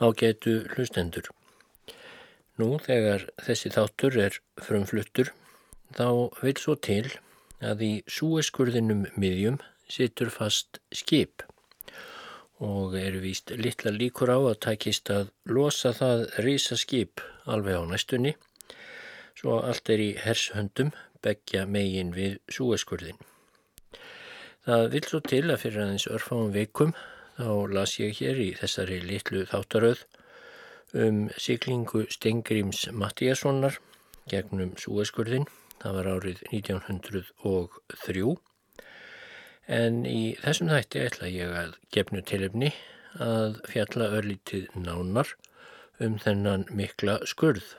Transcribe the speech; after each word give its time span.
ágætu 0.00 0.58
hlustendur. 0.74 1.30
Nú 2.56 2.76
þegar 2.80 3.26
þessi 3.44 3.72
þáttur 3.74 4.18
er 4.26 4.38
frumfluttur 4.64 5.32
þá 5.96 6.08
vil 6.42 6.56
svo 6.60 6.76
til 6.88 7.04
að 7.64 7.84
í 7.84 7.92
súeskurðinum 8.10 9.06
miðjum 9.16 9.60
situr 9.88 10.32
fast 10.32 10.80
skip 10.92 11.44
og 12.64 12.96
eru 12.96 13.20
víst 13.20 13.52
litla 13.52 13.92
líkur 13.92 14.32
á 14.32 14.38
að 14.40 14.60
takist 14.64 15.12
að 15.12 15.30
losa 15.44 15.92
það 15.96 16.26
rísa 16.44 16.76
skip 16.80 17.20
alveg 17.44 17.76
á 17.76 17.84
næstunni 17.84 18.32
svo 19.36 19.60
allt 19.60 19.92
er 19.92 20.00
í 20.00 20.10
hershöndum 20.20 20.94
begja 21.24 21.66
megin 21.68 22.14
við 22.16 22.38
súeskurðin. 22.52 23.18
Það 24.66 24.88
vil 24.94 25.04
svo 25.06 25.20
til 25.22 25.44
að 25.50 25.60
fyrir 25.62 25.84
aðeins 25.84 26.08
örfáum 26.10 26.48
veikum 26.54 26.96
þá 27.36 27.50
las 27.76 27.98
ég 28.00 28.16
hér 28.20 28.40
í 28.40 28.48
þessari 28.58 29.00
litlu 29.04 29.44
þáttaröð 29.50 30.04
um 30.96 31.26
siglingu 31.36 32.06
Stengrims 32.12 32.86
Mattíassonar 32.92 33.78
gegnum 34.30 34.74
súeskurðin. 34.80 35.46
Það 35.82 35.96
var 35.98 36.10
árið 36.16 36.44
1903 36.50 38.36
En 39.66 40.04
í 40.06 40.36
þessum 40.38 40.70
þætti 40.70 41.00
ætla 41.02 41.28
ég 41.30 41.54
að 41.58 41.72
gefnu 41.94 42.22
tilefni 42.22 42.70
að 43.22 43.56
fjalla 43.66 44.12
örlítið 44.14 44.68
nánar 44.78 45.32
um 45.98 46.18
þennan 46.22 46.66
mikla 46.70 47.18
skurð 47.26 47.74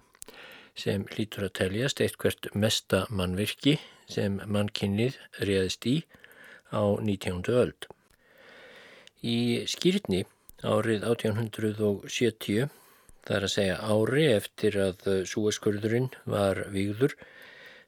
sem 0.78 1.06
hlýtur 1.14 1.48
að 1.48 1.56
teljast 1.62 2.02
eitthvert 2.04 2.50
mesta 2.54 3.06
mannvirki 3.10 3.78
sem 4.12 4.42
mannkinnið 4.46 5.16
réðist 5.40 5.88
í 5.88 5.96
á 6.76 6.84
19. 7.00 7.48
öld. 7.56 7.88
Í 9.24 9.66
skýrtni 9.70 10.26
árið 10.62 11.08
1870, 11.08 12.70
þar 13.28 13.48
að 13.48 13.54
segja 13.54 13.82
ári 13.82 14.28
eftir 14.32 14.78
að 14.82 15.08
súeskurðurinn 15.30 16.10
var 16.26 16.68
výður 16.74 17.18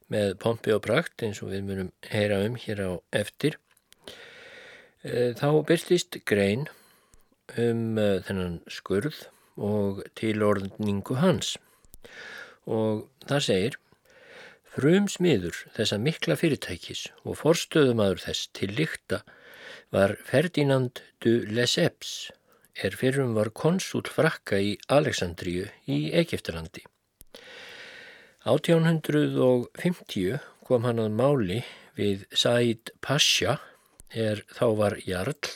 með 0.10 0.36
pompi 0.42 0.74
og 0.74 0.84
prakt 0.86 1.22
eins 1.24 1.42
og 1.44 1.54
við 1.54 1.66
munum 1.68 1.92
heyra 2.10 2.42
um 2.48 2.58
hér 2.60 2.82
á 2.86 2.92
eftir, 3.16 3.60
Eh, 5.00 5.32
þá 5.32 5.64
byrtist 5.64 6.18
grein 6.28 6.66
um 7.56 7.96
uh, 7.96 8.20
þennan 8.28 8.58
skurð 8.68 9.30
og 9.56 10.02
tilordningu 10.20 11.16
hans. 11.22 11.54
Og 12.68 13.06
það 13.24 13.46
segir 13.46 13.78
Frum 14.70 15.08
smiður 15.10 15.56
þessa 15.78 15.98
mikla 16.04 16.36
fyrirtækis 16.40 17.06
og 17.24 17.40
forstöðumadur 17.40 18.20
þess 18.26 18.52
til 18.60 18.70
lykta 18.76 19.22
var 19.92 20.16
Ferdinand 20.26 21.02
du 21.24 21.46
Lesseps 21.50 22.32
er 22.84 22.96
fyrrum 22.96 23.34
var 23.36 23.50
konsul 23.50 24.04
frakka 24.06 24.60
í 24.62 24.78
Alexandríu 24.88 25.66
í 25.90 26.12
Egiptalandi. 26.22 26.84
1850 28.46 30.40
kom 30.66 30.86
hann 30.88 31.02
að 31.04 31.18
máli 31.18 31.60
við 31.98 32.26
Said 32.32 32.94
Pasha 33.02 33.58
er 34.14 34.46
þá 34.54 34.66
var 34.80 34.98
Jarl 35.06 35.50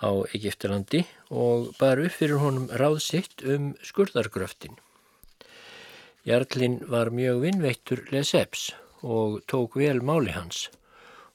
á 0.00 0.10
Egiptalandi 0.32 1.02
og 1.28 1.74
bar 1.78 2.00
upp 2.00 2.14
fyrir 2.16 2.38
honum 2.40 2.70
ráðsitt 2.70 3.44
um 3.44 3.74
skurðargröftin. 3.84 4.78
Jarlinn 6.24 6.80
var 6.88 7.10
mjög 7.12 7.40
vinnveittur 7.44 8.00
Leseps 8.12 8.70
og 9.02 9.40
tók 9.48 9.76
vel 9.80 10.00
máli 10.04 10.32
hans 10.36 10.68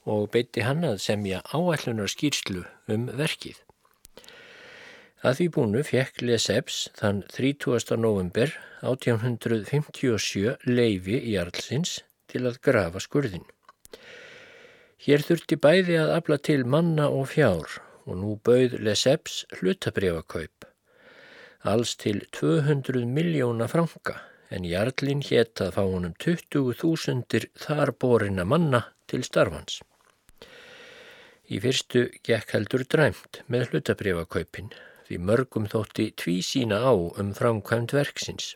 og 0.06 0.30
beitti 0.34 0.66
hann 0.66 0.86
að 0.86 1.02
semja 1.04 1.42
áallunar 1.52 2.12
skýrslu 2.12 2.64
um 2.92 3.08
verkið. 3.22 3.58
Að 5.26 5.40
því 5.40 5.48
búinu 5.56 5.82
fekk 5.86 6.22
Leseps 6.22 6.84
þann 7.00 7.24
30. 7.34 7.98
november 7.98 8.52
1857 8.86 10.70
leifi 10.70 11.18
Jarlsins 11.34 11.98
til 12.30 12.46
að 12.46 12.62
grafa 12.68 13.02
skurðin. 13.02 13.48
Hér 15.06 15.26
þurfti 15.26 15.58
bæði 15.62 15.98
að 16.02 16.14
afla 16.20 16.38
til 16.42 16.62
manna 16.66 17.10
og 17.10 17.28
fjár 17.34 17.80
og 18.06 18.18
nú 18.22 18.36
bauð 18.46 18.78
Lesseps 18.86 19.44
hlutabrefakaup. 19.58 20.66
Alls 21.66 21.96
til 21.98 22.22
200 22.38 23.06
miljóna 23.10 23.68
franka 23.70 24.20
en 24.54 24.66
Jarlín 24.70 25.24
hétt 25.26 25.62
að 25.62 25.74
fá 25.78 25.84
honum 25.84 26.14
20.000 26.22 27.50
þar 27.66 27.92
borina 27.98 28.46
manna 28.46 28.86
til 29.10 29.26
starfans. 29.26 29.82
Í 31.46 31.62
fyrstu 31.62 32.08
gekk 32.26 32.56
heldur 32.56 32.84
dræmt 32.90 33.42
með 33.52 33.70
hlutabrefakaupin 33.70 34.72
því 35.06 35.18
mörgum 35.30 35.68
þótti 35.70 36.12
tví 36.18 36.40
sína 36.46 36.80
á 36.82 36.94
um 36.94 37.34
framkvæmt 37.38 37.94
verksins 37.94 38.56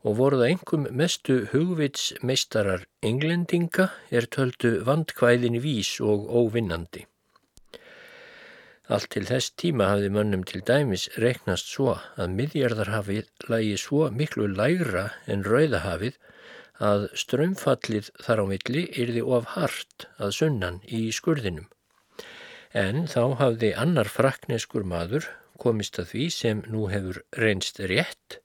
og 0.00 0.16
voru 0.16 0.40
það 0.40 0.50
engum 0.54 0.84
mestu 0.96 1.36
hugvitsmeistarar 1.52 2.84
englendinga 3.04 3.90
er 4.10 4.28
töldu 4.36 4.78
vandkvæðin 4.86 5.58
vís 5.60 5.90
og 6.00 6.24
óvinnandi. 6.28 7.04
Allt 8.90 9.10
til 9.14 9.26
þess 9.28 9.52
tíma 9.60 9.90
hafði 9.92 10.08
mönnum 10.14 10.44
til 10.48 10.64
dæmis 10.66 11.06
reiknast 11.22 11.68
svo 11.70 11.92
að 12.16 12.32
miðjarðarhafið 12.38 13.28
lægi 13.52 13.76
svo 13.78 14.08
miklu 14.10 14.48
lægra 14.50 15.04
en 15.30 15.44
rauðahafið 15.46 16.16
að 16.80 17.10
strömmfallið 17.22 18.08
þar 18.24 18.40
á 18.40 18.44
milli 18.48 18.86
yrði 18.96 19.22
of 19.36 19.52
hart 19.54 20.06
að 20.16 20.32
sunnan 20.38 20.80
í 20.88 21.10
skurðinum. 21.12 21.68
En 22.72 23.04
þá 23.10 23.36
hafði 23.40 23.74
annar 23.76 24.08
frakneskur 24.08 24.86
maður 24.88 25.28
komist 25.60 25.98
að 26.00 26.12
því 26.14 26.28
sem 26.32 26.62
nú 26.72 26.86
hefur 26.88 27.20
reynst 27.36 27.82
rétt 27.92 28.38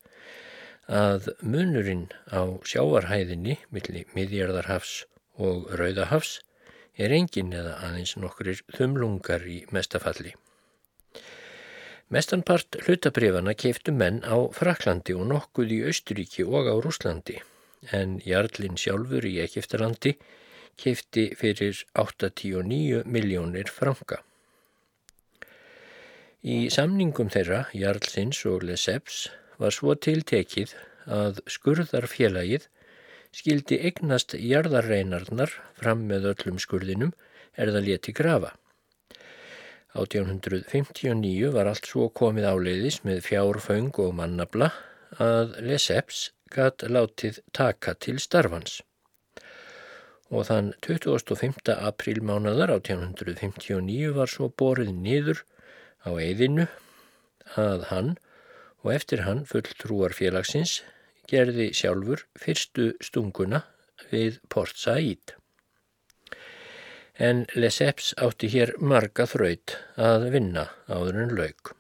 að 0.92 1.32
munurinn 1.42 2.10
á 2.30 2.60
sjávarhæðinni 2.68 3.58
millir 3.74 4.12
miðjarðarhafs 4.18 5.06
og 5.42 5.72
rauðahafs 5.80 6.42
er 7.00 7.16
engin 7.16 7.56
eða 7.56 7.80
aðeins 7.88 8.16
nokkurir 8.20 8.62
þumlungar 8.76 9.48
í 9.48 9.64
mestafalli. 9.72 10.36
Mestanpart 12.14 12.78
hlutabrifana 12.86 13.56
keiftu 13.58 13.96
menn 13.96 14.22
á 14.22 14.38
Fraklandi 14.54 15.16
og 15.18 15.26
nokkuð 15.32 15.74
í 15.74 15.84
Austuríki 15.90 16.46
og 16.46 16.70
á 16.70 16.76
Rúslandi 16.78 17.40
en 17.94 18.20
Jarlinn 18.26 18.80
sjálfur 18.80 19.26
í 19.28 19.38
Egiptalandi 19.44 20.16
keifti 20.80 21.30
fyrir 21.40 21.84
89 21.94 23.04
miljónir 23.06 23.72
franka. 23.72 24.22
Í 26.46 26.70
samningum 26.70 27.32
þeirra, 27.34 27.66
Jarlsins 27.74 28.44
og 28.46 28.66
Lesseps, 28.68 29.30
var 29.58 29.74
svo 29.74 29.96
tiltekið 29.96 30.76
að 31.10 31.40
skurðarfélagið 31.50 32.68
skildi 33.36 33.80
eignast 33.88 34.36
jarðarreinarnar 34.38 35.52
fram 35.80 36.06
með 36.10 36.30
öllum 36.34 36.60
skurðinum 36.62 37.16
er 37.58 37.72
það 37.74 37.88
leti 37.90 38.14
grafa. 38.16 38.54
1859 39.96 41.52
var 41.56 41.72
allt 41.72 41.88
svo 41.88 42.10
komið 42.12 42.50
áleiðis 42.52 43.02
með 43.08 43.22
fjárföng 43.30 43.94
og 44.04 44.16
mannabla 44.18 44.74
að 45.24 45.56
Lesseps 45.64 46.30
gatt 46.52 46.84
látið 46.86 47.40
taka 47.54 47.96
til 48.00 48.20
starfans. 48.22 48.82
Og 50.34 50.48
þann 50.50 50.74
25. 50.86 51.70
aprílmánadar 51.74 52.74
1859 52.74 54.14
var 54.16 54.32
svo 54.32 54.50
borið 54.50 54.92
niður 54.94 55.44
á 56.06 56.12
eðinu 56.18 56.68
að 57.62 57.88
hann 57.92 58.12
og 58.84 58.92
eftir 58.94 59.24
hann 59.26 59.46
fulltrúar 59.50 60.14
félagsins 60.18 60.82
gerði 61.30 61.72
sjálfur 61.74 62.26
fyrstu 62.42 62.92
stunguna 63.02 63.64
við 64.12 64.42
Port 64.50 64.78
Said. 64.78 65.36
En 67.16 67.46
Lesseps 67.56 68.12
átti 68.20 68.50
hér 68.52 68.74
marga 68.82 69.26
þraut 69.30 69.78
að 69.96 70.30
vinna 70.34 70.68
áður 70.92 71.22
en 71.24 71.34
laug. 71.38 71.72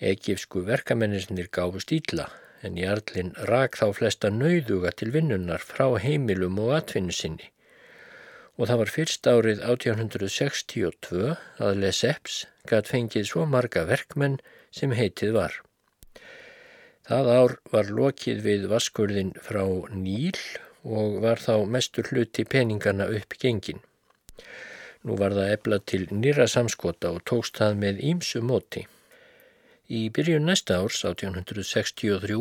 Egifsku 0.00 0.62
verkamennir 0.66 1.48
gáfu 1.52 1.80
stíla 1.80 2.28
en 2.66 2.76
Jarlinn 2.76 3.32
rak 3.48 3.78
þá 3.80 3.86
flesta 3.96 4.30
nauðuga 4.34 4.92
til 4.96 5.12
vinnunnar 5.14 5.64
frá 5.64 5.86
heimilum 6.02 6.60
og 6.60 6.76
atvinnu 6.80 7.14
sinni 7.14 7.52
og 8.60 8.68
það 8.68 8.80
var 8.82 8.90
fyrst 8.92 9.28
árið 9.30 9.62
1862 9.64 11.28
að 11.64 11.78
Lesseps 11.80 12.42
gæt 12.68 12.90
fengið 12.92 13.30
svo 13.30 13.46
marga 13.48 13.86
verkmenn 13.88 14.36
sem 14.76 14.92
heitið 14.92 15.32
var. 15.38 15.54
Það 17.08 17.30
ár 17.32 17.54
var 17.72 17.88
lokið 18.00 18.42
við 18.44 18.66
vaskurðin 18.68 19.32
frá 19.40 19.64
Níl 19.96 20.36
og 20.84 21.16
var 21.24 21.40
þá 21.40 21.64
mestur 21.64 22.12
hluti 22.12 22.44
peningana 22.44 23.08
upp 23.08 23.38
gengin. 23.40 23.80
Nú 25.08 25.16
var 25.16 25.32
það 25.32 25.54
ebla 25.56 25.80
til 25.80 26.04
nýra 26.12 26.44
samskota 26.44 27.14
og 27.16 27.24
tókst 27.24 27.56
það 27.62 27.80
með 27.80 28.04
ímsu 28.12 28.44
móti. 28.44 28.84
Í 29.90 30.04
byrjun 30.14 30.46
næsta 30.46 30.76
árs, 30.78 31.00
1863, 31.02 32.36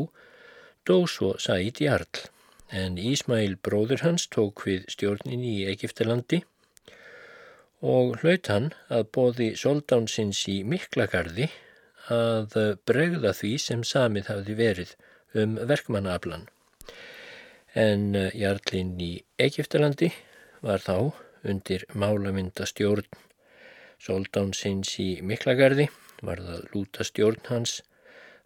dó 0.86 0.98
svo 1.10 1.32
Said 1.42 1.82
Jarl, 1.82 2.22
en 2.70 3.00
Ísmail 3.02 3.56
bróður 3.66 4.04
hans 4.06 4.28
tók 4.30 4.62
við 4.68 4.86
stjórnin 4.94 5.42
í 5.42 5.56
Egiptalandi 5.72 6.44
og 7.82 8.20
hlaut 8.22 8.50
hann 8.52 8.68
að 8.92 9.08
bóði 9.16 9.48
soldánsins 9.58 10.44
í 10.52 10.60
Miklagarði 10.68 11.48
að 12.14 12.56
bregða 12.90 13.32
því 13.38 13.52
sem 13.64 13.86
samið 13.88 14.30
hafði 14.34 14.56
verið 14.60 14.94
um 15.38 15.56
verkmannaaflan. 15.72 16.46
En 17.78 18.14
Jarlinn 18.36 18.94
í 19.02 19.12
Egiptalandi 19.40 20.12
var 20.66 20.84
þá 20.84 21.14
undir 21.50 21.86
málamynda 21.94 22.68
stjórn 22.68 23.08
Soldánsins 24.00 24.94
í 25.04 25.10
Miklagarði, 25.26 25.90
var 26.26 26.42
það 26.46 26.66
lúta 26.74 27.06
stjórn 27.08 27.46
hans 27.50 27.80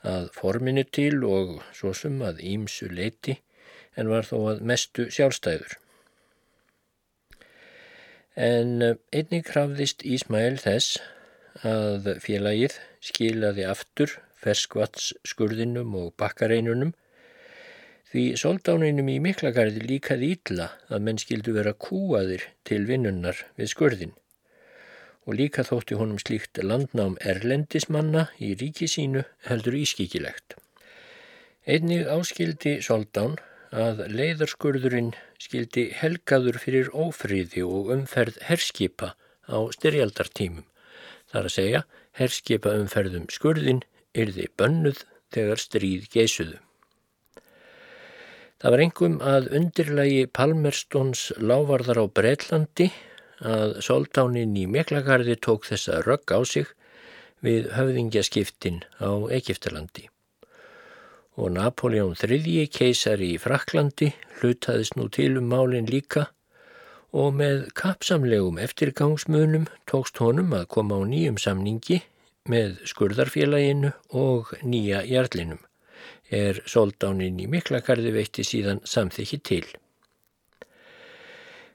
að 0.04 0.30
forminu 0.36 0.84
til 0.84 1.24
og 1.24 1.62
svo 1.75 1.94
sum 1.96 2.22
að 2.25 2.42
ímsu 2.44 2.90
leiti 2.92 3.38
en 3.96 4.10
var 4.12 4.28
þó 4.28 4.38
að 4.52 4.64
mestu 4.68 5.08
sjálfstæður. 5.14 5.78
En 8.34 8.81
eh, 8.81 8.98
einnig 9.14 9.46
krafðist 9.48 10.04
Ísmæl 10.04 10.58
þess 10.62 10.98
að 11.62 12.16
félagið 12.24 12.80
skilaði 13.04 13.68
aftur 13.70 14.18
ferskvatsskurðinum 14.44 15.94
og 16.00 16.14
bakkareinunum 16.19 16.96
því 18.10 18.26
soldáninum 18.42 19.10
í 19.10 19.19
miklagarði 19.24 19.86
líkaði 19.86 20.34
ítla 20.36 20.72
að 20.90 21.06
menn 21.06 21.22
skildu 21.22 21.54
vera 21.56 21.76
kúaðir 21.78 22.50
til 22.68 22.84
vinnunnar 22.90 23.46
við 23.58 23.72
skurðin 23.74 24.18
og 25.24 25.38
líka 25.40 25.64
þótti 25.68 25.98
honum 26.00 26.20
slíkt 26.22 26.60
landnám 26.64 27.16
erlendismanna 27.24 28.28
í 28.44 28.54
ríki 28.60 28.90
sínu 28.92 29.24
heldur 29.48 29.78
ískikilegt. 29.80 30.58
Einnig 31.64 32.08
áskildi 32.12 32.80
soldán 32.84 33.38
að 33.72 34.04
leiðarskurðurinn 34.14 35.14
skildi 35.42 35.88
helgaður 35.98 36.60
fyrir 36.62 36.92
ófríði 36.92 37.64
og 37.66 37.94
umferð 37.96 38.42
herskipa 38.50 39.14
á 39.48 39.58
styrjaldartímum. 39.75 40.68
Þar 41.31 41.48
að 41.48 41.56
segja, 41.56 41.81
herskipa 42.19 42.76
umferðum 42.78 43.26
skurðin 43.34 43.81
yrði 44.14 44.50
bönnuð 44.60 45.02
þegar 45.34 45.62
stríð 45.64 46.06
geisuðu. 46.14 46.60
Það 48.62 48.76
var 48.76 48.84
engum 48.86 49.16
að 49.28 49.50
undirlægi 49.58 50.28
Palmerstons 50.31 51.24
lávarðar 51.42 52.00
á 52.00 52.06
Breitlandi 52.08 52.92
að 53.44 53.78
soldánin 53.86 54.56
í 54.57 54.66
Meklagarði 54.72 55.36
tók 55.42 55.68
þessa 55.69 56.01
rögg 56.07 56.31
á 56.31 56.40
sig 56.48 56.72
við 57.44 57.69
höfðingjaskiptin 57.75 58.84
á 59.04 59.12
Egiptalandi 59.36 60.07
og 61.36 61.51
Napoleon 61.56 62.13
III 62.16 62.68
keisari 62.69 63.34
í 63.36 63.42
Fraklandi 63.42 64.12
hlutaðist 64.40 64.95
nú 65.00 65.10
til 65.10 65.34
um 65.42 65.50
málinn 65.50 65.90
líka 65.90 66.28
og 67.13 67.36
með 67.38 67.68
kapsamlegum 67.78 68.60
eftirgangsmunum 68.62 69.68
tókst 69.90 70.18
honum 70.22 70.54
að 70.57 70.69
koma 70.78 70.98
á 70.98 71.01
nýjum 71.10 71.38
samningi 71.42 72.01
með 72.50 72.81
skurðarfélaginu 72.90 73.94
og 74.19 74.54
nýja 74.63 75.04
jarlinum 75.10 75.62
er 76.34 76.62
soldánin 76.69 77.40
í 77.42 77.48
Miklagarði 77.50 78.13
veitti 78.16 78.45
síðan 78.48 78.81
samþykki 78.88 79.40
til. 79.45 79.66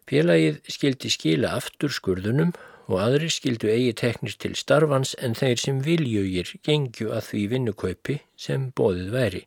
Félagið 0.09 0.63
skildi 0.73 1.11
skila 1.13 1.53
aftur 1.59 1.93
skurðunum 1.93 2.55
og 2.89 3.01
aðri 3.03 3.29
skildu 3.33 3.69
eigi 3.69 3.93
teknir 4.01 4.37
til 4.41 4.55
starfans 4.57 5.13
en 5.21 5.35
þeir 5.37 5.61
sem 5.61 5.81
viljugir 5.85 6.55
gengju 6.65 7.11
að 7.13 7.27
því 7.27 7.43
vinnukaupi 7.53 8.17
sem 8.41 8.71
bóðið 8.79 9.11
væri, 9.13 9.43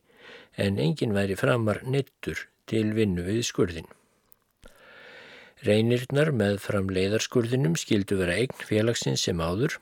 en 0.54 0.78
engin 0.78 1.16
væri 1.16 1.34
framar 1.38 1.82
nettur 1.82 2.46
til 2.70 2.92
vinnu 2.94 3.24
við 3.26 3.42
skurðin. 3.48 3.88
Reynirnar 5.66 6.30
með 6.34 6.60
fram 6.62 6.90
leiðarskurðinum 6.90 7.74
skildu 7.78 8.18
vera 8.18 8.38
eign 8.38 8.62
félagsins 8.66 9.26
sem 9.26 9.42
áður, 9.42 9.78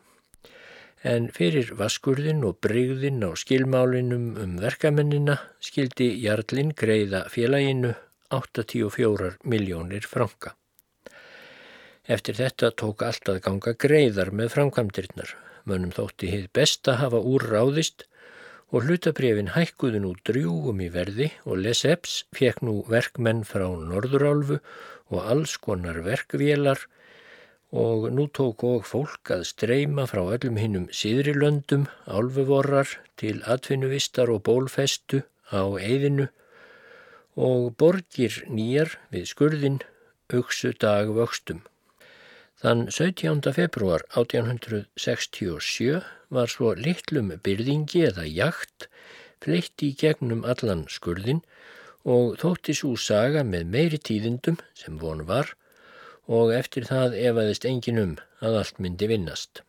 en 1.04 1.28
fyrir 1.32 1.72
vaskurðin 1.76 2.44
og 2.44 2.58
brygðin 2.64 3.24
á 3.24 3.32
skilmálinum 3.36 4.32
um 4.40 4.56
verkamennina 4.60 5.38
skildi 5.64 6.10
Jarlinn 6.24 6.72
greiða 6.76 7.26
félaginu 7.32 7.94
84 8.32 9.36
miljónir 9.44 10.08
franka. 10.08 10.54
Eftir 12.08 12.38
þetta 12.38 12.70
tók 12.72 13.02
allt 13.04 13.28
að 13.28 13.42
ganga 13.44 13.74
greiðar 13.76 14.30
með 14.32 14.54
framkvæmdirinnar. 14.54 15.34
Mönnum 15.68 15.92
þótti 15.92 16.30
hið 16.32 16.46
besta 16.56 16.96
hafa 17.00 17.20
úr 17.20 17.44
ráðist 17.52 18.06
og 18.70 18.86
hlutabrefin 18.86 19.52
hækkuðu 19.56 20.00
nú 20.00 20.14
drjúum 20.24 20.80
í 20.80 20.88
verði 20.94 21.28
og 21.44 21.60
Lesseps 21.64 22.22
fekk 22.36 22.62
nú 22.66 22.78
verkmenn 22.88 23.42
frá 23.44 23.66
Norðurálfu 23.66 24.60
og 25.10 25.20
alls 25.20 25.56
konar 25.58 26.00
verkvélar 26.06 26.86
og 27.70 28.08
nú 28.14 28.26
tók 28.34 28.64
og 28.66 28.86
fólk 28.86 29.30
að 29.34 29.46
streyma 29.50 30.06
frá 30.10 30.22
öllum 30.24 30.58
hinnum 30.58 30.88
síðri 30.94 31.36
löndum, 31.36 31.86
álfuvorrar 32.06 32.96
til 33.20 33.42
atvinnuvistar 33.46 34.30
og 34.32 34.42
bólfestu 34.48 35.22
á 35.54 35.62
eigðinu 35.78 36.30
og 37.38 37.74
borgir 37.78 38.42
nýjar 38.50 38.96
við 39.14 39.30
skurðin 39.30 39.82
auksu 40.34 40.72
dag 40.74 41.10
vöxtum. 41.14 41.62
Þann 42.60 42.90
17. 42.92 43.46
februar 43.56 44.02
1867 44.20 46.02
var 46.36 46.50
svo 46.52 46.74
litlum 46.76 47.30
byrðingi 47.46 48.02
eða 48.10 48.26
jakt 48.28 48.84
fleitt 49.40 49.80
í 49.86 49.88
gegnum 50.02 50.42
allan 50.44 50.82
skurðin 50.92 51.40
og 52.04 52.36
þótti 52.42 52.74
svo 52.76 52.90
saga 53.00 53.46
með 53.48 53.64
meiri 53.76 54.00
tíðindum 54.10 54.60
sem 54.76 55.00
von 55.00 55.24
var 55.30 55.54
og 56.28 56.52
eftir 56.52 56.84
það 56.90 57.16
efaðist 57.22 57.64
engin 57.70 58.02
um 58.04 58.14
að 58.44 58.60
allt 58.60 58.84
myndi 58.84 59.08
vinnast. 59.08 59.64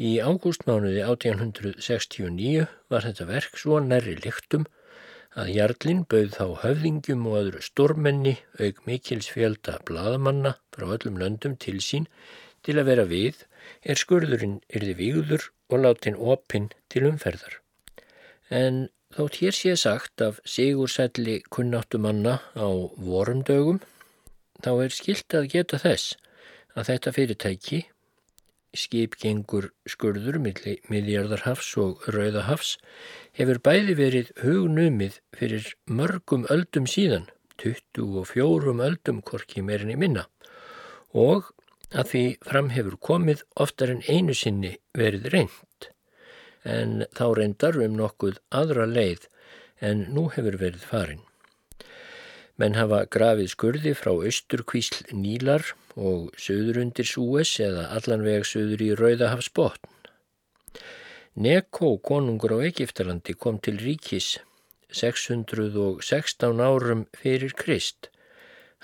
Í 0.00 0.16
ágústmánuði 0.24 1.04
1869 1.04 2.64
var 2.88 3.04
þetta 3.04 3.28
verk 3.28 3.60
svo 3.60 3.84
nærri 3.84 4.16
lyktum 4.24 4.64
að 5.38 5.50
Jarlinn 5.56 6.02
bauð 6.12 6.34
þá 6.36 6.46
höfðingjum 6.62 7.26
og 7.30 7.36
öðru 7.38 7.62
stórmenni 7.64 8.34
auk 8.60 8.82
mikils 8.88 9.30
fjölda 9.32 9.78
bladamanna 9.88 10.56
frá 10.74 10.86
öllum 10.96 11.16
löndum 11.22 11.56
til 11.56 11.78
sín 11.80 12.08
til 12.66 12.76
að 12.78 12.88
vera 12.90 13.06
við 13.08 13.44
er 13.82 14.00
skurðurinn 14.00 14.58
yrði 14.68 14.96
víður 14.98 15.46
og 15.72 15.84
látin 15.84 16.18
opinn 16.18 16.68
til 16.92 17.06
umferðar. 17.08 17.56
En 18.52 18.88
þótt 19.16 19.40
hér 19.40 19.56
sé 19.56 19.72
sagt 19.80 20.20
af 20.24 20.40
sigursælli 20.44 21.40
kunnáttumanna 21.48 22.38
á 22.52 22.68
vorumdögum 22.96 23.80
þá 24.62 24.72
er 24.84 24.94
skilt 24.94 25.38
að 25.38 25.48
geta 25.56 25.80
þess 25.80 26.16
að 26.76 26.92
þetta 26.92 27.16
fyrirtæki 27.16 27.80
skipgengur 28.76 29.70
skurður 29.88 30.38
miðjarðarhafs 30.42 31.70
og 31.82 32.06
rauðahafs 32.14 32.76
hefur 33.38 33.60
bæði 33.64 33.96
verið 33.98 34.30
hugnumið 34.42 35.18
fyrir 35.36 35.72
mörgum 35.86 36.46
öldum 36.52 36.88
síðan, 36.88 37.26
24 37.62 38.76
öldum 38.88 39.20
korki 39.22 39.62
meirinni 39.62 39.98
minna 40.00 40.26
og 41.12 41.52
að 41.92 42.08
því 42.12 42.24
fram 42.48 42.70
hefur 42.72 42.96
komið 43.08 43.44
oftar 43.60 43.92
en 43.92 44.04
einu 44.08 44.34
sinni 44.36 44.76
verið 44.96 45.28
reynd 45.34 45.90
en 46.64 47.04
þá 47.12 47.26
reyndar 47.36 47.78
um 47.84 47.98
nokkuð 47.98 48.40
aðra 48.54 48.86
leið 48.88 49.28
en 49.82 50.06
nú 50.14 50.28
hefur 50.32 50.56
verið 50.60 50.86
farin. 50.86 51.22
Menn 52.60 52.76
hafa 52.78 53.04
grafið 53.10 53.50
skurði 53.50 53.94
frá 53.98 54.12
austurkvísl 54.14 55.16
Nílar 55.16 55.64
og 55.96 56.30
söður 56.40 56.80
undir 56.84 57.08
Súes 57.08 57.52
eða 57.60 57.88
allanveg 57.96 58.46
söður 58.48 58.84
í 58.84 58.90
Rauðahafsbotn. 58.98 59.90
Neko, 61.42 61.96
konungur 62.04 62.52
á 62.56 62.68
Egiptalandi, 62.68 63.32
kom 63.32 63.58
til 63.58 63.78
ríkis 63.80 64.38
616 64.92 66.60
árum 66.60 67.06
fyrir 67.16 67.54
Krist. 67.56 68.10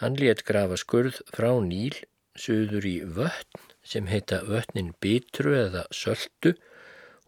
Hann 0.01 0.17
létt 0.17 0.45
grafa 0.49 0.79
skurð 0.81 1.21
frá 1.35 1.51
Níl 1.61 1.97
söður 2.39 2.87
í 2.89 2.97
vötn 3.05 3.67
sem 3.85 4.09
heita 4.09 4.43
vötnin 4.49 4.95
Bitru 5.01 5.55
eða 5.59 5.85
Söldu 5.93 6.55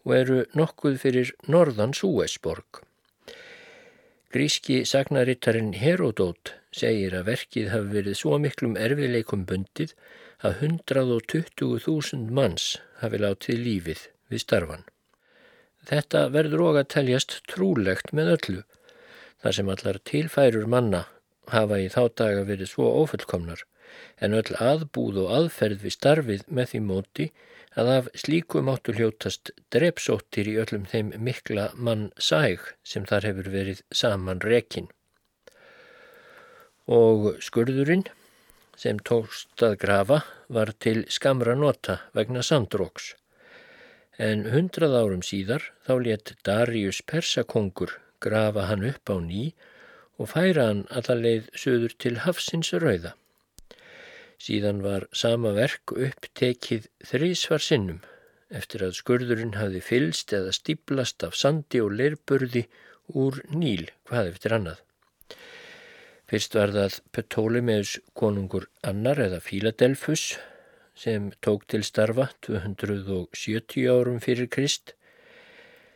og 0.05 0.15
eru 0.17 0.39
nokkuð 0.57 0.97
fyrir 1.01 1.33
norðan 1.45 1.93
Súesborg. 1.97 2.81
Gríski 4.31 4.81
sagnarittarinn 4.87 5.73
Herodót 5.75 6.55
segir 6.75 7.15
að 7.17 7.27
verkið 7.31 7.69
hafi 7.73 7.93
verið 7.95 8.17
svo 8.19 8.37
miklum 8.41 8.77
erfiðleikum 8.79 9.45
bundið 9.49 9.93
að 10.41 10.63
120.000 10.67 12.31
manns 12.37 12.73
hafi 13.01 13.21
látið 13.21 13.63
lífið 13.65 14.05
við 14.31 14.43
starfan. 14.45 14.85
Þetta 15.87 16.27
verður 16.33 16.63
og 16.67 16.79
að 16.81 16.91
teljast 16.95 17.39
trúlegt 17.49 18.13
með 18.15 18.35
öllu, 18.35 18.61
þar 19.41 19.57
sem 19.57 19.71
allar 19.73 19.99
tilfærur 20.07 20.67
manna 20.69 21.05
hafa 21.51 21.79
í 21.81 21.87
þá 21.91 22.01
daga 22.21 22.43
verið 22.47 22.71
svo 22.71 22.89
ofullkomnar, 23.01 23.63
en 24.23 24.37
öll 24.37 24.53
aðbúð 24.61 25.23
og 25.25 25.33
aðferð 25.37 25.85
við 25.85 25.95
starfið 25.97 26.45
með 26.47 26.71
því 26.71 26.83
móti 26.85 27.27
að 27.81 27.91
af 27.97 28.09
slíku 28.23 28.61
máttu 28.67 28.95
hljótast 28.95 29.51
drepsóttir 29.73 30.49
í 30.51 30.57
öllum 30.63 30.87
þeim 30.91 31.13
mikla 31.17 31.69
mann 31.75 32.09
sæg 32.19 32.63
sem 32.83 33.07
þar 33.09 33.29
hefur 33.29 33.51
verið 33.51 33.83
saman 33.95 34.43
rekin. 34.43 34.89
Og 36.87 37.37
skurðurinn 37.43 38.07
sem 38.77 38.97
tókst 38.99 39.61
að 39.61 39.77
grafa 39.83 40.21
var 40.49 40.73
til 40.79 41.05
skamra 41.09 41.55
nota 41.55 41.99
vegna 42.13 42.41
samdróks. 42.41 43.15
en 44.21 44.43
hundrað 44.53 44.95
árum 44.99 45.21
síðar 45.25 45.63
þá 45.87 45.93
let 46.05 46.33
Darius 46.45 46.99
Persakongur 47.09 47.95
grafa 48.21 48.67
hann 48.69 48.85
upp 48.85 49.09
á 49.09 49.17
ný 49.17 49.45
og 50.21 50.29
færa 50.33 50.67
hann 50.69 50.83
allarleið 50.93 51.49
söður 51.57 51.95
til 51.97 52.19
Hafsins 52.25 52.69
rauða. 52.83 53.15
Síðan 54.41 54.81
var 54.85 55.07
sama 55.13 55.53
verk 55.57 55.93
upptekið 55.95 56.87
þrísvar 57.09 57.65
sinnum 57.65 58.01
eftir 58.51 58.85
að 58.85 58.97
skurðurinn 58.99 59.57
hafi 59.57 59.81
fylst 59.81 60.33
eða 60.37 60.53
stíplast 60.53 61.25
af 61.25 61.37
sandi 61.39 61.81
og 61.81 61.93
leirburði 61.97 62.65
úr 63.17 63.41
Níl 63.49 63.87
hvað 64.09 64.33
eftir 64.35 64.57
annað. 64.57 64.81
Fyrst 66.31 66.53
var 66.55 66.71
það 66.71 66.93
Ptolemaeus 67.11 67.97
konungur 68.15 68.71
annar 68.87 69.19
eða 69.19 69.43
Fíladelfus 69.43 70.39
sem 70.95 71.35
tók 71.43 71.67
til 71.67 71.83
starfa 71.83 72.31
270 72.47 73.91
árum 73.91 74.23
fyrir 74.23 74.47
Krist. 74.47 74.95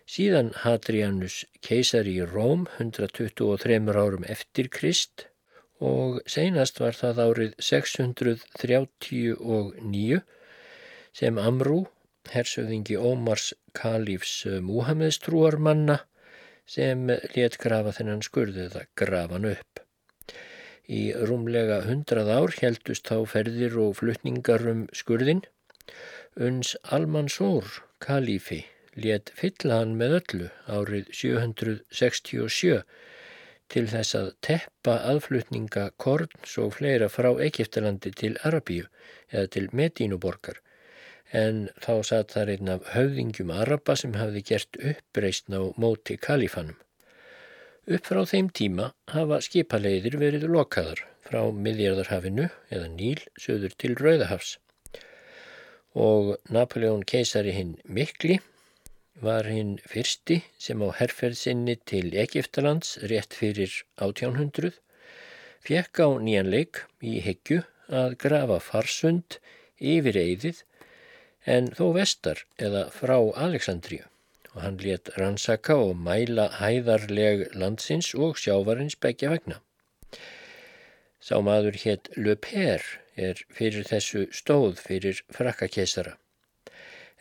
Síðan 0.04 0.51
Hadrianus 0.65 1.48
keisari 1.63 2.20
í 2.20 2.27
Róm 2.27 2.68
123 2.84 3.96
árum 3.96 4.27
eftir 4.27 4.68
Krist 4.68 5.32
og 5.80 6.20
seinast 6.27 6.84
var 6.84 6.92
það 7.00 7.15
árið 7.30 7.56
639 7.70 10.20
sem 11.15 11.39
Amrú, 11.39 11.88
hersöðingi 12.36 13.00
Ómars 13.00 13.56
Kalífs 13.72 14.44
Múhameðs 14.68 15.24
trúarmanna 15.24 16.04
sem 16.68 17.08
let 17.08 17.56
grafa 17.56 17.96
þennan 17.96 18.20
skurðu 18.27 18.68
eða 18.68 18.84
grafan 19.00 19.48
upp. 19.56 19.85
Í 20.86 21.01
rúmlega 21.30 21.82
hundrað 21.88 22.30
ár 22.38 22.56
heldust 22.62 23.10
þá 23.10 23.25
ferðir 23.32 23.77
og 23.82 23.98
flutningar 24.01 24.65
um 24.70 24.86
skurðin. 24.94 25.42
Uns 26.36 26.75
Almansór, 26.96 27.65
kalífi, 28.04 28.65
let 28.96 29.32
fylla 29.39 29.82
hann 29.82 29.96
með 29.98 30.18
öllu 30.20 30.50
árið 30.68 31.10
767 31.22 32.84
til 33.74 33.88
þess 33.89 34.18
að 34.20 34.30
teppa 34.46 35.00
aðflutninga 35.10 35.88
korns 35.98 36.54
og 36.62 36.75
fleira 36.77 37.10
frá 37.10 37.32
Egiptalandi 37.48 38.12
til 38.13 38.36
Arabíu 38.46 38.86
eða 39.32 39.50
til 39.58 39.70
Medínuborgar 39.74 40.62
en 41.34 41.68
þá 41.82 41.94
satt 42.06 42.36
þar 42.36 42.51
einn 42.54 42.72
af 42.75 42.89
höfðingjum 42.94 43.51
Araba 43.51 43.96
sem 44.00 44.13
hafði 44.20 44.44
gert 44.51 44.77
uppreysn 44.92 45.58
á 45.58 45.62
móti 45.82 46.18
kalífanum. 46.22 46.77
Upp 47.86 48.08
frá 48.10 48.24
þeim 48.25 48.48
tíma 48.50 48.86
hafa 49.13 49.38
skipaleiðir 49.46 50.15
verið 50.18 50.48
lokaðar 50.50 51.04
frá 51.22 51.44
miðjarðarhafinu 51.54 52.48
eða 52.74 52.88
Níl 52.89 53.20
söður 53.38 53.75
til 53.77 53.92
Rauðahafs. 54.00 54.56
Og 55.94 56.32
Napoleon 56.50 57.04
keisari 57.06 57.54
hinn 57.54 57.75
Mikli 57.86 58.39
var 59.22 59.46
hinn 59.46 59.75
fyrsti 59.86 60.39
sem 60.58 60.82
á 60.82 60.89
herrferðsynni 60.98 61.77
til 61.86 62.10
Egiptalands 62.24 62.96
rétt 63.06 63.38
fyrir 63.38 63.77
1800 64.01 64.74
fekk 65.70 66.01
á 66.01 66.10
nýjanleik 66.25 66.82
í 67.06 67.20
heggju 67.22 67.62
að 68.01 68.18
grafa 68.25 68.58
farsund 68.72 69.38
yfir 69.77 70.18
eigðið 70.25 70.65
en 71.46 71.70
þó 71.77 71.86
vestar 72.01 72.48
eða 72.58 72.88
frá 72.98 73.20
Aleksandríu 73.46 74.10
og 74.56 74.62
hann 74.64 74.80
let 74.82 75.12
rannsaka 75.20 75.76
og 75.86 75.96
mæla 76.08 76.48
hæðarleg 76.58 77.50
landsins 77.54 78.14
og 78.16 78.40
sjávarins 78.40 78.96
begja 78.96 79.36
vegna. 79.36 79.60
Sá 81.20 81.42
maður 81.44 81.76
hétt 81.84 82.10
Le 82.16 82.38
Père 82.40 83.02
er 83.16 83.40
fyrir 83.52 83.84
þessu 83.88 84.30
stóð 84.32 84.80
fyrir 84.80 85.20
frakkakesara 85.34 86.16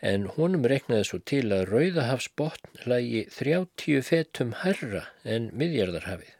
en 0.05 0.27
honum 0.35 0.67
reknaði 0.69 1.05
svo 1.07 1.17
til 1.31 1.45
að 1.55 1.69
Rauðahafsbotn 1.71 2.83
lagi 2.91 3.21
30 3.31 4.03
fetum 4.05 4.51
herra 4.61 5.05
en 5.23 5.47
miðjarðarhafið. 5.55 6.33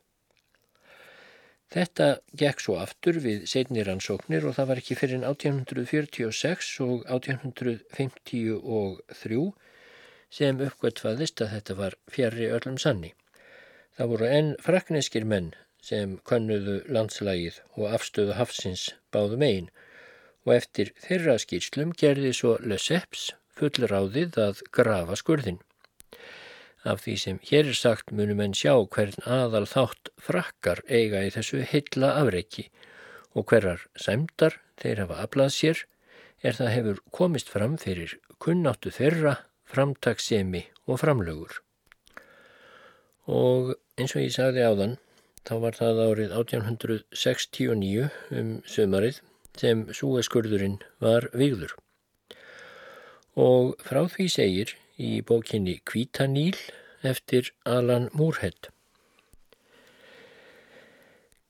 Þetta 1.75 2.07
gekk 2.39 2.61
svo 2.61 2.75
aftur 2.79 3.17
við 3.23 3.47
setnir 3.51 3.89
ansóknir 3.91 4.45
og 4.47 4.55
það 4.57 4.69
var 4.69 4.81
ekki 4.81 4.95
fyrir 4.99 5.25
1846 5.25 6.69
og 6.85 7.07
1853 7.17 9.41
sem 10.35 10.59
uppgötfaðist 10.65 11.43
að 11.43 11.53
þetta 11.55 11.77
var 11.79 11.95
fjari 12.11 12.49
öllum 12.51 12.79
sanni. 12.81 13.13
Það 13.95 14.11
voru 14.11 14.31
enn 14.37 14.49
frakneskir 14.63 15.27
menn 15.31 15.53
sem 15.85 16.17
könnuðu 16.27 16.81
landslægið 16.91 17.61
og 17.77 17.93
afstöðu 17.95 18.35
hafsins 18.39 18.89
báðum 19.15 19.45
einn 19.47 19.69
og 20.45 20.57
eftir 20.57 20.91
þeirra 21.05 21.37
skýrslum 21.41 21.93
gerði 22.01 22.33
svo 22.35 22.57
Lesseps 22.61 23.29
fullráðið 23.55 24.39
að 24.41 24.61
grafa 24.75 25.15
skurðin. 25.21 25.61
Af 26.85 27.01
því 27.05 27.15
sem 27.21 27.39
hér 27.49 27.71
er 27.71 27.77
sagt 27.79 28.11
munum 28.13 28.43
en 28.43 28.53
sjá 28.57 28.75
hvern 28.77 29.15
aðal 29.37 29.65
þátt 29.69 30.11
frakkar 30.21 30.83
eiga 30.85 31.23
í 31.25 31.31
þessu 31.33 31.63
hylla 31.71 32.11
afreiki 32.19 32.67
og 33.33 33.47
hverjar 33.49 33.87
sæmdar 33.97 34.59
þeir 34.81 35.05
hafa 35.05 35.23
aflað 35.23 35.55
sér 35.55 35.81
er 36.45 36.57
það 36.59 36.73
hefur 36.75 37.01
komist 37.15 37.49
fram 37.49 37.79
fyrir 37.81 38.19
kunnáttu 38.43 38.91
þeirra 38.93 39.39
framtaksemi 39.69 40.65
og 40.85 40.99
framlögur. 41.01 41.61
Og 43.25 43.73
eins 43.97 44.13
og 44.15 44.21
ég 44.21 44.33
sagði 44.35 44.65
áðan, 44.65 44.97
þá 45.45 45.55
var 45.63 45.77
það 45.79 46.01
árið 46.05 46.35
1869 46.37 48.09
um 48.37 48.51
sömarið 48.69 49.21
sem 49.57 49.85
súeskurðurinn 49.89 50.77
var 51.01 51.29
vigður. 51.33 51.73
Og 53.35 53.75
frá 53.83 54.05
því 54.11 54.27
segir 54.31 54.75
í 55.01 55.19
bókinni 55.25 55.79
Kvítaníl 55.83 56.55
eftir 57.03 57.51
Alan 57.65 58.09
Moorhead. 58.13 58.69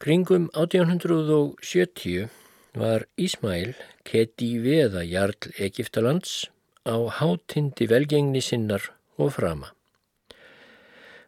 Kringum 0.01 0.50
1870 0.53 2.27
var 2.75 3.05
Ísmæl 3.17 3.75
keti 4.03 4.57
veða 4.60 5.05
jarl 5.07 5.53
Egiptalands 5.57 6.50
á 6.86 6.96
hátindi 7.20 7.88
velgengni 7.89 8.42
sinnar 8.42 8.92
og 9.18 9.34
frama. 9.38 9.74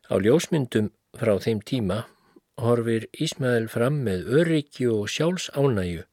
Á 0.07 0.15
ljósmyndum 0.21 0.91
frá 1.17 1.33
þeim 1.41 1.63
tíma 1.65 2.03
horfir 2.61 3.07
Ísmael 3.13 3.67
fram 3.69 4.01
með 4.05 4.29
öryggi 4.41 4.87
og 4.89 5.09
sjálfsánæju 5.13 6.05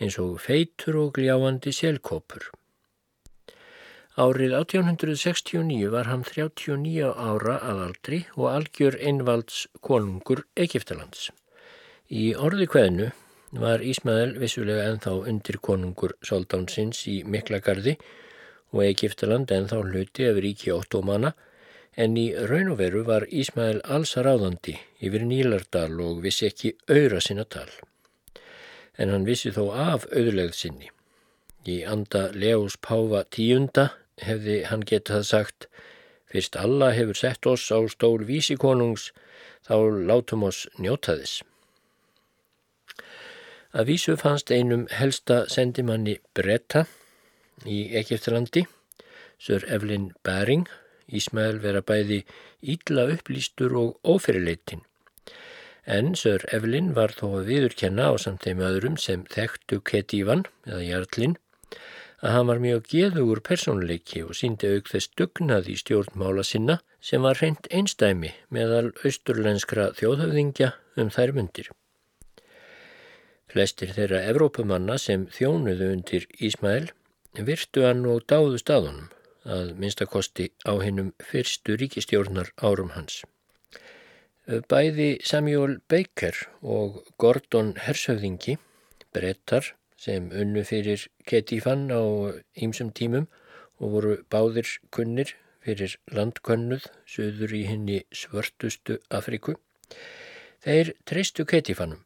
eins 0.00 0.16
og 0.22 0.40
feitur 0.42 0.98
og 1.00 1.14
gljáandi 1.16 1.72
selkópur. 1.76 2.50
Árið 4.20 4.52
1869 4.58 5.90
var 5.92 6.08
hann 6.10 6.24
39 6.26 7.10
ára 7.14 7.56
aðaldri 7.62 8.24
og 8.36 8.48
algjör 8.50 8.98
einvalds 8.98 9.66
konungur 9.80 10.44
Egiptalands. 10.56 11.30
Í 12.10 12.34
orði 12.34 12.66
hvernu 12.66 13.10
var 13.62 13.84
Ísmael 13.86 14.34
vissulega 14.42 14.88
enþá 14.90 15.14
undir 15.30 15.60
konungur 15.62 16.16
soldánsins 16.26 17.04
í 17.10 17.20
Miklagarði 17.24 17.96
og 18.72 18.84
Egiptaland 18.86 19.50
en 19.54 19.68
þá 19.70 19.78
hluti 19.82 20.26
af 20.28 20.40
ríki 20.42 20.72
óttómana 20.74 21.32
en 21.96 22.16
í 22.16 22.30
raun 22.50 22.70
og 22.72 22.78
veru 22.80 23.02
var 23.06 23.26
Ísmael 23.28 23.80
alls 23.96 24.14
ráðandi 24.16 24.76
yfir 25.02 25.26
Nílardal 25.26 25.98
og 26.04 26.22
vissi 26.24 26.46
ekki 26.48 26.74
auðra 26.88 27.20
sinna 27.24 27.44
tal. 27.44 27.68
En 28.96 29.10
hann 29.10 29.26
vissi 29.26 29.50
þó 29.54 29.70
af 29.74 30.06
auðlegð 30.12 30.54
sinni. 30.56 30.90
Í 31.66 31.82
anda 31.84 32.30
Leós 32.32 32.78
Páfa 32.80 33.24
tíunda 33.28 33.90
hefði 34.22 34.62
hann 34.70 34.86
getað 34.86 35.26
sagt 35.28 35.68
Fyrst 36.30 36.54
alla 36.56 36.92
hefur 36.94 37.18
sett 37.18 37.46
oss 37.50 37.72
á 37.74 37.78
stól 37.90 38.22
vísikonungs, 38.22 39.10
þá 39.66 39.74
látum 40.06 40.44
oss 40.46 40.68
njóta 40.78 41.16
þess. 41.18 41.42
Að 43.74 43.90
vísu 43.90 44.14
fannst 44.18 44.50
einum 44.54 44.86
helsta 44.94 45.44
sendimanni 45.50 46.20
bretta 46.34 46.84
í 47.66 47.88
Egiptalandi, 48.00 48.66
Sör 49.40 49.64
Eflin 49.72 50.10
Bæring, 50.24 50.66
Ísmael 51.08 51.58
vera 51.62 51.80
bæði 51.80 52.20
ídla 52.60 53.06
upplýstur 53.14 53.72
og 53.80 53.96
ófyrirleitin. 54.04 54.82
En 55.86 56.12
Sör 56.14 56.44
Eflin 56.52 56.92
var 56.94 57.16
þó 57.16 57.40
að 57.40 57.48
viðurkenna 57.48 58.10
á 58.12 58.14
samt 58.20 58.44
þeim 58.44 58.60
öðrum 58.66 58.98
sem 59.00 59.24
þekktu 59.32 59.80
Ketívan 59.80 60.44
eða 60.68 60.82
Jarlinn 60.84 61.38
að 62.20 62.34
hann 62.34 62.48
var 62.50 62.60
mjög 62.60 62.86
geðugur 62.92 63.40
personleiki 63.40 64.22
og 64.26 64.36
síndi 64.36 64.68
auk 64.74 64.90
þess 64.92 65.08
dugnað 65.16 65.70
í 65.72 65.76
stjórnmála 65.80 66.44
sinna 66.44 66.78
sem 67.00 67.24
var 67.24 67.40
hreint 67.40 67.68
einstæmi 67.72 68.34
meðal 68.52 68.90
austurlenskra 69.00 69.90
þjóðhöfðingja 69.96 70.74
um 71.00 71.12
þær 71.14 71.32
myndir. 71.38 71.70
Flestir 73.50 73.96
þeirra 73.96 74.20
Evrópumanna 74.30 74.98
sem 75.00 75.24
þjónuðu 75.32 75.88
undir 75.96 76.28
Ísmael 76.38 76.92
virtu 77.38 77.84
hann 77.86 78.06
og 78.10 78.24
dáðu 78.26 78.58
staðunum 78.58 79.10
að 79.46 79.74
minnstakosti 79.80 80.50
á 80.66 80.72
hinnum 80.82 81.12
fyrstu 81.22 81.76
ríkistjórnar 81.80 82.50
árum 82.58 82.92
hans. 82.96 83.22
Bæði 84.46 85.20
Samuel 85.22 85.78
Baker 85.88 86.34
og 86.62 87.04
Gordon 87.18 87.74
Hersöðingi, 87.78 88.58
brettar 89.14 89.74
sem 89.96 90.30
unnu 90.32 90.64
fyrir 90.64 91.06
Ketífan 91.28 91.88
á 91.92 92.02
ýmsum 92.58 92.90
tímum 92.92 93.28
og 93.78 93.94
voru 93.94 94.16
báðir 94.32 94.66
kunnir 94.90 95.36
fyrir 95.64 95.96
landkönnuð 96.10 96.88
söður 97.06 97.54
í 97.54 97.64
henni 97.68 98.00
svörtustu 98.10 98.98
Afriku. 99.10 99.54
Þeir 100.64 100.94
treystu 101.06 101.46
Ketifannum 101.46 102.02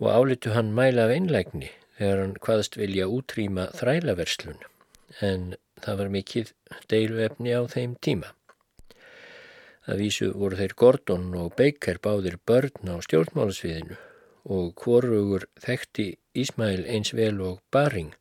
og 0.00 0.12
álitu 0.12 0.52
hann 0.54 0.74
mæla 0.76 1.08
af 1.08 1.16
einlægni 1.16 1.72
þegar 1.98 2.22
hann 2.22 2.34
hvaðast 2.44 2.76
vilja 2.80 3.06
útrýma 3.12 3.68
þrælaverslun 3.76 4.60
en 5.24 5.54
það 5.84 6.00
var 6.00 6.12
mikill 6.12 6.48
deiluefni 6.90 7.54
á 7.56 7.62
þeim 7.70 7.96
tíma. 8.02 8.32
Það 9.86 10.02
vísu 10.02 10.28
voru 10.34 10.58
þeir 10.58 10.74
Gordon 10.82 11.26
og 11.38 11.52
Baker 11.58 12.00
báðir 12.02 12.38
börn 12.48 12.90
á 12.90 12.96
stjórnmálasviðinu 13.06 13.98
og 14.56 14.72
hvorugur 14.82 15.46
þekkti 15.62 16.08
Ísmæl 16.36 16.84
eins 16.90 17.12
vel 17.16 17.38
og 17.42 17.60
Baring 17.72 18.14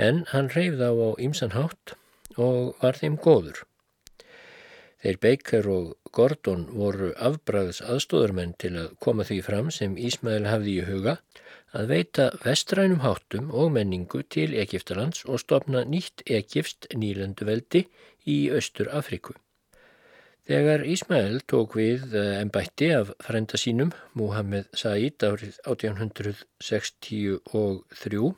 en 0.00 0.24
hann 0.32 0.48
reyfð 0.54 0.80
á 0.80 0.90
á 0.90 1.08
ýmsanhátt 1.20 1.94
og 2.40 2.78
var 2.80 2.96
þeim 2.96 3.18
góður. 3.20 3.64
Þeir 5.00 5.18
Baker 5.20 5.68
og 5.72 5.92
Gordon 6.12 6.66
voru 6.76 7.12
afbræðs 7.16 7.80
aðstóðarmenn 7.84 8.56
til 8.60 8.74
að 8.82 8.90
koma 9.00 9.24
því 9.24 9.38
fram 9.46 9.70
sem 9.72 9.96
Ísmæl 9.96 10.44
hafði 10.48 10.80
í 10.80 10.88
huga 10.88 11.16
að 11.76 11.92
veita 11.92 12.30
vestrænum 12.44 13.00
háttum 13.04 13.52
og 13.54 13.72
menningu 13.76 14.22
til 14.22 14.54
Egiptalands 14.58 15.24
og 15.24 15.40
stopna 15.42 15.84
nýtt 15.84 16.22
Egipst 16.26 16.86
nýlenduveldi 16.94 17.86
í 18.26 18.50
Östur 18.50 18.88
Afriku. 18.90 19.32
Þegar 20.50 20.82
Ísmæl 20.88 21.40
tók 21.46 21.76
við 21.78 22.14
ennbætti 22.16 22.88
eh, 22.90 22.98
af 22.98 23.12
frenda 23.22 23.56
sínum, 23.60 23.92
Muhammed 24.18 24.66
Said 24.74 25.22
árið 25.22 25.60
1863, 25.62 28.34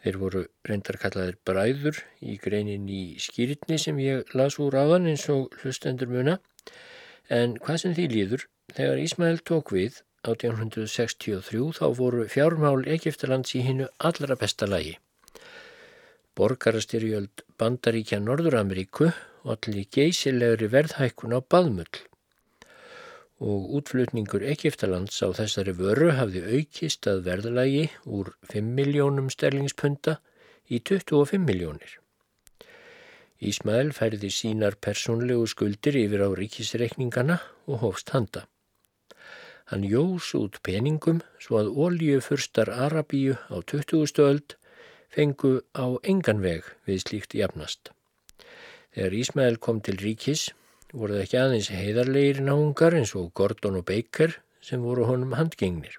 þeir 0.00 0.16
voru 0.20 0.44
reyndarkallaðir 0.68 1.36
bræður 1.44 1.96
í 2.22 2.38
greinin 2.38 2.86
í 2.86 3.18
skýritni 3.18 3.78
sem 3.80 3.98
ég 3.98 4.22
las 4.38 4.58
úr 4.62 4.74
áðan 4.78 5.06
eins 5.10 5.28
og 5.32 5.50
hlustendur 5.64 6.08
muna, 6.12 6.38
en 7.26 7.58
hvað 7.58 7.76
sem 7.82 7.94
því 7.96 8.06
líður, 8.14 8.42
þegar 8.76 9.02
Ísmæl 9.02 9.38
tók 9.42 9.72
við 9.74 10.04
1863 10.28 11.70
þá 11.78 11.86
voru 11.96 12.26
fjármál 12.28 12.84
Egiptalands 12.96 13.54
í 13.56 13.62
hinnu 13.64 13.88
allra 13.98 14.36
besta 14.40 14.68
lagi. 14.68 14.98
Borgarastyrjöld 16.36 17.44
Bandaríkja 17.60 18.20
Norður-Ameríku 18.24 19.10
og 19.44 19.56
allir 19.56 19.88
geysilegri 19.92 20.68
verðhækkun 20.72 21.36
á 21.36 21.40
baðmull 21.40 22.04
og 23.40 23.70
útflutningur 23.78 24.44
Egiptalands 24.44 25.22
á 25.24 25.32
þessari 25.32 25.72
vöru 25.78 26.10
hafði 26.12 26.42
aukist 26.58 27.08
að 27.08 27.24
verðalagi 27.28 27.86
úr 28.04 28.34
5 28.52 28.68
miljónum 28.76 29.30
sterlingspunta 29.32 30.18
í 30.68 30.82
25 30.84 31.40
miljónir. 31.48 31.96
Ísmael 33.40 33.94
færði 33.96 34.28
sínar 34.36 34.76
persónlegu 34.76 35.46
skuldir 35.48 35.96
yfir 35.96 36.26
á 36.26 36.28
ríkisreikningana 36.36 37.40
og 37.64 37.80
hófst 37.86 38.12
handa. 38.12 38.44
Hann 39.70 39.84
jós 39.86 40.32
út 40.34 40.56
peningum 40.66 41.20
svo 41.38 41.60
að 41.60 41.68
ólíufurstar 41.78 42.72
Arabíu 42.74 43.36
á 43.54 43.62
20. 43.62 44.18
öld 44.18 44.56
fengu 45.14 45.60
á 45.78 45.86
engan 46.02 46.40
veg 46.42 46.66
við 46.90 47.04
slíkt 47.04 47.36
jafnast. 47.38 47.92
Þegar 48.90 49.14
Ísmael 49.20 49.58
kom 49.62 49.78
til 49.78 49.94
ríkis 50.02 50.48
voru 50.90 51.14
það 51.14 51.22
ekki 51.22 51.38
aðeins 51.38 51.70
heiðarleir 51.70 52.40
náungar 52.42 52.98
eins 52.98 53.14
og 53.14 53.30
Gordon 53.38 53.78
og 53.78 53.86
Baker 53.86 54.34
sem 54.58 54.82
voru 54.82 55.06
honum 55.06 55.36
handgengnir. 55.38 55.94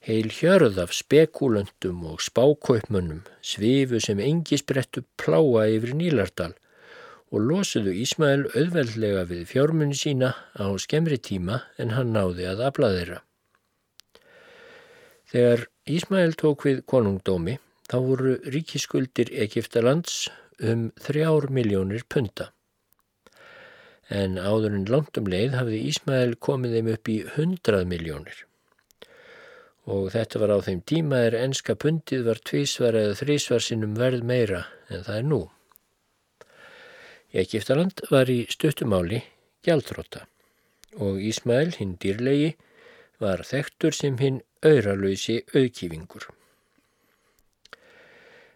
Heil 0.00 0.32
hjörð 0.32 0.80
af 0.80 0.96
spekulöndum 0.96 2.06
og 2.08 2.24
spákaupmönnum 2.24 3.26
svifu 3.44 4.00
sem 4.00 4.24
engi 4.24 4.56
sprettu 4.56 5.04
pláa 5.20 5.68
yfir 5.68 5.92
Nílardal 6.00 6.56
og 7.30 7.46
losuðu 7.46 7.94
Ísmael 8.02 8.44
auðveldlega 8.58 9.24
við 9.30 9.42
fjármunni 9.52 9.98
sína 9.98 10.32
á 10.58 10.66
skemri 10.82 11.18
tíma 11.22 11.62
en 11.78 11.94
hann 11.94 12.14
náði 12.14 12.48
að 12.50 12.64
afla 12.66 12.90
þeirra. 12.96 13.18
Þegar 15.30 15.66
Ísmael 15.86 16.32
tók 16.34 16.66
við 16.66 16.82
konungdómi 16.90 17.60
þá 17.90 17.98
voru 18.02 18.32
ríkiskuldir 18.50 19.30
Egiptalands 19.46 20.24
um 20.58 20.88
þrjár 20.98 21.48
miljónir 21.54 22.02
punta. 22.10 22.50
En 24.10 24.34
áður 24.42 24.74
en 24.74 24.88
langt 24.90 25.18
um 25.20 25.30
leið 25.30 25.54
hafði 25.54 25.84
Ísmael 25.86 26.34
komið 26.42 26.76
þeim 26.76 26.90
upp 26.96 27.10
í 27.12 27.18
hundrað 27.36 27.86
miljónir. 27.92 28.42
Og 29.86 30.10
þetta 30.14 30.42
var 30.42 30.54
á 30.54 30.58
þeim 30.66 30.82
tíma 30.82 31.22
er 31.28 31.38
enska 31.38 31.78
puntið 31.78 32.26
var 32.26 32.42
tvísvar 32.42 32.98
eða 32.98 33.16
þrísvar 33.22 33.62
sinnum 33.64 33.94
verð 33.98 34.26
meira 34.26 34.64
en 34.90 35.06
það 35.06 35.16
er 35.16 35.26
nú. 35.30 35.42
Egiptaland 37.32 38.02
var 38.10 38.30
í 38.32 38.42
stuttumáli 38.50 39.22
gjaldróta 39.66 40.26
og 40.98 41.22
Ísmael, 41.22 41.70
hinn 41.78 41.94
dýrlegi, 42.02 42.56
var 43.22 43.44
þektur 43.46 43.94
sem 43.94 44.18
hinn 44.18 44.42
auðralösi 44.66 45.42
auðkífingur 45.54 46.26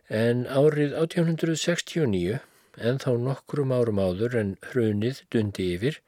en 0.09 0.45
árið 0.47 0.93
1869, 1.01 2.41
en 2.77 2.99
þá 2.99 3.11
nokkrum 3.19 3.73
árum 3.73 4.01
áður 4.03 4.37
en 4.41 4.51
hrunið 4.71 5.23
dundi 5.31 5.71
yfir, 5.75 6.01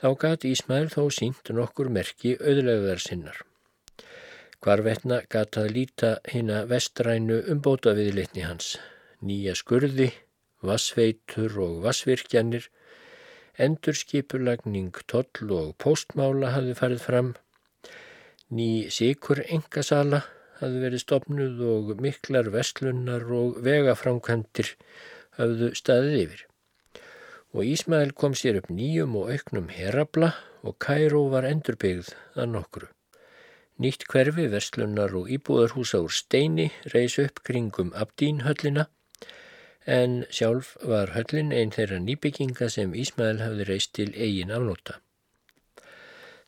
þá 0.00 0.08
gati 0.22 0.52
Ísmæl 0.54 0.88
þó 0.92 1.10
sínt 1.12 1.50
nokkur 1.50 1.90
merki 1.90 2.36
auðlegaðar 2.40 3.02
sinnar. 3.02 3.38
Hvarvetna 4.64 5.20
gata 5.28 5.66
að 5.66 5.74
líta 5.76 6.16
hina 6.32 6.64
vestrænu 6.64 7.42
umbóta 7.52 7.92
viðleitni 7.94 8.46
hans, 8.46 8.76
nýja 9.20 9.54
skurði, 9.54 10.12
vassveitur 10.68 11.58
og 11.62 11.82
vassvirkjanir, 11.86 12.68
endurskipulagning 13.56 14.94
toll 15.08 15.52
og 15.58 15.74
postmála 15.82 16.52
hafði 16.54 16.74
farið 16.78 17.04
fram, 17.04 17.30
ný 18.52 18.88
sikur 18.92 19.42
engasala, 19.46 20.24
hafði 20.60 20.82
verið 20.84 21.02
stopnuð 21.04 21.62
og 21.70 21.94
miklar 22.02 22.50
vestlunnar 22.52 23.24
og 23.38 23.60
vegaframkvæmdir 23.64 24.74
hafðu 25.38 25.72
staðið 25.76 26.18
yfir. 26.24 26.44
Og 27.56 27.64
Ísmael 27.64 28.12
kom 28.12 28.34
sér 28.36 28.58
upp 28.60 28.68
nýjum 28.72 29.16
og 29.20 29.30
auknum 29.32 29.70
herabla 29.72 30.34
og 30.66 30.76
Kæró 30.82 31.26
var 31.32 31.46
endurbyggð 31.48 32.12
að 32.36 32.52
nokkru. 32.52 32.88
Nýtt 33.80 34.06
hverfi, 34.08 34.46
vestlunnar 34.52 35.12
og 35.16 35.28
íbúðarhúsa 35.32 36.00
úr 36.04 36.12
steini 36.12 36.70
reys 36.94 37.18
upp 37.20 37.42
kringum 37.44 37.92
Abdínhöllina 37.92 38.86
en 39.86 40.24
sjálf 40.34 40.74
var 40.82 41.14
höllin 41.14 41.52
einn 41.54 41.70
þeirra 41.74 42.00
nýbygginga 42.02 42.68
sem 42.74 42.94
Ísmael 42.98 43.38
hafði 43.38 43.66
reist 43.68 43.92
til 43.94 44.08
eigin 44.14 44.50
afnóta. 44.50 44.98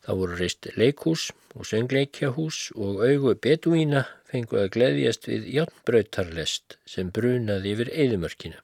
Það 0.03 0.19
voru 0.21 0.39
reist 0.39 0.67
leikhús 0.79 1.29
og 1.55 1.67
söngleikjahús 1.69 2.59
og 2.75 3.03
augu 3.05 3.35
beduína 3.39 4.05
fengu 4.27 4.59
að 4.59 4.71
gleðjast 4.75 5.27
við 5.29 5.47
játnbrautarlest 5.55 6.77
sem 6.85 7.11
brunaði 7.15 7.75
yfir 7.75 7.93
eðumörkina. 7.93 8.59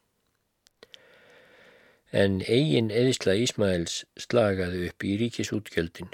En 2.11 2.39
eigin 2.41 2.91
eðisla 2.91 3.35
Ísmaels 3.39 4.03
slagaði 4.19 4.89
upp 4.89 5.03
í 5.03 5.15
ríkisútgjöldin. 5.23 6.11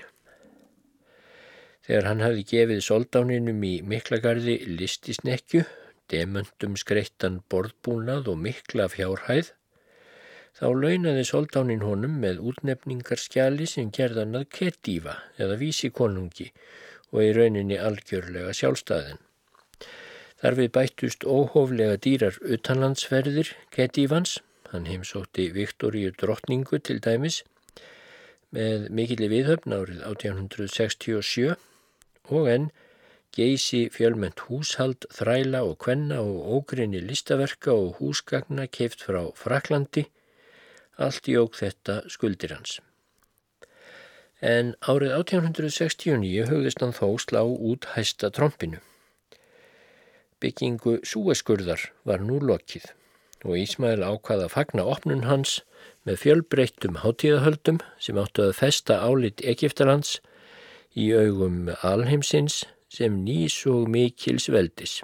Þegar 1.86 2.08
hann 2.10 2.24
hafði 2.26 2.46
gefið 2.50 2.82
soldáninum 2.86 3.64
í 3.66 3.76
miklagarði 3.86 4.60
listisnekju, 4.70 5.66
demöndum 6.12 6.78
skreittan 6.80 7.42
borðbúnað 7.50 8.30
og 8.34 8.40
mikla 8.46 8.92
fjárhæð, 8.92 9.54
Þá 10.62 10.68
launaði 10.78 11.24
soldánin 11.26 11.84
honum 11.88 12.18
með 12.22 12.42
útnefningarskjali 12.52 13.68
sem 13.72 13.92
gerðan 13.98 14.36
að 14.38 14.50
kettífa 14.58 15.16
eða 15.42 15.56
vísi 15.62 15.90
konungi 15.96 16.50
og 17.12 17.24
í 17.24 17.30
rauninni 17.38 17.78
algjörlega 17.80 18.52
sjálfstæðin. 18.60 19.22
Þar 20.42 20.58
við 20.60 20.70
bættust 20.76 21.26
óhóflega 21.26 21.98
dýrar 22.04 22.38
utanlandsferðir 22.58 23.54
kettífans, 23.74 24.40
hann 24.72 24.88
heimsótti 24.90 25.48
Viktoríu 25.56 26.12
drottningu 26.18 26.82
til 26.82 27.00
dæmis, 27.04 27.42
með 28.52 28.90
mikilli 28.92 29.32
viðhöfn 29.32 29.76
árið 29.78 30.06
1867 30.12 31.56
og 32.38 32.50
enn 32.52 32.72
geysi 33.36 33.86
fjölment 33.94 34.48
húshald, 34.48 35.08
þræla 35.12 35.64
og 35.68 35.78
kvenna 35.84 36.20
og 36.22 36.56
ógrinni 36.58 37.02
listaverka 37.04 37.72
og 37.72 38.00
húsgagna 38.00 38.68
keift 38.68 39.06
frá 39.08 39.24
Fraklandi 39.36 40.08
Allt 41.02 41.26
jók 41.26 41.56
þetta 41.58 42.02
skuldir 42.12 42.52
hans. 42.54 42.80
En 44.42 44.74
árið 44.86 45.16
1869 45.16 46.48
hugðist 46.50 46.82
hann 46.84 46.94
þó 46.94 47.16
slá 47.22 47.42
út 47.46 47.88
hæsta 47.96 48.30
trompinu. 48.34 48.82
Byggingu 50.42 51.00
súeskurðar 51.06 51.88
var 52.06 52.22
nú 52.26 52.40
lokið 52.42 52.92
og 53.46 53.58
Ísmail 53.58 54.04
ákvaða 54.06 54.46
að 54.46 54.54
fagna 54.54 54.86
opnun 54.86 55.26
hans 55.26 55.62
með 56.06 56.20
fjölbreyttum 56.26 57.00
hátíðahöldum 57.02 57.80
sem 58.02 58.20
áttu 58.22 58.46
að 58.50 58.58
festa 58.60 59.00
álit 59.02 59.42
Egiptalands 59.42 60.20
í 60.94 61.10
augum 61.18 61.72
alheimsins 61.82 62.64
sem 62.92 63.22
nýs 63.26 63.62
og 63.72 63.88
mikils 63.92 64.50
veldis. 64.52 65.00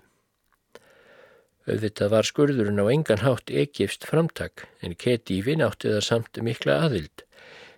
Auðvitað 1.68 2.12
var 2.14 2.28
skurðurinn 2.28 2.80
á 2.80 2.86
engan 2.88 3.24
hátt 3.26 3.52
Egipst 3.52 4.08
framtak 4.08 4.68
en 4.84 4.96
Kedífin 4.96 5.64
átti 5.66 5.92
það 5.92 6.06
samt 6.06 6.40
mikla 6.44 6.78
aðild. 6.86 7.24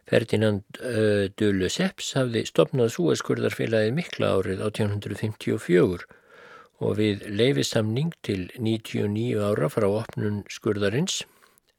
Ferdinand 0.09 0.77
uh, 0.81 1.25
de 1.37 1.49
Lesseps 1.53 2.13
hafði 2.17 2.45
stopnað 2.49 2.93
súaskurðarfélagið 2.95 3.97
mikla 3.97 4.31
árið 4.37 4.63
1854 4.67 6.05
og 6.79 6.95
við 6.97 7.25
leifisamning 7.33 8.13
til 8.25 8.47
99 8.57 9.41
ára 9.41 9.69
frá 9.73 9.89
opnun 9.89 10.41
skurðarins 10.49 11.23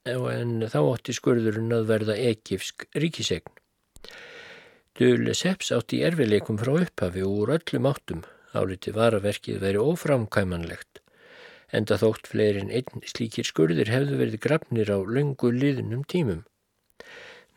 en 0.06 0.60
þá 0.70 0.80
átti 0.82 1.14
skurðurinn 1.16 1.74
að 1.76 1.88
verða 1.90 2.18
Egipsk 2.18 2.86
ríkisegn. 2.96 3.59
De 4.98 5.12
Lesseps 5.16 5.70
átti 5.76 6.02
erfileikum 6.06 6.58
frá 6.60 6.74
upphafi 6.80 7.22
og 7.26 7.44
úr 7.44 7.54
öllum 7.58 7.86
áttum 7.92 8.24
áliti 8.56 8.90
var 8.96 9.14
að 9.14 9.28
verkið 9.30 9.62
veri 9.62 9.84
óframkæmanlegt 9.90 11.00
enda 11.78 11.98
þótt 12.00 12.30
fleirin 12.30 12.70
einn 12.74 13.04
slíkir 13.12 13.46
skurðir 13.46 13.90
hefðu 13.92 14.18
verið 14.20 14.40
grafnir 14.46 14.90
á 14.90 14.98
löngu 14.98 15.52
liðnum 15.54 16.02
tímum. 16.10 16.42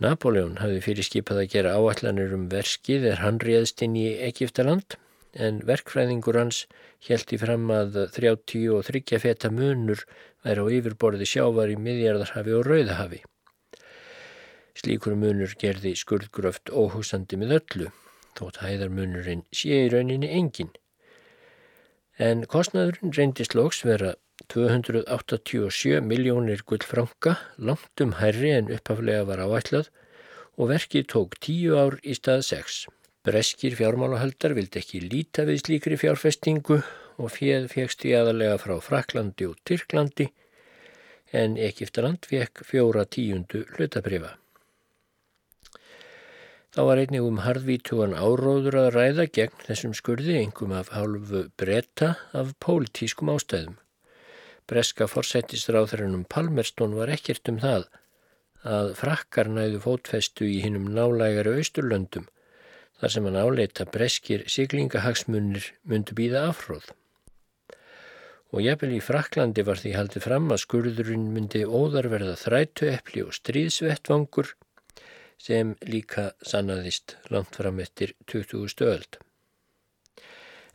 Napoleon 0.03 0.59
hafði 0.61 0.81
fyrir 0.87 1.07
skipað 1.07 1.43
að 1.43 1.51
gera 1.55 1.75
áallanir 1.77 2.33
um 2.37 2.47
verskið 2.51 3.07
er 3.13 3.23
hann 3.23 3.41
réðst 3.43 3.83
inn 3.85 3.97
í 3.99 4.07
Egiptaland 4.29 4.97
en 5.33 5.61
verkfræðingur 5.65 6.37
hans 6.37 6.63
hjælti 7.07 7.39
fram 7.41 7.69
að 7.73 7.99
30 8.17 8.67
og 8.75 8.85
30 8.89 9.21
feta 9.23 9.49
munur 9.53 10.03
væri 10.45 10.65
á 10.65 10.67
yfirborði 10.77 11.29
sjávar 11.29 11.73
í 11.73 11.77
miðjarðarhafi 11.79 12.57
og 12.57 12.67
rauðahafi. 12.69 13.23
Slíkur 14.77 15.17
munur 15.17 15.53
gerði 15.59 15.93
skurðgröft 15.97 16.71
óhúsandi 16.73 17.37
með 17.37 17.59
öllu, 17.59 17.91
þótt 18.37 18.63
hæðarmunurinn 18.63 19.45
sé 19.53 19.85
í 19.85 19.91
rauninni 19.93 20.31
enginn 20.33 20.73
en 22.21 22.43
kostnaðurinn 22.45 23.13
reyndist 23.17 23.55
loks 23.57 23.81
vera 23.85 24.13
287 24.53 26.01
miljónir 26.05 26.61
gullfranka, 26.65 27.37
langt 27.57 28.01
um 28.01 28.13
hærri 28.19 28.51
en 28.53 28.69
upphaflega 28.73 29.23
var 29.25 29.41
áætlað 29.41 29.89
og 30.57 30.69
verkið 30.69 31.07
tók 31.09 31.39
tíu 31.41 31.77
ár 31.77 31.97
í 32.03 32.13
stað 32.17 32.43
6. 32.49 32.83
Breskir 33.23 33.77
fjármálahaldar 33.79 34.53
vildi 34.53 34.81
ekki 34.81 35.01
líta 35.01 35.47
við 35.47 35.63
slíkri 35.63 35.97
fjárfestingu 35.97 36.81
og 37.17 37.33
fjöð 37.33 37.69
fegst 37.71 38.05
í 38.05 38.13
aðalega 38.17 38.59
frá 38.61 38.77
Fraklandi 38.83 39.47
og 39.47 39.57
Tyrklandi 39.65 40.29
en 41.33 41.57
Egiptaland 41.57 42.27
fekk 42.29 42.65
fjóra 42.67 43.07
tíundu 43.09 43.63
hlutabrifa. 43.73 44.35
Þá 46.73 46.81
var 46.87 46.99
einnig 47.03 47.21
um 47.21 47.35
harðvítugan 47.45 48.15
áróður 48.17 48.79
að 48.81 48.95
ræða 48.95 49.23
gegn 49.37 49.59
þessum 49.67 49.91
skurði 49.93 50.39
engum 50.39 50.71
af 50.73 50.87
hálfu 50.95 51.43
bretta 51.61 52.15
af 52.33 52.55
pólitískum 52.65 53.29
ástæðum. 53.29 53.75
Breska 54.65 55.05
forsættistráþarinn 55.11 56.23
Palmerstón 56.33 56.95
var 56.97 57.11
ekkert 57.13 57.51
um 57.51 57.59
það 57.61 57.85
að 58.65 58.89
frakkar 58.97 59.51
næðu 59.53 59.83
fótfestu 59.83 60.49
í 60.49 60.63
hinnum 60.63 60.89
nálægari 60.95 61.53
austurlöndum 61.59 62.25
þar 62.97 63.15
sem 63.17 63.29
hann 63.29 63.37
áleita 63.37 63.85
breskir 63.93 64.47
siglingahagsmunir 64.49 65.69
myndu 65.85 66.17
býða 66.17 66.47
afhróð. 66.49 66.89
Og 68.49 68.65
jafnvel 68.65 68.95
í 68.97 69.05
Fraklandi 69.11 69.61
var 69.67 69.77
því 69.77 69.93
haldið 69.99 70.25
fram 70.25 70.49
að 70.49 70.63
skurðurinn 70.65 71.29
myndi 71.37 71.67
óðar 71.69 72.09
verða 72.09 72.33
þrætu 72.47 72.89
eppli 72.95 73.27
og 73.29 73.37
stríðsvettvangur 73.37 74.55
sem 75.41 75.75
líka 75.87 76.31
sannaðist 76.45 77.17
langt 77.33 77.55
fram 77.59 77.79
eftir 77.83 78.13
20. 78.31 78.67
stöld. 78.71 79.19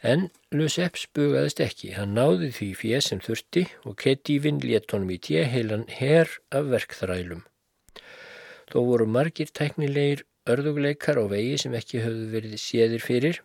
En 0.03 0.29
Lusepps 0.55 1.09
bugaðist 1.15 1.61
ekki, 1.61 1.91
hann 1.97 2.15
náði 2.15 2.53
því 2.55 2.69
fyrir 2.79 3.03
sem 3.03 3.23
þurfti 3.23 3.65
og 3.83 3.97
Kedífin 3.99 4.61
létt 4.63 4.95
honum 4.95 5.11
í 5.11 5.19
tjeheilan 5.19 5.89
her 5.99 6.31
af 6.55 6.71
verkþrælum. 6.71 7.43
Þó 8.71 8.79
voru 8.87 9.09
margir 9.11 9.51
tæknilegir 9.51 10.23
örðugleikar 10.49 11.19
á 11.19 11.25
vegi 11.33 11.59
sem 11.65 11.75
ekki 11.75 12.05
höfðu 12.05 12.31
verið 12.37 12.63
séðir 12.63 13.03
fyrir. 13.03 13.43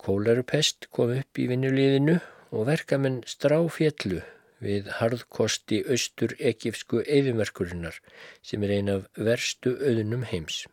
Kólarupest 0.00 0.88
kom 0.90 1.14
upp 1.14 1.38
í 1.38 1.46
vinnuliðinu 1.50 2.18
og 2.50 2.66
verkamenn 2.66 3.22
stráfjallu 3.28 4.24
við 4.60 4.90
harðkosti 5.00 5.80
austur 5.88 6.34
ekifsku 6.38 7.02
eðimerkurinnar 7.06 7.98
sem 8.46 8.62
er 8.66 8.74
ein 8.76 8.92
af 8.92 9.08
verstu 9.16 9.74
auðnum 9.80 10.26
heims. 10.30 10.64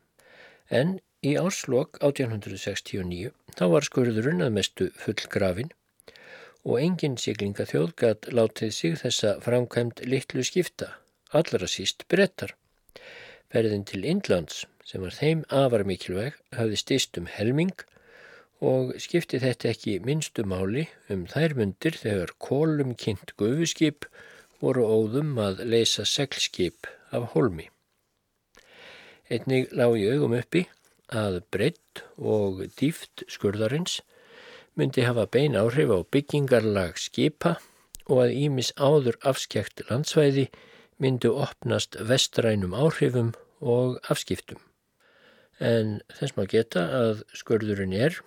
En 0.69 0.99
í 1.25 1.33
áslokk 1.39 1.99
1869 2.03 3.31
þá 3.57 3.65
var 3.73 3.87
skurðurinn 3.87 4.45
að 4.45 4.55
mestu 4.59 4.89
fullgrafin 5.01 5.71
og 6.67 6.79
engin 6.83 7.17
siglinga 7.21 7.65
þjóðgat 7.69 8.27
látið 8.35 8.73
sig 8.75 8.97
þessa 9.01 9.37
framkvæmt 9.43 10.03
litlu 10.05 10.43
skipta, 10.43 10.91
allra 11.31 11.69
síst 11.71 12.03
brettar. 12.11 12.53
Ferðin 13.47 13.85
til 13.87 14.03
Indlands 14.03 14.65
sem 14.87 15.03
var 15.03 15.15
þeim 15.15 15.45
afar 15.47 15.85
mikilvæg 15.87 16.35
hafði 16.57 16.79
stist 16.81 17.19
um 17.19 17.29
helming 17.31 17.75
og 18.63 18.95
skipti 19.01 19.39
þetta 19.41 19.69
ekki 19.73 19.99
minnstu 20.05 20.45
máli 20.47 20.87
um 21.13 21.25
þær 21.29 21.53
myndir 21.59 21.97
þegar 21.99 22.33
kólum 22.41 22.95
kynnt 22.97 23.35
gufuskip 23.37 24.07
voru 24.61 24.85
óðum 24.87 25.37
að 25.37 25.61
leysa 25.69 26.05
seglskip 26.05 26.89
af 27.13 27.33
holmi. 27.35 27.69
Einnig 29.29 29.69
lág 29.75 29.97
í 29.99 30.07
augum 30.09 30.33
uppi 30.37 30.65
að 31.13 31.41
breytt 31.51 32.03
og 32.17 32.63
dýft 32.79 33.23
skurðarins 33.29 34.01
myndi 34.77 35.05
hafa 35.05 35.27
bein 35.29 35.57
áhrif 35.57 35.91
á 35.93 35.99
byggingarlag 36.11 36.97
skipa 36.97 37.57
og 38.07 38.23
að 38.23 38.37
Ímis 38.45 38.71
áður 38.79 39.19
afskjækt 39.27 39.83
landsvæði 39.89 40.47
myndu 40.97 41.33
opnast 41.35 41.97
vestrænum 41.99 42.73
áhrifum 42.73 43.33
og 43.61 43.99
afskiptum. 44.09 44.59
En 45.59 45.99
þess 46.17 46.37
maður 46.37 46.53
geta 46.53 46.83
að 47.01 47.23
skurðurinn 47.37 47.93
er 47.93 48.19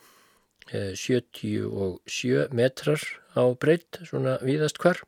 77 0.71 2.55
metrar 2.55 3.03
á 3.35 3.43
breytt, 3.59 3.99
svona 4.07 4.39
víðast 4.43 4.79
hvar. 4.83 4.99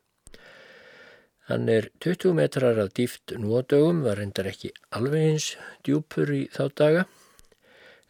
Hann 1.51 1.69
er 1.69 1.91
20 2.03 2.35
metrar 2.39 2.79
af 2.79 2.93
dýft 2.97 3.33
núadögum, 3.39 4.03
var 4.07 4.17
reyndar 4.19 4.47
ekki 4.51 4.71
alveg 4.95 5.23
eins 5.33 5.47
djúpur 5.87 6.29
í 6.35 6.49
þá 6.55 6.65
daga, 6.79 7.03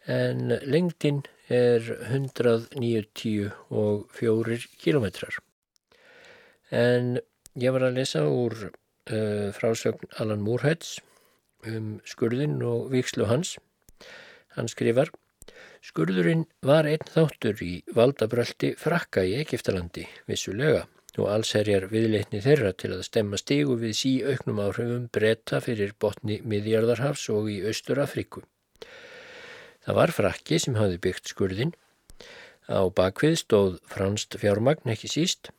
en 0.09 0.37
lengdin 0.65 1.23
er 1.49 1.81
194 2.09 4.67
kilometrar. 4.81 5.37
En 6.71 7.19
ég 7.59 7.71
var 7.73 7.81
að 7.85 7.95
lesa 7.99 8.21
úr 8.25 8.53
uh, 8.69 9.51
frásögn 9.53 10.07
Alan 10.17 10.41
Moorheads 10.45 10.99
um 11.69 12.01
skurðin 12.07 12.63
og 12.65 12.91
vikslu 12.93 13.25
hans. 13.29 13.57
Hann 14.57 14.67
skrifar 14.69 15.09
Skurðurinn 15.83 16.45
var 16.63 16.87
einn 16.87 17.09
þáttur 17.11 17.59
í 17.59 17.73
valdabröldi 17.91 18.69
frakka 18.79 19.25
í 19.27 19.33
Egiptalandi, 19.41 20.05
vissulega, 20.31 20.85
og 21.17 21.27
allsherjar 21.27 21.89
viðleitni 21.91 22.39
þeirra 22.45 22.71
til 22.79 22.93
að 22.95 23.03
stemma 23.09 23.39
stígu 23.41 23.75
við 23.81 23.97
sí 23.99 24.13
auknum 24.23 24.61
áhrifum 24.63 25.09
breyta 25.11 25.59
fyrir 25.65 25.91
botni 25.99 26.39
miðjarðarhafs 26.47 27.25
og 27.35 27.51
í 27.51 27.57
Östur 27.67 27.99
Afríku. 27.99 28.45
Það 29.83 29.99
var 29.99 30.15
frakki 30.15 30.61
sem 30.63 30.79
hafi 30.79 31.01
byggt 31.03 31.33
skurðin. 31.33 31.75
Á 32.71 32.87
bakvið 32.87 33.37
stóð 33.43 33.77
franst 33.91 34.39
fjármagn 34.39 34.95
ekki 34.95 35.11
síst 35.11 35.51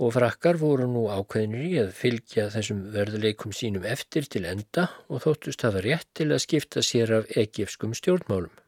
og 0.00 0.16
frakkar 0.16 0.56
voru 0.56 0.88
nú 0.88 1.04
ákveðinir 1.12 1.68
í 1.68 1.78
að 1.84 1.94
fylgja 2.00 2.48
þessum 2.56 2.86
verðuleikum 2.96 3.52
sínum 3.52 3.84
eftir 3.84 4.24
til 4.24 4.46
enda 4.48 4.88
og 5.12 5.26
þóttust 5.28 5.68
hafa 5.68 5.84
rétt 5.84 6.08
til 6.16 6.32
að 6.32 6.46
skipta 6.48 6.82
sér 6.82 7.18
af 7.20 7.34
egifskum 7.36 7.92
stjórnmálum. 7.92 8.63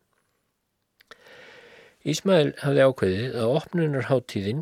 Ísmæl 2.06 2.52
hafði 2.62 2.82
ákveðið 2.86 3.36
að 3.42 3.52
opnunarháttíðin 3.58 4.60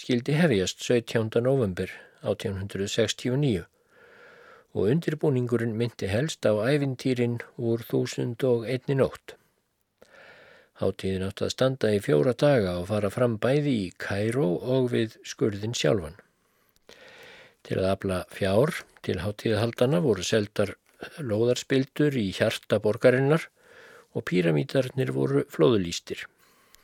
skildi 0.00 0.32
hefjast 0.32 0.80
17. 0.80 1.42
november 1.44 1.90
1869 2.22 3.66
og 4.72 4.86
undirbúningurinn 4.94 5.74
myndi 5.76 6.08
helst 6.08 6.46
á 6.48 6.56
æfintýrin 6.56 7.34
úr 7.60 7.82
1001 7.84 8.94
nótt. 8.96 9.34
Háttíðin 10.80 11.26
átt 11.26 11.42
að 11.44 11.52
standa 11.52 11.90
í 11.92 11.98
fjóra 12.06 12.32
daga 12.32 12.78
og 12.80 12.88
fara 12.88 13.10
fram 13.12 13.34
bæði 13.44 13.74
í 13.82 13.90
Kæró 14.00 14.46
og 14.56 14.88
við 14.94 15.18
skurðin 15.28 15.76
sjálfan. 15.76 16.16
Til 17.60 17.76
að 17.82 17.90
afla 17.90 18.22
fjár 18.32 18.72
til 19.04 19.18
háttíðahaldana 19.20 20.00
voru 20.00 20.24
seldar 20.24 20.72
lóðarspildur 21.20 22.16
í 22.16 22.30
hjarta 22.40 22.80
borgarinnar 22.80 23.44
og 24.16 24.24
píramítarnir 24.32 25.12
voru 25.12 25.44
flóðulýstir. 25.52 26.24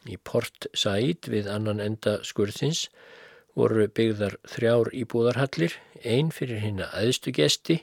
Í 0.09 0.19
Port 0.19 0.67
Said 0.75 1.29
við 1.31 1.49
annan 1.51 1.81
enda 1.83 2.19
skurðins 2.27 2.89
voru 3.59 3.87
byggðar 3.87 4.39
þrjár 4.49 4.91
íbúðarhallir, 4.97 5.77
einn 6.03 6.33
fyrir 6.35 6.63
hinn 6.65 6.81
aðstu 6.87 7.35
gesti, 7.37 7.83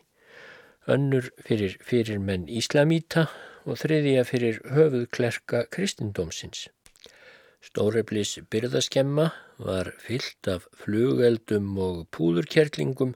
önnur 0.90 1.30
fyrir 1.46 1.78
fyrir 1.86 2.20
menn 2.20 2.48
Íslamíta 2.50 3.28
og 3.66 3.78
þriðja 3.80 4.26
fyrir 4.28 4.62
höfuð 4.74 5.06
klerka 5.16 5.66
kristindómsins. 5.72 6.68
Stóreflis 7.64 8.38
byrðaskemma 8.50 9.30
var 9.60 9.92
fyllt 10.00 10.48
af 10.48 10.66
flugeldum 10.80 11.76
og 11.84 12.08
púðurkerlingum 12.16 13.14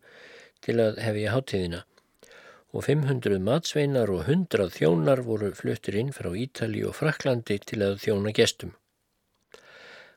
til 0.63 0.77
að 0.83 0.99
hefja 1.03 1.33
háttíðina 1.33 1.81
og 2.73 2.87
500 2.87 3.39
matsveinar 3.45 4.09
og 4.09 4.27
100 4.27 4.71
þjónar 4.73 5.21
voru 5.27 5.51
fluttir 5.55 5.97
inn 5.99 6.09
frá 6.15 6.31
Ítali 6.33 6.81
og 6.87 6.97
Fraklandi 6.97 7.59
til 7.61 7.83
að 7.85 7.99
þjóna 8.01 8.33
gestum. 8.33 8.73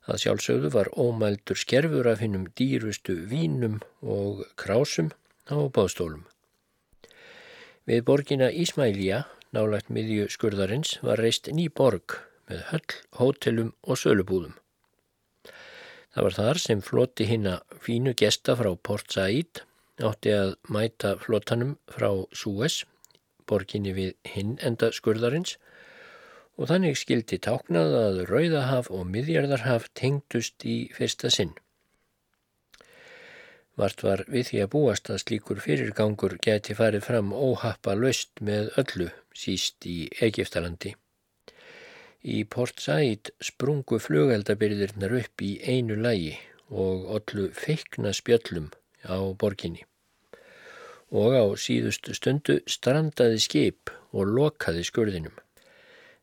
Það 0.07 0.21
sjálfsögðu 0.23 0.69
var 0.71 0.89
ómældur 0.95 1.59
skerfur 1.59 2.07
af 2.07 2.21
hinnum 2.23 2.47
dýrustu 2.59 3.17
vínum 3.27 3.81
og 4.03 4.45
krásum 4.55 5.11
á 5.51 5.59
báðstólum. 5.67 6.23
Við 7.87 8.05
borgina 8.07 8.53
Ísmælja, 8.55 9.25
nálagt 9.55 9.91
miðju 9.91 10.29
skurðarins, 10.31 10.97
var 11.03 11.19
reist 11.23 11.51
ný 11.51 11.67
borg 11.71 12.21
með 12.47 12.63
höll, 12.71 12.95
hótelum 13.19 13.75
og 13.83 13.99
sölubúðum. 13.99 14.55
Það 16.15 16.25
var 16.27 16.37
þar 16.39 16.63
sem 16.63 16.83
floti 16.83 17.27
hinna 17.29 17.59
fínu 17.83 18.15
gesta 18.17 18.55
frá 18.57 18.71
Port 18.79 19.11
Said 19.13 19.67
átti 20.07 20.33
að 20.33 20.55
mæta 20.71 21.17
flotanum 21.21 21.77
frá 21.91 22.09
Suez, 22.33 22.85
borginni 23.47 23.95
við 23.97 24.15
hinn 24.35 24.55
enda 24.63 24.93
skurðarins 24.95 25.57
og 26.57 26.71
þannig 26.71 26.97
skildi 26.99 27.39
táknað 27.45 27.95
að 28.01 28.19
Rauðahaf 28.31 28.91
og 28.91 29.07
Midjarðarhaf 29.13 29.89
tengdust 29.99 30.65
í 30.65 30.77
fyrsta 30.97 31.31
sinn. 31.33 31.53
Vart 33.77 34.01
var 34.01 34.23
við 34.33 34.51
því 34.51 34.61
að 34.65 34.71
búast 34.73 35.11
að 35.13 35.21
slíkur 35.21 35.59
fyrirgangur 35.61 36.39
geti 36.45 36.77
farið 36.77 37.05
fram 37.05 37.35
óhappa 37.37 37.93
löst 37.99 38.41
með 38.41 38.71
öllu 38.81 39.11
síst 39.37 39.85
í 39.85 40.07
Egiptalandi. 40.25 40.95
Í 42.25 42.39
Port 42.49 42.81
Said 42.81 43.31
sprungu 43.45 44.01
flugeldabyrðirnar 44.01 45.13
upp 45.21 45.45
í 45.45 45.53
einu 45.61 45.99
lægi 46.01 46.33
og 46.73 47.05
ollu 47.19 47.51
feikna 47.55 48.15
spjöllum 48.17 48.73
á 49.05 49.21
borginni. 49.39 49.85
Og 51.13 51.37
á 51.37 51.45
síðustu 51.61 52.17
stundu 52.17 52.59
strandaði 52.67 53.45
skip 53.45 53.93
og 54.17 54.33
lokaði 54.33 54.89
skurðinum. 54.89 55.37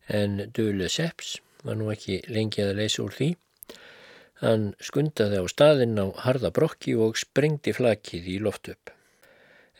En 0.08 0.40
Dule 0.56 0.90
Seps 0.90 1.38
var 1.64 1.80
nú 1.80 1.90
ekki 1.94 2.22
lengi 2.28 2.64
að 2.66 2.78
leysa 2.82 3.04
úr 3.06 3.16
því. 3.16 3.30
Hann 4.44 4.72
skundaði 4.84 5.40
á 5.40 5.46
staðinn 5.48 6.00
á 6.00 6.08
harða 6.26 6.52
brokki 6.52 6.96
og 7.00 7.20
sprengdi 7.20 7.72
flakið 7.76 8.32
í 8.36 8.40
loft 8.44 8.68
upp. 8.74 8.92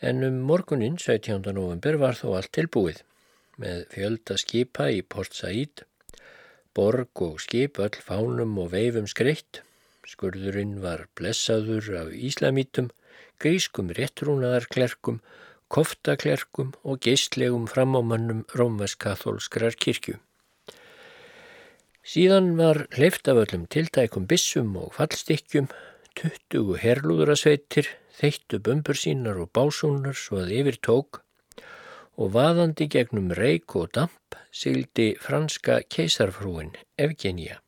En 0.00 0.24
um 0.24 0.40
morgunin 0.48 0.96
17. 1.00 1.42
november 1.52 1.98
var 2.00 2.16
þó 2.16 2.38
allt 2.38 2.52
tilbúið 2.56 3.02
með 3.60 3.84
fjölda 3.92 4.38
skipa 4.40 4.88
í 4.90 5.02
Port 5.02 5.36
Said 5.36 5.84
borg 6.74 7.22
og 7.22 7.38
skip 7.42 7.78
öll 7.78 8.02
fánum 8.02 8.58
og 8.58 8.72
veifum 8.74 9.06
skreitt. 9.10 9.62
Skurðurinn 10.10 10.80
var 10.82 11.06
blessaður 11.16 11.86
af 12.00 12.08
íslamítum, 12.12 12.90
grískum 13.40 13.92
réttrúnaðarklerkum, 13.94 15.20
koftaklerkum 15.74 16.70
og 16.86 17.00
geistlegum 17.02 17.66
framámannum 17.66 18.44
rómaskatholskrar 18.54 19.74
kirkju. 19.74 20.20
Síðan 22.04 22.52
var 22.60 22.84
hleyft 22.94 23.26
af 23.32 23.40
öllum 23.42 23.64
tiltækum 23.72 24.28
bissum 24.30 24.76
og 24.76 24.92
fallstykkjum, 24.94 25.66
tuttugu 26.14 26.76
herlúðurasveitir, 26.78 27.88
þeittu 28.14 28.60
bumbur 28.62 28.98
sínar 29.00 29.40
og 29.42 29.50
básúnar 29.56 30.14
svo 30.14 30.42
að 30.44 30.52
yfir 30.60 30.78
tók 30.84 31.24
og 32.20 32.30
vaðandi 32.36 32.86
gegnum 32.92 33.32
reik 33.34 33.74
og 33.74 33.90
damp 33.96 34.38
syldi 34.54 35.14
franska 35.18 35.80
keisarfrúin 35.90 36.70
Evgenia. 36.94 37.58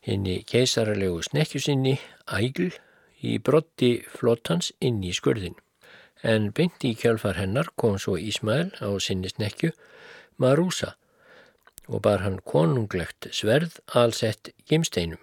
Henni 0.00 0.38
keisaralegu 0.48 1.20
snekkjusinni 1.26 1.98
Ægl 2.32 2.72
í 3.20 3.36
brotti 3.42 3.98
flottans 4.16 4.72
inn 4.80 5.02
í 5.04 5.12
skurðin. 5.12 5.58
En 6.22 6.50
beinti 6.56 6.94
í 6.94 6.98
kjálfar 6.98 7.36
hennar 7.36 7.68
kom 7.76 7.98
svo 8.00 8.16
Ísmael 8.16 8.72
á 8.80 8.88
sinni 9.02 9.28
snekju 9.28 9.72
Marúsa 10.40 10.94
og 11.86 12.02
bar 12.02 12.24
hann 12.24 12.40
konunglegt 12.44 13.28
sverð 13.32 13.78
allsett 13.94 14.50
gimsteinum. 14.68 15.20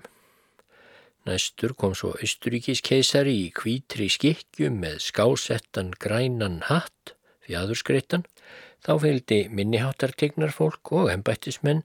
Næstur 1.26 1.74
kom 1.74 1.96
svo 1.96 2.14
Östuríkis 2.24 2.82
keisari 2.84 3.34
í 3.46 3.52
kvítri 3.56 4.10
skikju 4.12 4.70
með 4.72 5.00
skásettan 5.06 5.94
grænan 6.00 6.62
hatt 6.68 7.16
fjæðurskreittan, 7.48 8.26
þá 8.84 8.94
fylgdi 9.04 9.40
minniháttartegnar 9.52 10.52
fólk 10.56 10.92
og 10.96 11.12
embættismenn 11.12 11.84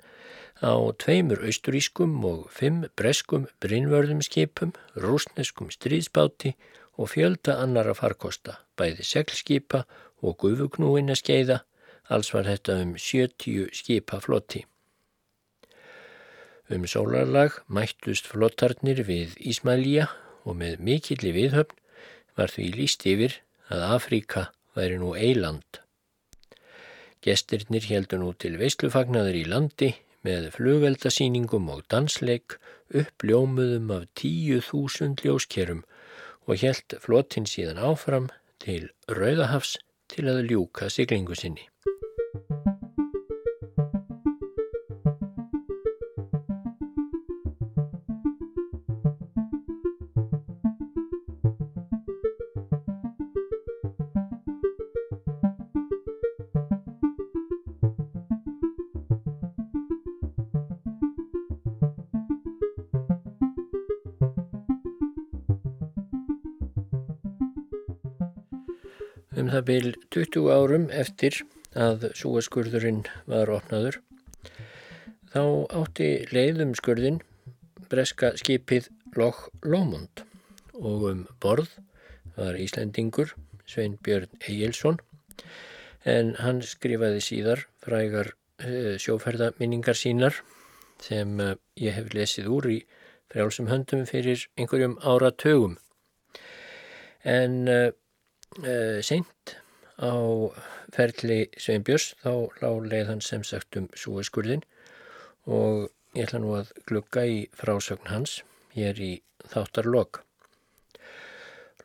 á 0.63 0.75
tveimur 0.99 1.45
austurískum 1.47 2.19
og 2.27 2.49
fimm 2.55 2.87
breskum 2.99 3.47
brinnvörðum 3.63 4.23
skipum, 4.27 4.75
rúsneskum 4.99 5.71
stríðsbáti 5.75 6.55
og 6.99 7.13
fjölda 7.15 7.59
annara 7.63 7.95
farkosta, 7.95 8.59
bæði 8.77 9.07
seglskipa 9.07 9.85
og 10.23 10.37
gufugnúina 10.43 11.15
skeiða, 11.19 11.63
alls 12.11 12.33
var 12.35 12.49
þetta 12.49 12.81
um 12.83 12.97
70 12.99 13.71
skipa 13.77 14.19
flotti. 14.25 14.65
Um 16.69 16.85
sólarlag 16.85 17.63
mættust 17.73 18.27
flottarnir 18.29 19.05
við 19.09 19.39
Ísmælja 19.41 20.09
og 20.45 20.59
með 20.61 20.83
mikilli 20.85 21.31
viðhöfn 21.33 21.79
var 22.37 22.53
því 22.53 22.67
líst 22.75 23.07
yfir 23.09 23.39
að 23.73 23.85
Afríka 23.95 24.49
væri 24.77 24.99
nú 25.01 25.15
eiland. 25.17 25.81
Gestirnir 27.25 27.87
heldur 27.89 28.21
nú 28.21 28.35
til 28.37 28.59
veislufagnaður 28.61 29.39
í 29.41 29.47
landi 29.49 29.89
með 30.27 30.51
flugveldasýningum 30.59 31.71
og 31.73 31.87
dansleik 31.91 32.59
uppljómuðum 32.95 33.91
af 33.95 34.07
tíu 34.19 34.61
þúsund 34.65 35.25
ljóskerum 35.25 35.83
og 36.49 36.63
helt 36.63 36.97
flottin 37.05 37.47
síðan 37.49 37.81
áfram 37.91 38.31
til 38.65 38.89
Rauðahafs 39.13 39.77
til 40.09 40.25
að 40.33 40.47
ljúka 40.49 40.89
siglingu 40.91 41.37
sinni. 41.37 41.69
Um 69.49 69.55
það 69.55 69.65
byl 69.65 69.95
20 70.13 70.49
árum 70.53 70.83
eftir 70.93 71.39
að 71.73 72.11
súaskurðurinn 72.19 73.07
var 73.25 73.49
opnaður. 73.49 73.97
Þá 75.33 75.43
átti 75.79 76.09
leiðum 76.35 76.75
skurðin 76.77 77.23
breska 77.89 78.35
skipið 78.37 78.91
Loch 79.17 79.47
Lomond 79.65 80.21
og 80.77 81.07
um 81.09 81.23
borð 81.41 81.71
var 82.37 82.59
Íslandingur 82.61 83.33
Svein 83.65 83.97
Björn 84.05 84.29
Egilson 84.45 85.01
en 86.05 86.35
hann 86.43 86.61
skrifaði 86.61 87.23
síðar 87.25 87.65
frægar 87.81 88.35
uh, 88.35 88.97
sjóferðaminningar 89.01 89.97
sínar 89.97 90.43
sem 91.01 91.41
uh, 91.41 91.55
ég 91.81 91.97
hef 91.97 92.13
lesið 92.13 92.53
úr 92.53 92.69
í 92.75 92.79
frjálsum 93.33 93.73
höndum 93.73 94.05
fyrir 94.09 94.45
einhverjum 94.61 94.99
áratögum 95.01 95.79
en 97.25 97.73
uh, 98.63 98.99
seint 99.05 99.57
á 99.99 100.15
ferli 100.95 101.41
Sveinbjörns 101.59 102.13
þá 102.23 102.33
lág 102.63 102.87
leið 102.93 103.11
hann 103.13 103.25
sem 103.25 103.45
sagt 103.47 103.79
um 103.81 103.89
súeskurðin 103.99 104.63
og 105.49 105.89
ég 106.15 106.29
ætla 106.29 106.41
nú 106.43 106.55
að 106.59 106.73
glugga 106.89 107.27
í 107.27 107.41
frásögn 107.57 108.11
hans 108.13 108.41
hér 108.75 109.01
í 109.03 109.13
þáttarlokk. 109.51 110.23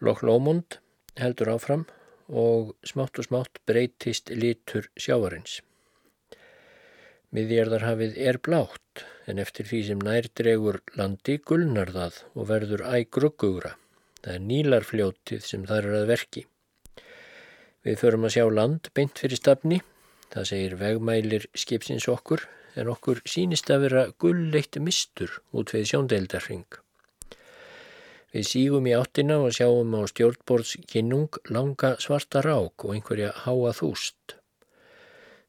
Lokk 0.04 0.24
Lómund 0.28 0.80
heldur 1.20 1.54
áfram 1.54 1.86
og 2.30 2.74
smátt 2.88 3.20
og 3.20 3.28
smátt 3.28 3.62
breytist 3.68 4.32
litur 4.34 4.90
sjávarins. 5.00 5.62
Miðjarðarhafið 7.34 8.18
er 8.30 8.38
blátt 8.46 9.06
en 9.30 9.40
eftir 9.42 9.66
því 9.70 9.80
sem 9.88 10.02
nær 10.06 10.28
dregur 10.38 10.82
landi 11.00 11.40
gulnar 11.42 11.94
það 11.96 12.20
og 12.34 12.50
verður 12.52 12.86
æg 12.94 13.10
gruggugra. 13.16 13.76
Það 14.24 14.36
er 14.36 14.44
nílarfljótið 14.50 15.48
sem 15.48 15.64
þar 15.68 15.90
er 15.90 15.96
að 16.02 16.12
verki. 16.14 16.44
Við 17.84 18.00
förum 18.00 18.28
að 18.28 18.36
sjá 18.38 18.46
land 18.48 18.88
beint 18.96 19.20
fyrir 19.20 19.40
stafni, 19.40 19.82
það 20.32 20.50
segir 20.50 20.76
vegmælir 20.80 21.50
skipsins 21.58 22.08
okkur, 22.12 22.46
en 22.80 22.90
okkur 22.94 23.20
sínist 23.30 23.70
að 23.74 23.84
vera 23.88 24.06
gulleitt 24.24 24.80
mistur 24.82 25.42
út 25.52 25.74
við 25.76 25.90
sjóndeildarring. 25.92 26.80
Við 28.34 28.48
sígum 28.50 28.88
í 28.90 28.96
áttina 28.98 29.36
og 29.46 29.52
sjáum 29.54 29.92
á 29.94 30.02
stjórnborðskinnung 30.10 31.38
langa 31.54 31.92
svarta 32.02 32.42
rák 32.42 32.88
og 32.88 32.96
einhverja 32.96 33.30
háa 33.44 33.76
þúst. 33.78 34.40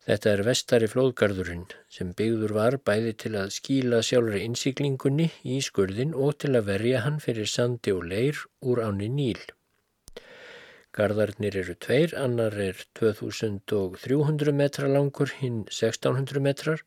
Þetta 0.04 0.32
er 0.34 0.42
vestari 0.44 0.88
flóðgarðurinn 0.92 1.64
sem 1.88 2.10
byggður 2.18 2.52
var 2.58 2.76
bæði 2.84 3.14
til 3.22 3.32
að 3.40 3.54
skíla 3.56 4.02
sjálfur 4.04 4.36
innsiklingunni 4.42 5.30
í 5.48 5.62
skurðin 5.64 6.12
og 6.12 6.36
til 6.44 6.52
að 6.58 6.68
verja 6.74 7.06
hann 7.06 7.22
fyrir 7.24 7.48
sandi 7.48 7.94
og 7.96 8.04
leir 8.10 8.42
úr 8.60 8.82
áni 8.84 9.08
Níl. 9.08 9.40
Garðarnir 10.94 11.56
eru 11.58 11.74
tveir, 11.74 12.12
annar 12.14 12.54
er 12.54 12.78
2300 12.98 14.54
metra 14.54 14.90
langur, 14.90 15.32
hinn 15.40 15.64
1600 15.66 16.42
metrar 16.44 16.84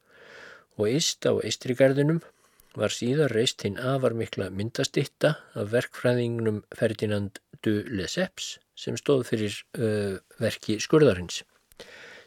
og 0.78 0.88
ist 0.94 1.28
á 1.28 1.36
Eistrigarðinum 1.36 2.22
var 2.78 2.94
síðar 2.94 3.34
reist 3.34 3.66
hinn 3.66 3.80
afarmikla 3.82 4.48
myndastitta 4.54 5.34
af 5.58 5.72
verkfræðingnum 5.74 6.62
Ferdinand 6.78 7.42
du 7.66 7.82
Lesseps 7.90 8.58
sem 8.78 8.98
stóð 9.00 9.26
fyrir 9.32 9.60
uh, 9.82 10.18
verki 10.40 10.78
skurðarins 10.84 11.42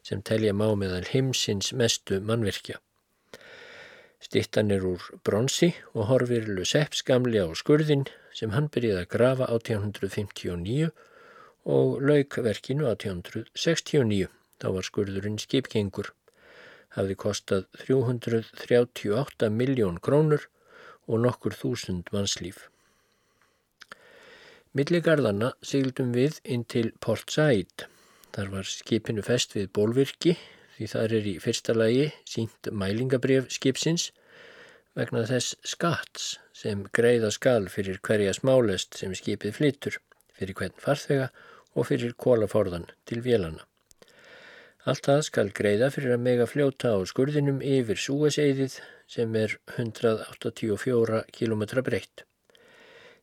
sem 0.04 0.22
telja 0.24 0.52
má 0.56 0.66
meðal 0.80 1.04
heimsins 1.12 1.74
mestu 1.76 2.20
mannverkja. 2.24 2.78
Stittan 4.20 4.72
er 4.74 4.84
úr 4.84 5.04
bronsi 5.24 5.70
og 5.94 6.08
horfir 6.10 6.48
Lusepps 6.48 7.04
gamli 7.08 7.40
á 7.40 7.48
skurðin 7.56 8.06
sem 8.36 8.52
hann 8.52 8.68
byrjaði 8.72 9.04
að 9.04 9.12
grafa 9.14 9.48
1859 9.48 10.90
og 11.64 12.00
laukverkinu 12.02 12.88
1869. 12.90 14.28
Þá 14.60 14.66
var 14.76 14.86
skurðurinn 14.86 15.38
skipgengur. 15.40 16.10
Hafði 16.96 17.16
kostað 17.16 17.68
338 17.84 19.48
miljón 19.54 20.00
krónur 20.02 20.48
og 21.06 21.22
nokkur 21.24 21.54
þúsund 21.56 22.10
mannslíf. 22.12 22.68
Milligarðana 24.76 25.54
sigldum 25.66 26.12
við 26.14 26.38
inn 26.44 26.62
til 26.64 26.92
Port 27.02 27.32
Said 27.34 27.88
Þar 28.30 28.50
var 28.52 28.68
skipinu 28.70 29.22
fest 29.26 29.56
við 29.56 29.72
bólvirki 29.74 30.36
því 30.76 30.86
þar 30.92 31.14
er 31.16 31.24
í 31.26 31.32
fyrsta 31.42 31.74
lagi 31.74 32.04
sínt 32.30 32.68
mælingabref 32.70 33.48
skipsins 33.50 34.10
vegna 34.98 35.24
þess 35.26 35.56
skatts 35.66 36.28
sem 36.60 36.84
greiða 36.94 37.32
skal 37.34 37.66
fyrir 37.72 37.98
hverja 38.06 38.34
smálest 38.36 38.98
sem 39.00 39.14
skipið 39.18 39.56
flyttur, 39.56 39.98
fyrir 40.38 40.54
hvern 40.60 40.78
farþega 40.78 41.26
og 41.74 41.90
fyrir 41.90 42.16
kólaforðan 42.18 42.88
til 43.06 43.20
vélana. 43.24 43.66
Allt 44.88 45.04
það 45.04 45.20
skal 45.26 45.52
greiða 45.52 45.90
fyrir 45.92 46.14
að 46.16 46.24
mega 46.24 46.46
fljóta 46.48 46.94
á 46.96 46.98
skurðinum 47.04 47.60
yfir 47.60 48.00
súeseiðið 48.00 48.78
sem 49.10 49.36
er 49.36 49.58
184 49.76 51.24
km 51.36 51.64
breytt. 51.84 52.24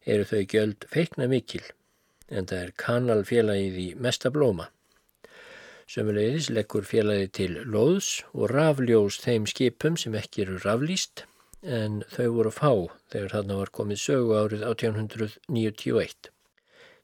Eru 0.06 0.28
þau 0.30 0.44
gjöld 0.54 0.86
feikna 0.92 1.28
mikil 1.32 1.64
en 2.28 2.46
það 2.46 2.62
er 2.62 2.76
kanalfélagið 2.84 3.80
í 3.82 3.88
mesta 3.98 4.30
blóma. 4.32 4.70
Sömulegis 5.88 6.50
leggur 6.52 6.84
félagi 6.84 7.28
til 7.40 7.60
loðs 7.74 8.22
og 8.34 8.52
rafljós 8.52 9.22
þeim 9.24 9.48
skipum 9.48 9.98
sem 9.98 10.16
ekki 10.20 10.44
eru 10.44 10.60
raflýst 10.60 11.24
en 11.64 12.02
þau 12.12 12.28
voru 12.38 12.52
fá 12.54 12.72
þegar 13.12 13.38
þarna 13.38 13.62
var 13.62 13.72
komið 13.80 14.02
sögu 14.04 14.36
árið 14.38 14.66
1891. 14.68 16.37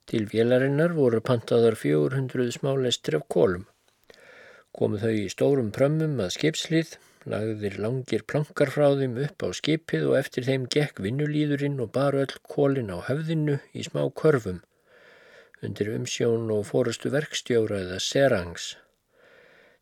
Til 0.10 0.28
vélarinnar 0.32 0.96
voru 0.98 1.22
pantaðar 1.24 1.78
400 1.80 2.52
smálestir 2.58 3.20
af 3.20 3.28
kólum. 3.36 3.64
Komu 4.76 5.00
þau 5.00 5.14
í 5.14 5.30
stórum 5.32 5.72
prömmum 5.76 6.20
að 6.24 6.36
skipslið, 6.38 6.98
lagðir 7.30 7.80
langir 7.86 8.26
plankar 8.28 8.74
frá 8.74 8.90
þeim 9.00 9.16
upp 9.28 9.46
á 9.46 9.50
skipið 9.56 10.10
og 10.10 10.20
eftir 10.20 10.48
þeim 10.50 10.68
gekk 10.76 11.00
vinnulíðurinn 11.06 11.80
og 11.84 11.94
bar 11.96 12.18
öll 12.20 12.36
kólin 12.56 12.92
á 12.92 13.00
höfðinu 13.08 13.60
í 13.72 13.86
smá 13.88 14.04
körfum 14.22 14.62
undir 15.64 15.94
umsjón 15.96 16.50
og 16.52 16.66
fórustu 16.68 17.12
verkstjóra 17.14 17.80
eða 17.86 18.00
serangs 18.04 18.74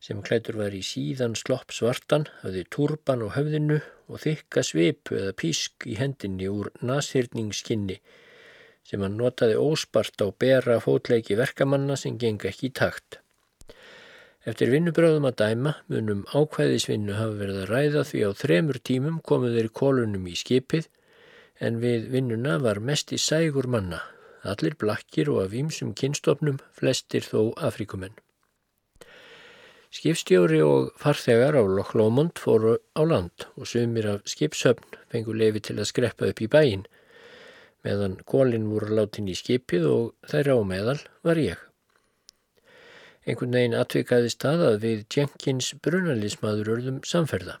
sem 0.02 0.20
klætur 0.26 0.58
var 0.58 0.74
í 0.74 0.82
síðan 0.82 1.34
slopp 1.38 1.74
svartan, 1.74 2.24
hafði 2.42 2.64
turban 2.74 3.22
á 3.22 3.28
höfðinu 3.34 3.78
og 4.10 4.22
þykka 4.22 4.64
svipu 4.66 5.18
eða 5.18 5.34
písk 5.38 5.86
í 5.86 5.94
hendinni 5.98 6.48
úr 6.50 6.72
nashyrningskinni 6.82 7.98
sem 8.88 9.02
hann 9.04 9.18
notaði 9.20 9.58
óspart 9.58 10.24
á 10.24 10.26
bera 10.44 10.78
fótleiki 10.84 11.36
verkamanna 11.38 11.96
sem 11.96 12.18
genga 12.18 12.50
ekki 12.50 12.70
í 12.70 12.74
takt. 12.80 13.20
Eftir 14.44 14.72
vinnubröðum 14.74 15.28
að 15.30 15.38
dæma 15.44 15.76
munum 15.92 16.24
ákvæðisvinnu 16.34 17.14
hafa 17.18 17.38
verið 17.42 17.60
að 17.62 17.70
ræða 17.74 18.06
því 18.08 18.24
á 18.26 18.30
þremur 18.42 18.80
tímum 18.90 19.20
komuð 19.22 19.60
þeir 19.60 19.70
kólunum 19.82 20.26
í 20.26 20.34
skipið 20.38 20.88
en 21.62 21.78
við 21.84 22.10
vinnuna 22.10 22.58
var 22.58 22.82
mest 22.82 23.14
í 23.14 23.20
sægur 23.22 23.70
manna 23.70 24.02
allir 24.42 24.74
blakkir 24.78 25.30
og 25.30 25.44
af 25.44 25.54
ýmsum 25.54 25.94
kynstofnum, 25.98 26.58
flestir 26.74 27.24
þó 27.26 27.52
Afrikumenn. 27.62 28.14
Skipstjóri 29.92 30.62
og 30.64 30.92
farþegar 30.98 31.58
á 31.58 31.62
Loch 31.68 31.92
Lomond 31.94 32.40
fóru 32.40 32.78
á 32.96 33.02
land 33.04 33.46
og 33.60 33.68
sumir 33.68 34.08
af 34.08 34.24
skipshöfn 34.24 34.96
fengu 35.12 35.36
lefi 35.36 35.60
til 35.60 35.76
að 35.78 35.90
skreppa 35.90 36.30
upp 36.32 36.40
í 36.40 36.48
bæin, 36.48 36.86
meðan 37.86 38.16
kólinn 38.28 38.70
voru 38.70 38.94
látin 38.96 39.30
í 39.30 39.36
skipið 39.38 39.88
og 39.90 40.30
þær 40.30 40.54
á 40.54 40.58
meðal 40.66 40.98
var 41.26 41.40
ég. 41.42 41.58
Einhvern 43.22 43.54
veginn 43.54 43.78
atvikaðist 43.78 44.42
það 44.42 44.64
að 44.68 44.78
við 44.82 45.04
Jenkins 45.14 45.68
brunalismadur 45.82 46.72
örðum 46.76 47.02
samferða. 47.06 47.60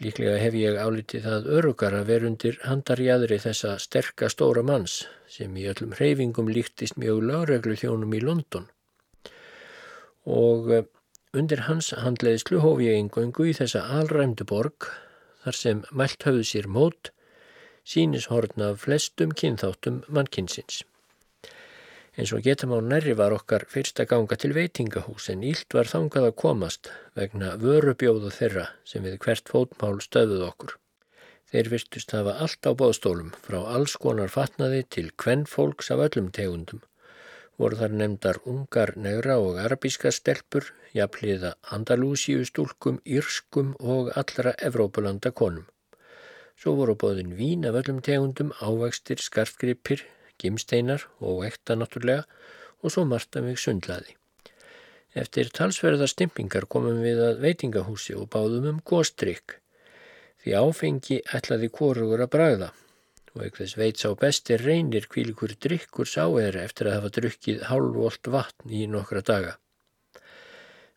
Líklega 0.00 0.38
hef 0.40 0.54
ég 0.56 0.78
álitið 0.80 1.26
það 1.26 1.48
örugar 1.58 1.94
að 1.98 2.08
verundir 2.08 2.56
handarjæðri 2.64 3.36
þessa 3.42 3.74
sterka 3.82 4.30
stóra 4.32 4.62
manns 4.64 5.02
sem 5.28 5.52
í 5.60 5.66
öllum 5.68 5.92
hreyfingum 5.98 6.48
líktist 6.48 6.96
mjög 6.96 7.20
lögreglu 7.28 7.76
þjónum 7.76 8.16
í 8.16 8.22
London. 8.24 8.70
Og 10.24 10.72
eh, 10.72 10.86
undir 11.36 11.66
hans 11.68 11.92
handleiðslu 11.92 12.62
hóf 12.64 12.80
ég 12.80 12.96
eingöngu 12.96 13.50
í 13.50 13.56
þessa 13.58 13.84
alræmdu 13.98 14.48
borg 14.48 14.88
þar 15.44 15.58
sem 15.60 15.84
mælt 15.92 16.24
höfðu 16.24 16.48
sér 16.48 16.70
mót 16.72 17.12
sínishorn 17.84 18.62
af 18.68 18.82
flestum 18.84 19.32
kynþáttum 19.34 20.02
mannkynsins. 20.08 20.82
En 22.12 22.28
svo 22.28 22.42
getum 22.44 22.74
á 22.76 22.78
nærri 22.84 23.14
var 23.16 23.32
okkar 23.32 23.64
fyrsta 23.72 24.04
ganga 24.04 24.36
til 24.36 24.52
veitingahús 24.56 25.30
en 25.32 25.44
ílt 25.48 25.72
var 25.76 25.88
þangað 25.88 26.28
að 26.28 26.38
komast 26.44 26.90
vegna 27.16 27.54
vörubjóðu 27.62 28.30
þeirra 28.38 28.66
sem 28.84 29.06
við 29.06 29.16
hvert 29.24 29.48
fótmál 29.48 29.96
stöðuð 30.04 30.44
okkur. 30.50 30.76
Þeir 31.52 31.72
virtust 31.72 32.12
hafa 32.16 32.36
allt 32.44 32.68
á 32.68 32.72
bóðstólum 32.80 33.32
frá 33.46 33.58
alls 33.76 33.96
konar 34.04 34.32
fatnaði 34.36 34.84
til 34.96 35.08
kvenn 35.24 35.48
fólks 35.54 35.90
af 35.92 36.04
öllum 36.06 36.30
tegundum. 36.36 36.84
Voru 37.60 37.80
þar 37.80 37.96
nefndar 37.96 38.40
ungar, 38.48 38.94
negra 38.96 39.36
og 39.40 39.60
arabíska 39.64 40.12
stelpur, 40.12 40.68
jafnliða 40.96 41.54
andalúsíu 41.76 42.44
stúlkum, 42.48 43.00
írskum 43.04 43.76
og 43.80 44.12
allra 44.16 44.56
Evrópulanda 44.68 45.32
konum. 45.32 45.68
Svo 46.62 46.76
voru 46.78 46.94
bóðin 46.94 47.32
vín 47.34 47.64
af 47.66 47.74
öllum 47.80 47.96
tegundum, 48.06 48.52
ávægstir, 48.62 49.18
skarfgripir, 49.18 50.04
gimsteinar 50.38 51.08
og 51.18 51.40
ekta 51.48 51.74
náttúrlega 51.74 52.22
og 52.86 52.92
svo 52.94 53.02
Marta 53.02 53.42
mig 53.42 53.58
sundlaði. 53.58 54.14
Eftir 55.18 55.50
talsverðar 55.58 56.12
stimpingar 56.12 56.68
komum 56.70 57.02
við 57.02 57.24
að 57.24 57.42
veitingahúsi 57.42 58.14
og 58.14 58.30
báðum 58.30 58.70
um 58.70 58.78
góstrykk. 58.92 59.56
Því 60.44 60.54
áfengi 60.62 61.20
ætlaði 61.34 61.72
kórugur 61.80 62.22
að 62.22 62.32
bragða 62.36 62.70
og 63.34 63.42
eitthvað 63.42 63.76
veits 63.82 64.06
á 64.06 64.14
bestir 64.22 64.62
reynir 64.62 65.10
kvílikur 65.10 65.58
drikkur 65.66 66.06
sá 66.06 66.28
er 66.38 66.62
eftir 66.62 66.92
að 66.92 67.00
hafa 67.00 67.14
drukkið 67.18 67.70
hálfvolt 67.72 68.34
vatn 68.38 68.70
í 68.70 68.86
nokkra 68.86 69.26
daga. 69.26 69.56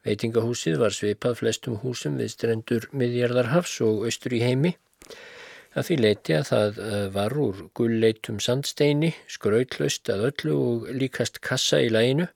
Veitingahúsið 0.05 0.78
var 0.78 0.93
svipað 0.93 1.39
flestum 1.41 1.82
húsum 1.82 2.22
við 2.22 2.36
strendur 2.38 2.91
miðjarðarhafs 2.93 3.80
og 3.82 4.05
austur 4.05 4.38
í 4.38 4.45
heimi 4.45 4.78
að 5.76 5.89
því 5.89 5.95
leiti 5.99 6.36
að 6.36 6.47
það 6.49 6.80
eh, 6.86 7.05
var 7.15 7.36
úr 7.39 7.61
gullleitum 7.78 8.39
sandsteini, 8.43 9.11
skrautlaust 9.32 10.09
að 10.11 10.28
öllu 10.30 10.55
og 10.55 10.89
líkast 11.01 11.41
kassa 11.43 11.82
í 11.84 11.91
læginu, 11.91 12.28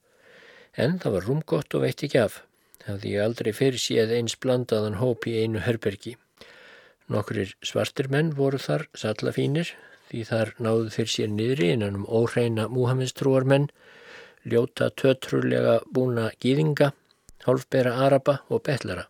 en 0.76 0.98
það 1.00 1.16
var 1.16 1.28
rúmgott 1.30 1.76
og 1.76 1.86
veitt 1.86 2.04
ekki 2.06 2.22
af. 2.22 2.42
Það 2.84 3.04
því 3.04 3.14
aldrei 3.24 3.52
fyrir 3.56 3.82
síð 3.82 4.16
eins 4.18 4.36
blandaðan 4.44 5.00
hóp 5.00 5.28
í 5.30 5.38
einu 5.44 5.64
herbergi. 5.64 6.16
Nokkur 7.10 7.54
svartir 7.66 8.10
menn 8.12 8.34
voru 8.38 8.60
þar 8.62 8.88
sallafínir, 8.98 9.72
því 10.10 10.24
þar 10.30 10.54
náðu 10.60 10.90
þeir 10.96 11.14
sér 11.14 11.32
niðri 11.34 11.72
innan 11.76 12.02
um 12.02 12.08
óhreina 12.08 12.68
múhamedstrúar 12.72 13.48
menn, 13.48 13.70
ljóta 14.46 14.90
tötrúlega 15.00 15.80
búna 15.94 16.30
gýðinga, 16.44 16.92
hálfbera 17.46 17.96
araba 18.06 18.40
og 18.50 18.64
betlara 18.68 19.08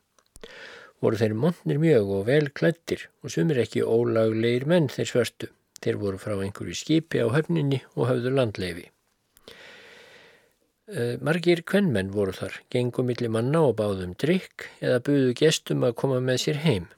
voru 1.03 1.19
þeir 1.19 1.35
montnir 1.37 1.79
mjög 1.79 2.11
og 2.17 2.27
vel 2.27 2.49
klættir 2.55 3.07
og 3.23 3.33
sumir 3.33 3.61
ekki 3.63 3.85
ólaglegir 3.85 4.67
menn 4.69 4.89
þeir 4.91 5.11
svörstu. 5.11 5.49
Þeir 5.79 5.99
voru 6.01 6.19
frá 6.19 6.35
einhverju 6.35 6.75
skipi 6.75 7.21
á 7.23 7.27
höfninni 7.31 7.79
og 7.95 8.09
hafðu 8.09 8.33
landleifi. 8.35 8.89
Eh, 10.89 11.15
margir 11.21 11.61
kvennmenn 11.63 12.11
voru 12.11 12.33
þar, 12.35 12.57
gengum 12.73 13.07
millir 13.07 13.31
manna 13.31 13.61
og 13.67 13.77
báðum 13.79 14.15
drikk 14.19 14.67
eða 14.81 15.03
buðu 15.05 15.35
gestum 15.37 15.85
að 15.85 15.95
koma 16.01 16.19
með 16.19 16.41
sér 16.43 16.61
heim. 16.65 16.89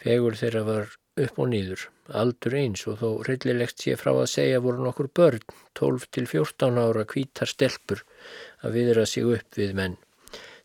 Fegur 0.00 0.38
þeirra 0.40 0.64
var 0.66 0.94
upp 1.20 1.38
og 1.38 1.50
nýður, 1.52 1.86
aldur 2.16 2.56
eins 2.56 2.86
og 2.88 2.98
þó 3.02 3.08
reyllilegt 3.28 3.84
sé 3.84 3.98
frá 4.00 4.14
að 4.14 4.30
segja 4.32 4.62
voru 4.64 4.86
nokkur 4.86 5.10
börn, 5.12 5.44
12 5.76 6.08
til 6.16 6.26
14 6.26 6.80
ára 6.80 7.04
kvítar 7.04 7.50
stelpur 7.52 8.02
að 8.64 8.78
viðra 8.78 9.04
sig 9.06 9.28
upp 9.28 9.60
við 9.60 9.76
menn 9.76 10.00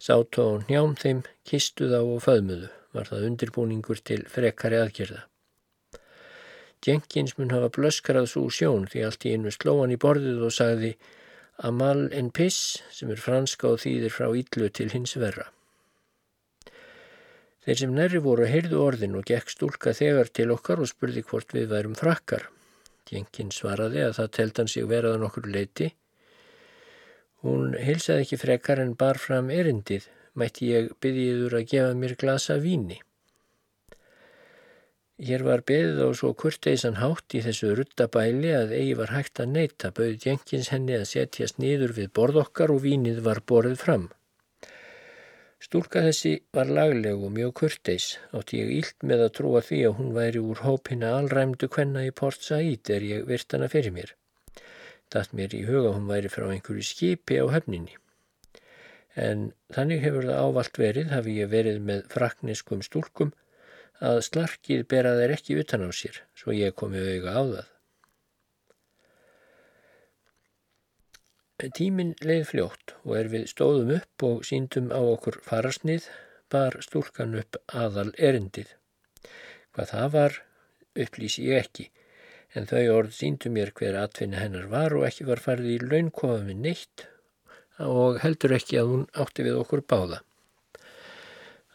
Sátt 0.02 0.38
á 0.38 0.60
njám 0.68 0.96
þeim, 1.00 1.24
kistu 1.48 1.88
þá 1.92 2.00
og 2.02 2.20
föðmuðu, 2.26 2.70
var 2.96 3.08
það 3.10 3.28
undirbúningur 3.30 4.02
til 4.04 4.22
frekari 4.32 4.80
aðgerða. 4.82 5.24
Jenkins 6.86 7.34
mun 7.40 7.54
hafa 7.56 7.72
blöskarað 7.74 8.28
svo 8.30 8.46
sjón 8.54 8.86
því 8.92 9.06
allt 9.08 9.26
í 9.26 9.34
einu 9.34 9.54
slóan 9.54 9.94
í 9.96 9.98
borðið 9.98 10.44
og 10.46 10.54
sagði 10.54 10.92
Amal 11.66 12.10
en 12.12 12.30
piss 12.36 12.82
sem 12.92 13.10
er 13.14 13.22
franska 13.24 13.72
og 13.72 13.80
þýðir 13.82 14.12
frá 14.12 14.28
íllu 14.36 14.68
til 14.76 14.90
hins 14.92 15.16
verra. 15.18 15.48
Þeir 17.66 17.80
sem 17.80 17.94
nærri 17.96 18.20
voru 18.22 18.46
heyrðu 18.46 18.82
orðin 18.84 19.16
og 19.18 19.26
gekk 19.26 19.50
stúlka 19.50 19.96
þegar 19.98 20.30
til 20.30 20.52
okkar 20.54 20.84
og 20.84 20.92
spurði 20.92 21.24
hvort 21.26 21.56
við 21.56 21.72
værum 21.72 21.96
frakkar. 21.98 22.50
Jenkins 23.10 23.62
svaraði 23.62 24.04
að 24.06 24.18
það 24.20 24.34
telt 24.38 24.60
hann 24.62 24.70
sig 24.70 24.86
veraðan 24.92 25.26
okkur 25.26 25.48
leiti 25.50 25.90
Hún 27.46 27.76
hilsaði 27.78 28.24
ekki 28.24 28.38
frekar 28.42 28.80
en 28.82 28.96
bar 28.98 29.20
fram 29.22 29.52
erindið, 29.54 30.08
mætti 30.42 30.72
ég 30.72 30.88
byggiður 31.04 31.60
að 31.60 31.68
gefa 31.74 31.92
mér 32.00 32.16
glasa 32.24 32.56
víni. 32.64 32.98
Hér 35.28 35.46
var 35.48 35.62
beðið 35.70 36.02
á 36.02 36.10
svo 36.18 36.32
kurteisan 36.42 36.98
hátt 37.00 37.36
í 37.38 37.44
þessu 37.46 37.70
ruttabæli 37.78 38.50
að 38.62 38.74
eigi 38.80 38.98
var 39.02 39.14
hægt 39.14 39.44
að 39.44 39.54
neyta, 39.60 39.94
bauð 39.94 40.26
Jenkins 40.26 40.72
henni 40.74 40.98
að 40.98 41.06
setjast 41.12 41.62
nýður 41.62 41.96
við 42.00 42.10
borð 42.18 42.42
okkar 42.48 42.74
og 42.74 42.82
vínið 42.88 43.22
var 43.30 43.44
borðið 43.54 43.78
fram. 43.84 44.10
Stúlka 45.62 46.02
þessi 46.10 46.36
var 46.58 46.74
lagleg 46.80 47.22
og 47.30 47.32
mjög 47.38 47.56
kurteis, 47.62 48.12
átti 48.34 48.66
ég 48.66 48.76
ílt 48.82 49.06
með 49.06 49.28
að 49.30 49.34
trúa 49.38 49.64
því 49.70 49.86
að 49.86 49.98
hún 50.02 50.14
væri 50.18 50.42
úr 50.42 50.66
hópina 50.66 51.16
allræmdu 51.22 51.70
kvenna 51.70 52.10
í 52.10 52.12
Port 52.12 52.42
Said 52.42 52.90
er 52.90 53.06
ég 53.14 53.30
virtana 53.30 53.70
fyrir 53.70 53.94
mér 53.94 54.18
datt 55.16 55.36
mér 55.38 55.56
í 55.56 55.64
huga 55.68 55.94
hún 55.96 56.10
væri 56.12 56.32
frá 56.32 56.48
einhverju 56.50 56.86
skipi 56.86 57.40
á 57.40 57.46
höfninni. 57.52 57.96
En 59.16 59.52
þannig 59.76 60.04
hefur 60.04 60.28
það 60.28 60.42
ávalt 60.44 60.80
verið, 60.80 61.12
hafi 61.16 61.38
ég 61.40 61.52
verið 61.54 61.80
með 61.88 62.04
frakniskum 62.12 62.84
stúlkum, 62.84 63.32
að 64.04 64.20
slarkið 64.28 64.84
bera 64.92 65.16
þeir 65.16 65.34
ekki 65.38 65.56
utan 65.62 65.88
á 65.88 65.90
sér, 65.96 66.20
svo 66.36 66.52
ég 66.56 66.76
komi 66.76 67.00
auðga 67.00 67.32
á 67.32 67.44
það. 67.54 67.72
Tímin 71.76 72.12
leið 72.20 72.44
fljótt 72.50 72.92
og 73.06 73.14
er 73.16 73.30
við 73.32 73.46
stóðum 73.48 73.94
upp 73.96 74.24
og 74.28 74.42
síndum 74.44 74.90
á 74.92 75.00
okkur 75.00 75.40
fararsnið, 75.48 76.10
bar 76.52 76.76
stúlkan 76.84 77.38
upp 77.40 77.56
aðal 77.72 78.12
erindið. 78.20 78.74
Hvað 79.72 79.94
það 79.94 80.10
var, 80.18 80.36
upplýsi 81.06 81.48
ég 81.48 81.64
ekki, 81.64 81.88
en 82.56 82.68
þau 82.70 82.84
orð 82.94 83.16
síndu 83.18 83.52
mér 83.52 83.74
hver 83.76 83.98
atvinna 84.00 84.40
hennar 84.40 84.70
var 84.72 84.96
og 84.96 85.06
ekki 85.10 85.28
var 85.28 85.44
farið 85.44 85.74
í 85.74 85.78
launkofa 85.84 86.40
með 86.48 86.62
neitt 86.68 87.06
og 87.84 88.22
heldur 88.24 88.56
ekki 88.56 88.80
að 88.80 88.92
hún 88.92 89.08
átti 89.20 89.44
við 89.44 89.60
okkur 89.62 89.84
báða. 89.84 90.22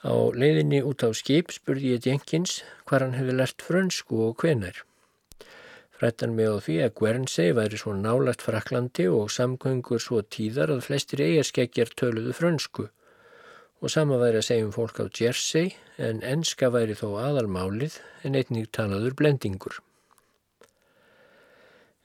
Á 0.01 0.17
leiðinni 0.33 0.81
út 0.81 1.05
á 1.05 1.13
skip 1.13 1.53
spurði 1.53 1.93
ég 1.95 2.07
Jenkins 2.09 2.63
hvað 2.89 3.05
hann 3.05 3.19
hefði 3.19 3.35
lært 3.37 3.65
frönsku 3.67 4.23
og 4.29 4.41
hvenar. 4.41 4.79
Frættan 5.93 6.33
mig 6.33 6.49
á 6.49 6.57
því 6.65 6.79
að 6.87 6.95
Guernsey 6.97 7.53
væri 7.53 7.77
svo 7.77 7.93
nálagt 7.93 8.41
Fraklandi 8.41 9.05
og 9.13 9.29
samgöngur 9.35 10.01
svo 10.01 10.23
tíðar 10.25 10.73
að 10.73 10.87
flestir 10.87 11.21
eigarskeggjar 11.27 11.93
töluðu 11.93 12.33
frönsku 12.39 12.87
og 13.81 13.93
sama 13.93 14.17
væri 14.21 14.41
að 14.41 14.47
segja 14.49 14.65
um 14.69 14.73
fólk 14.73 15.01
á 15.01 15.05
Jersey 15.13 15.75
en 16.01 16.25
enska 16.25 16.73
væri 16.73 16.97
þó 16.97 17.21
aðalmálið 17.21 18.01
en 18.25 18.41
einnig 18.41 18.73
talaður 18.73 19.17
blendingur. 19.21 19.81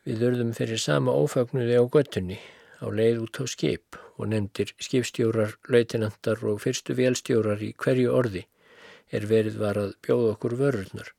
Við 0.05 0.21
örðum 0.21 0.51
fyrir 0.53 0.77
sama 0.77 1.13
ófagnuði 1.17 1.79
á 1.81 1.83
göttunni 1.89 2.35
á 2.77 2.85
leið 2.93 3.23
út 3.23 3.39
á 3.41 3.45
skip 3.49 3.97
og 4.21 4.27
nefndir 4.29 4.75
skipstjórar, 4.77 5.55
lautinandar 5.65 6.43
og 6.45 6.59
fyrstu 6.61 6.93
vélstjórar 6.99 7.63
í 7.65 7.71
hverju 7.73 8.11
orði 8.13 8.43
er 9.09 9.25
verið 9.31 9.57
var 9.63 9.79
að 9.81 9.95
bjóða 10.05 10.35
okkur 10.35 10.57
vörurnar. 10.59 11.09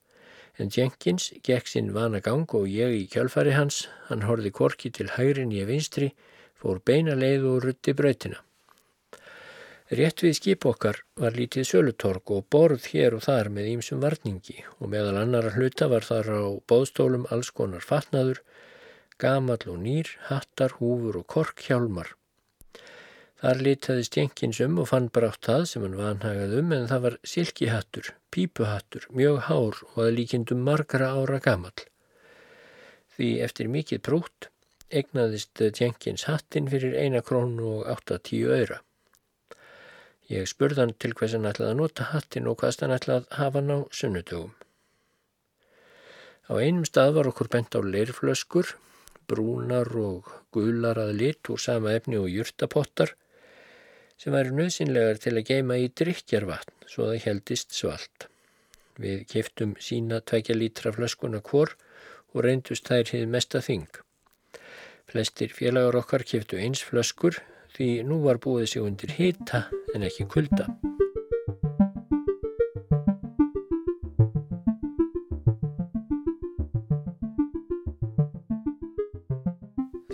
En 0.62 0.70
Jenkins 0.70 1.32
gekk 1.43 1.66
sinn 1.66 1.91
vana 1.97 2.20
gang 2.22 2.47
og 2.55 2.70
ég 2.70 2.95
í 2.95 3.05
kjálfari 3.11 3.57
hans, 3.59 3.89
hann 4.07 4.22
horfi 4.28 4.55
korki 4.55 4.93
til 4.95 5.11
hægrin 5.16 5.51
í 5.51 5.66
vinstri, 5.66 6.12
fór 6.55 6.78
beina 6.78 7.18
leið 7.18 7.51
og 7.51 7.64
rutti 7.66 7.93
brautina. 7.93 8.39
Rétt 9.87 10.22
við 10.22 10.32
skip 10.39 10.64
okkar 10.66 11.03
var 11.18 11.34
lítið 11.34 11.66
sölutorg 11.68 12.30
og 12.34 12.47
borð 12.51 12.87
hér 12.95 13.18
og 13.18 13.26
þar 13.26 13.51
með 13.55 13.68
ímsum 13.76 14.01
varningi 14.03 14.62
og 14.78 14.91
meðal 14.95 15.18
annara 15.20 15.53
hluta 15.55 15.87
var 15.91 16.07
þar 16.07 16.30
á 16.30 16.43
bóðstólum 16.70 17.26
alls 17.34 17.53
konar 17.55 17.82
fatnaður 17.87 18.41
gamal 19.22 19.62
og 19.66 19.80
nýr, 19.82 20.12
hattar, 20.28 20.76
húfur 20.80 21.20
og 21.20 21.26
korkhjálmar. 21.32 22.12
Þar 23.36 23.60
litaðist 23.66 24.16
Jenkins 24.16 24.58
um 24.64 24.78
og 24.80 24.88
fann 24.90 25.10
brátt 25.12 25.44
það 25.44 25.66
sem 25.70 25.82
hann 25.84 25.98
vanhagað 25.98 26.54
um 26.56 26.72
en 26.72 26.86
það 26.88 27.02
var 27.04 27.16
silkihattur, 27.32 28.12
pípuhattur, 28.32 29.04
mjög 29.12 29.42
hár 29.50 29.80
og 29.92 29.98
að 30.06 30.14
líkindum 30.16 30.64
margra 30.64 31.10
ára 31.12 31.40
gamal. 31.44 31.74
Því 33.16 33.28
eftir 33.44 33.68
mikið 33.72 34.02
prútt 34.08 34.48
egnaðist 34.88 35.60
Jenkins 35.76 36.26
hattin 36.30 36.70
fyrir 36.72 36.96
eina 36.96 37.20
krónu 37.24 37.68
og 37.80 37.90
8-10 37.92 38.52
öyra. 38.56 38.80
Ég 40.32 40.48
spurði 40.50 40.82
hann 40.82 40.94
til 40.98 41.12
hvers 41.14 41.36
hann 41.36 41.46
ætlaði 41.46 41.74
að 41.74 41.80
nota 41.80 42.08
hattin 42.10 42.48
og 42.50 42.58
hvaðst 42.62 42.82
hann 42.82 42.94
ætlaði 42.96 43.26
að 43.26 43.36
hafa 43.40 43.60
hann 43.60 43.74
á 43.76 43.78
sunnudögum. 43.94 44.54
Á 46.46 46.52
einum 46.56 46.86
stað 46.86 47.14
var 47.18 47.28
okkur 47.30 47.52
bent 47.52 47.76
á 47.76 47.80
leirflöskur 47.82 48.72
brúnar 49.29 49.91
og 50.01 50.31
gular 50.55 50.99
að 51.03 51.14
lit 51.20 51.51
úr 51.53 51.61
sama 51.62 51.95
efni 51.97 52.18
og 52.20 52.31
júrtapottar 52.31 53.12
sem 54.16 54.33
væri 54.33 54.55
nöðsynlegar 54.57 55.20
til 55.20 55.35
að 55.37 55.49
geima 55.51 55.79
í 55.81 55.91
drikjarvatn 56.01 56.89
svo 56.89 57.11
það 57.11 57.27
heldist 57.27 57.77
svalt. 57.77 58.29
Við 58.97 59.27
keftum 59.29 59.74
sína 59.83 60.22
tveikja 60.24 60.57
lítra 60.57 60.93
flöskuna 60.97 61.43
kvor 61.45 61.74
og 62.33 62.45
reyndust 62.47 62.89
þær 62.89 63.12
hið 63.12 63.27
mesta 63.33 63.61
þing. 63.64 63.89
Flestir 65.07 65.53
félagar 65.55 66.01
okkar 66.01 66.24
keftu 66.27 66.59
eins 66.61 66.83
flöskur 66.85 67.39
því 67.77 67.91
nú 68.09 68.22
var 68.24 68.41
búið 68.43 68.70
sig 68.72 68.87
undir 68.89 69.12
hita 69.18 69.66
en 69.95 70.07
ekki 70.09 70.31
kulda. 70.33 70.70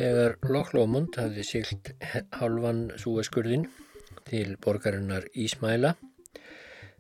Þegar 0.03 0.33
Loch 0.51 0.73
Lomond 0.75 1.15
hafði 1.15 1.43
silt 1.47 1.93
halvan 2.35 2.89
súeskurðin 2.99 3.69
til 4.27 4.57
borgarinnar 4.65 5.29
Ísmæla 5.39 5.93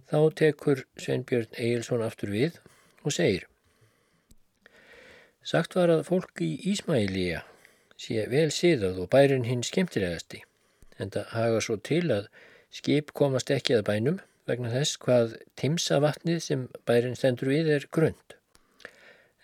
þá 0.06 0.18
tekur 0.38 0.84
Sveinbjörn 1.02 1.56
Egilson 1.56 2.04
aftur 2.06 2.30
við 2.30 2.60
og 3.02 3.16
segir 3.16 3.48
Sagt 5.42 5.74
var 5.74 5.90
að 5.90 6.04
fólk 6.12 6.44
í 6.46 6.52
Ísmælija 6.70 7.40
sé 7.98 8.22
vel 8.30 8.52
síðað 8.54 9.02
og 9.02 9.10
bærin 9.16 9.48
hinn 9.50 9.66
skemmtilegasti 9.66 10.44
en 11.02 11.10
það 11.10 11.34
haga 11.34 11.66
svo 11.66 11.80
til 11.90 12.04
að 12.20 12.30
skip 12.70 13.10
komast 13.18 13.50
ekki 13.50 13.80
að 13.80 13.86
bænum 13.90 14.22
vegna 14.46 14.70
þess 14.76 15.02
hvað 15.02 15.34
timsavatnið 15.58 16.38
sem 16.46 16.68
bærin 16.86 17.18
stendur 17.18 17.50
við 17.50 17.74
er 17.80 17.90
grönd 17.98 18.38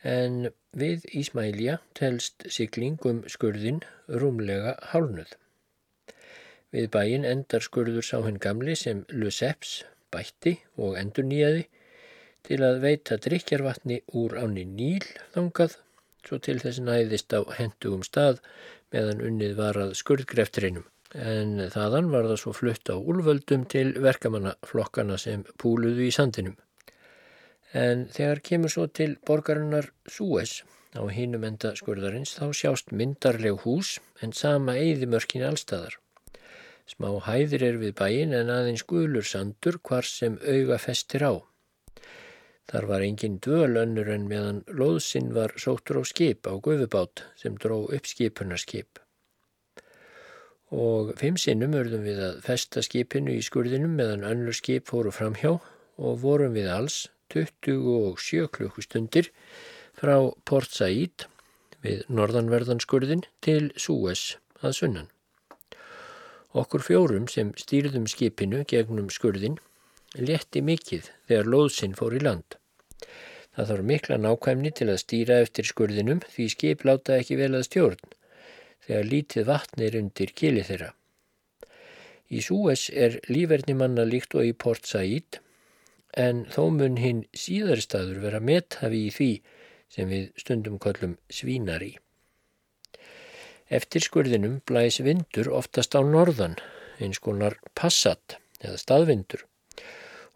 en 0.06 0.44
við 0.76 1.06
Ísmælja 1.16 1.78
telst 1.96 2.44
siglingum 2.52 3.22
skurðin 3.30 3.80
rúmlega 4.08 4.76
hálnuð. 4.92 5.30
Við 6.74 6.90
bæin 6.92 7.24
endar 7.24 7.64
skurður 7.64 8.04
sá 8.04 8.18
henn 8.26 8.40
gamli 8.42 8.74
sem 8.76 9.04
Luseps 9.08 9.82
bætti 10.12 10.58
og 10.76 10.98
endur 11.00 11.24
nýjaði 11.24 11.64
til 12.48 12.60
að 12.64 12.82
veita 12.84 13.16
drikjarvatni 13.16 14.02
úr 14.16 14.36
áni 14.40 14.64
Níl 14.68 15.04
þangað 15.34 15.78
svo 16.26 16.38
til 16.44 16.58
þess 16.60 16.82
næðist 16.84 17.32
á 17.32 17.40
hendugum 17.56 18.04
stað 18.04 18.42
meðan 18.92 19.24
unnið 19.24 19.56
var 19.58 19.80
að 19.80 19.96
skurðgreftreinum. 20.00 20.84
En 21.16 21.56
þaðan 21.72 22.10
var 22.12 22.28
það 22.28 22.40
svo 22.42 22.52
flutt 22.52 22.90
á 22.92 22.96
úlvöldum 22.96 23.64
til 23.72 23.94
verkamannaflokkana 24.04 25.16
sem 25.20 25.44
púluðu 25.60 26.04
í 26.04 26.12
sandinum. 26.12 26.56
En 27.76 28.06
þegar 28.08 28.40
kemur 28.40 28.72
svo 28.72 28.86
til 28.88 29.18
borgarinnar 29.28 29.90
Súes 30.08 30.62
á 30.96 31.04
hinum 31.12 31.44
enda 31.44 31.74
skurðarins 31.76 32.32
þá 32.38 32.46
sjást 32.56 32.92
myndarleg 32.96 33.60
hús 33.64 33.98
en 34.24 34.32
sama 34.32 34.78
eigðimörkin 34.80 35.44
allstæðar. 35.44 35.98
Smá 36.88 37.10
hæðir 37.26 37.62
er 37.66 37.76
við 37.76 37.92
bæin 37.98 38.32
en 38.32 38.48
aðeins 38.48 38.86
gulur 38.88 39.26
sandur 39.28 39.76
hvar 39.84 40.08
sem 40.08 40.38
auga 40.40 40.78
festir 40.80 41.20
á. 41.28 41.36
Þar 42.68 42.86
var 42.88 43.04
engin 43.04 43.36
dvöl 43.44 43.76
önnur 43.80 44.08
en 44.12 44.24
meðan 44.28 44.62
loðsinn 44.68 45.34
var 45.36 45.52
sóttur 45.60 46.00
á 46.00 46.04
skip 46.08 46.48
á 46.48 46.56
guðubát 46.56 47.24
sem 47.36 47.56
dró 47.60 47.84
upp 47.84 48.08
skipunarskip. 48.08 49.00
Og 50.72 51.14
fimm 51.20 51.36
sinnum 51.40 51.76
örðum 51.76 52.04
við 52.04 52.24
að 52.24 52.42
festa 52.44 52.80
skipinu 52.84 53.36
í 53.36 53.44
skurðinum 53.44 53.94
meðan 53.96 54.24
önnur 54.24 54.56
skip 54.56 54.88
fóru 54.88 55.12
framhjá 55.12 55.54
og 55.96 56.20
vorum 56.24 56.56
við 56.56 56.68
alls 56.72 57.06
27 57.34 58.48
klukkustundir 58.54 59.30
frá 59.98 60.16
Port 60.48 60.72
Said 60.72 61.26
við 61.84 62.04
norðanverðanskurðin 62.10 63.24
til 63.44 63.70
Suez 63.76 64.36
að 64.62 64.76
sunnan. 64.80 65.08
Okkur 66.58 66.82
fjórum 66.82 67.26
sem 67.30 67.52
stýrðum 67.60 68.06
skipinu 68.10 68.62
gegnum 68.68 69.10
skurðin 69.12 69.58
létti 70.16 70.62
mikið 70.64 71.10
þegar 71.28 71.50
loðsinn 71.52 71.96
fór 71.98 72.16
í 72.16 72.22
land. 72.24 72.56
Það 73.54 73.70
þarf 73.72 73.88
mikla 73.90 74.16
nákvæmni 74.22 74.70
til 74.78 74.88
að 74.88 75.02
stýra 75.02 75.40
eftir 75.44 75.68
skurðinum 75.68 76.22
því 76.32 76.46
skip 76.54 76.86
láta 76.88 77.18
ekki 77.18 77.36
vel 77.40 77.52
að 77.58 77.66
stjórn 77.68 78.14
þegar 78.86 79.10
lítið 79.12 79.48
vatn 79.50 79.84
er 79.84 79.98
undir 80.00 80.32
kili 80.40 80.64
þeirra. 80.64 80.92
Í 82.28 82.40
Súes 82.44 82.88
er 82.92 83.18
líferni 83.28 83.74
manna 83.76 84.04
líkt 84.08 84.36
og 84.38 84.46
í 84.48 84.54
Port 84.56 84.88
Said 84.88 85.40
en 86.16 86.44
þó 86.52 86.68
mun 86.72 86.96
hinn 86.96 87.24
síðarstaður 87.36 88.22
vera 88.24 88.40
methafi 88.40 89.06
í 89.06 89.14
því 89.14 89.30
sem 89.92 90.08
við 90.12 90.30
stundum 90.40 90.78
kollum 90.80 91.16
svínar 91.32 91.84
í. 91.84 91.94
Eftir 93.68 94.04
skurðinum 94.04 94.60
blæs 94.68 95.00
vindur 95.04 95.50
oftast 95.52 95.92
á 95.92 96.00
norðan, 96.00 96.56
eins 97.00 97.20
konar 97.20 97.58
passat 97.76 98.38
eða 98.62 98.80
staðvindur 98.80 99.44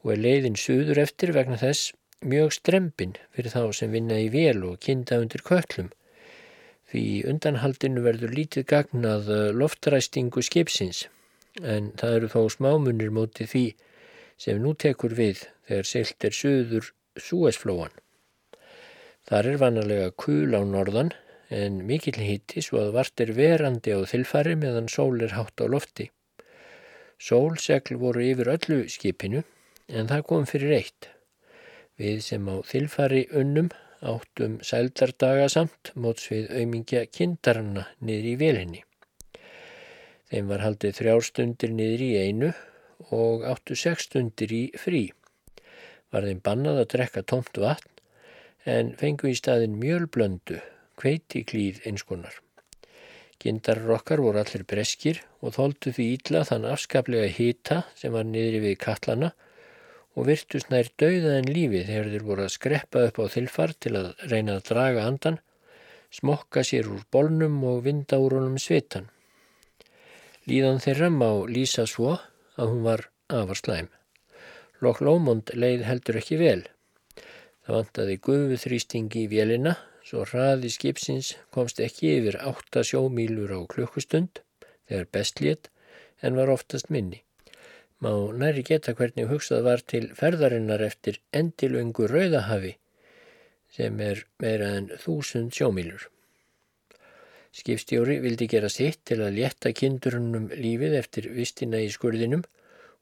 og 0.03 0.13
er 0.15 0.21
leiðin 0.21 0.59
suður 0.59 1.01
eftir 1.03 1.33
vegna 1.33 1.57
þess 1.61 1.93
mjög 2.23 2.53
strempin 2.59 3.17
fyrir 3.35 3.55
þá 3.55 3.73
sem 3.79 3.95
vinna 3.95 4.19
í 4.21 4.29
vél 4.31 4.63
og 4.69 4.81
kinda 4.85 5.19
undir 5.23 5.43
köllum. 5.47 5.91
Því 6.93 7.05
undanhaldinu 7.31 8.03
verður 8.05 8.35
lítið 8.37 8.67
gagnað 8.69 9.31
loftræstingu 9.57 10.43
skipsins 10.45 11.07
en 11.61 11.91
það 12.01 12.19
eru 12.19 12.31
þó 12.35 12.41
smámunir 12.53 13.13
móti 13.15 13.47
því 13.49 13.65
sem 14.41 14.61
nú 14.63 14.75
tekur 14.75 15.15
við 15.19 15.45
þegar 15.69 15.89
seilt 15.89 16.25
er 16.29 16.37
suður 16.37 16.93
Súesflóan. 17.21 17.93
Þar 19.29 19.49
er 19.51 19.61
vanalega 19.61 20.09
kul 20.17 20.55
á 20.57 20.61
norðan 20.65 21.13
en 21.53 21.83
mikill 21.87 22.19
híti 22.25 22.63
svo 22.65 22.81
að 22.81 22.95
vart 22.97 23.23
er 23.23 23.35
verandi 23.37 23.93
á 23.93 24.01
þilfari 24.09 24.57
meðan 24.59 24.89
sól 24.89 25.21
er 25.21 25.37
hátt 25.37 25.61
á 25.61 25.69
lofti. 25.69 26.09
Sólsegl 27.21 28.01
voru 28.01 28.25
yfir 28.25 28.51
öllu 28.57 28.81
skipinu 28.91 29.45
en 29.93 30.09
það 30.11 30.25
kom 30.31 30.49
fyrir 30.49 30.75
eitt. 30.79 31.11
Við 32.01 32.23
sem 32.25 32.49
á 32.49 32.57
þilfari 32.67 33.27
unnum 33.37 33.69
áttum 34.03 34.57
sældardaga 34.67 35.47
samt 35.53 35.93
móts 35.95 36.27
við 36.33 36.49
auðmingja 36.51 37.05
kindarna 37.13 37.87
niður 38.01 38.31
í 38.33 38.35
velinni. 38.41 38.83
Þeim 40.33 40.49
var 40.49 40.65
haldið 40.65 40.97
þrjárstundir 40.99 41.75
niður 41.77 42.07
í 42.09 42.13
einu 42.25 42.51
og 43.11 43.47
áttu 43.49 43.77
sexstundir 43.79 44.53
í 44.55 44.63
frí. 44.79 45.09
Var 46.13 46.29
þeim 46.29 46.43
bannað 46.45 46.83
að 46.85 46.91
drekka 46.95 47.23
tómt 47.27 47.59
vatn 47.59 47.91
en 48.69 48.95
fengu 49.01 49.33
í 49.33 49.37
staðin 49.39 49.79
mjölblöndu 49.81 50.61
kveitiklíð 51.01 51.83
einskonar. 51.89 52.35
Gindarar 53.43 53.97
okkar 53.97 54.21
voru 54.23 54.39
allir 54.43 54.63
breskir 54.69 55.23
og 55.43 55.57
þóldu 55.57 55.91
því 55.97 56.05
ítla 56.17 56.45
þann 56.47 56.69
afskaplega 56.71 57.31
hýta 57.35 57.81
sem 57.99 58.15
var 58.15 58.29
niðri 58.29 58.61
við 58.63 58.77
kallana 58.85 59.33
og 60.15 60.29
virtust 60.29 60.71
nær 60.71 60.91
dauða 61.01 61.39
en 61.41 61.49
lífi 61.51 61.83
þegar 61.89 62.11
þeir 62.13 62.27
voru 62.29 62.45
að 62.45 62.55
skreppa 62.55 63.07
upp 63.09 63.19
á 63.19 63.27
þilfar 63.35 63.75
til 63.83 63.95
að 63.99 64.13
reyna 64.31 64.59
að 64.59 64.69
draga 64.69 65.07
andan, 65.09 65.41
smokka 66.13 66.63
sér 66.69 66.91
úr 66.93 67.03
bolnum 67.11 67.57
og 67.67 67.83
vinda 67.87 68.21
úr 68.21 68.37
honum 68.39 68.61
svitan. 68.61 69.09
Líðan 70.47 70.83
þeirra 70.85 71.09
má 71.11 71.31
lýsa 71.49 71.87
svo 71.89 72.19
að 72.59 72.73
hún 72.73 72.85
var 72.87 73.07
afar 73.29 73.59
slæm. 73.59 73.89
Lokk 74.83 75.01
Lómond 75.07 75.53
leið 75.55 75.85
heldur 75.87 76.19
ekki 76.21 76.39
vel. 76.41 76.63
Það 77.63 77.77
vantaði 77.79 78.21
gufu 78.27 78.59
þrýstingi 78.65 79.25
í 79.25 79.31
vélina 79.31 79.77
svo 80.07 80.25
hraði 80.27 80.71
skipsins 80.75 81.35
komst 81.55 81.81
ekki 81.81 82.17
yfir 82.19 82.41
8 82.51 82.83
sjómílur 82.89 83.55
á 83.55 83.61
klukkustund 83.71 84.43
þegar 84.91 85.11
bestlétt 85.15 85.71
en 86.23 86.39
var 86.39 86.51
oftast 86.53 86.91
minni. 86.91 87.23
Má 88.03 88.11
næri 88.35 88.65
geta 88.67 88.97
hvernig 88.99 89.31
hugsað 89.31 89.63
var 89.69 89.85
til 89.93 90.09
ferðarinnar 90.19 90.83
eftir 90.83 91.21
endilöngu 91.31 92.09
rauðahafi 92.11 92.75
sem 93.73 94.01
er 94.05 94.27
meira 94.43 94.75
en 94.79 94.91
þúsund 95.05 95.55
sjómílur. 95.55 96.12
Skipstjóri 97.53 98.19
vildi 98.25 98.49
gera 98.49 98.71
sitt 98.73 99.03
til 99.09 99.21
að 99.21 99.37
létta 99.39 99.75
kindurunum 99.77 100.49
lífið 100.57 100.97
eftir 101.01 101.29
vistina 101.37 101.83
í 101.85 101.91
skurðinum 101.93 102.47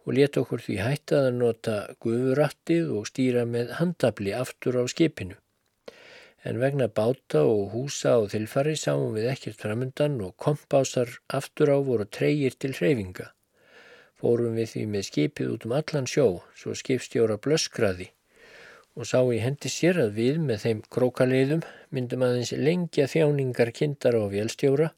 og 0.07 0.17
leta 0.17 0.43
okkur 0.43 0.65
því 0.65 0.81
hætta 0.83 1.21
að 1.27 1.37
nota 1.43 1.77
guðurattið 2.03 2.91
og 2.97 3.07
stýra 3.11 3.47
með 3.47 3.77
handabli 3.79 4.35
aftur 4.35 4.81
á 4.81 4.85
skipinu 4.91 5.39
en 6.45 6.61
vegna 6.61 6.89
báta 6.89 7.43
og 7.45 7.75
húsa 7.75 8.15
og 8.21 8.31
þilfari 8.33 8.77
sáum 8.83 9.13
við 9.17 9.29
ekkert 9.35 9.61
framundan 9.61 10.17
og 10.25 10.37
kompásar 10.41 11.13
aftur 11.29 11.73
á 11.77 11.79
voru 11.85 12.07
treyir 12.09 12.57
til 12.57 12.73
hreyfinga. 12.79 13.29
Fórum 14.21 14.57
við 14.57 14.73
því 14.73 14.87
með 14.95 15.07
skipið 15.09 15.53
út 15.55 15.67
um 15.69 15.77
allan 15.77 16.09
sjó, 16.09 16.27
svo 16.57 16.77
skipstjóra 16.77 17.37
blöskraði 17.41 18.11
og 18.99 19.07
sá 19.07 19.21
í 19.31 19.39
hendi 19.43 19.71
sér 19.71 20.01
að 20.03 20.17
við 20.19 20.41
með 20.43 20.65
þeim 20.65 20.81
krókaleiðum 20.95 21.63
myndum 21.95 22.25
aðeins 22.27 22.51
lengja 22.57 23.07
þjáningar 23.11 23.71
kindar 23.77 24.19
á 24.19 24.25
vélstjóra 24.33 24.91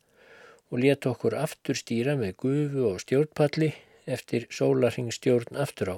og 0.72 0.80
leta 0.80 1.12
okkur 1.12 1.36
aftur 1.36 1.76
stýra 1.76 2.16
með 2.16 2.36
gufu 2.44 2.86
og 2.88 3.02
stjórnpalli 3.04 3.70
eftir 4.08 4.48
sólarhingstjórn 4.50 5.60
aftur 5.60 5.94
á. 5.94 5.96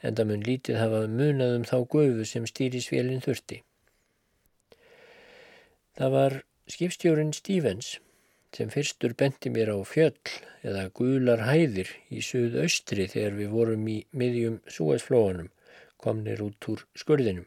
Enda 0.00 0.24
mun 0.24 0.44
lítið 0.46 0.78
hafa 0.80 1.04
munað 1.10 1.56
um 1.58 1.66
þá 1.68 1.78
gufu 1.92 2.24
sem 2.26 2.46
stýrisvélinn 2.48 3.24
þurfti. 3.24 3.60
Það 5.98 6.14
var 6.14 6.36
skipstjórin 6.70 7.34
Stevens 7.36 7.98
sem 8.54 8.70
fyrstur 8.72 9.12
benti 9.18 9.50
mér 9.52 9.74
á 9.76 9.78
fjöll 9.84 10.16
eða 10.64 10.88
gular 10.96 11.44
hæðir 11.44 11.90
í 12.08 12.22
suðaustri 12.24 13.08
þegar 13.12 13.36
við 13.36 13.52
vorum 13.52 13.88
í 13.92 13.98
miðjum 14.16 14.60
súæsflóanum 14.72 15.50
komnir 16.02 16.42
út 16.44 16.70
úr 16.72 16.84
skurðinum. 16.98 17.46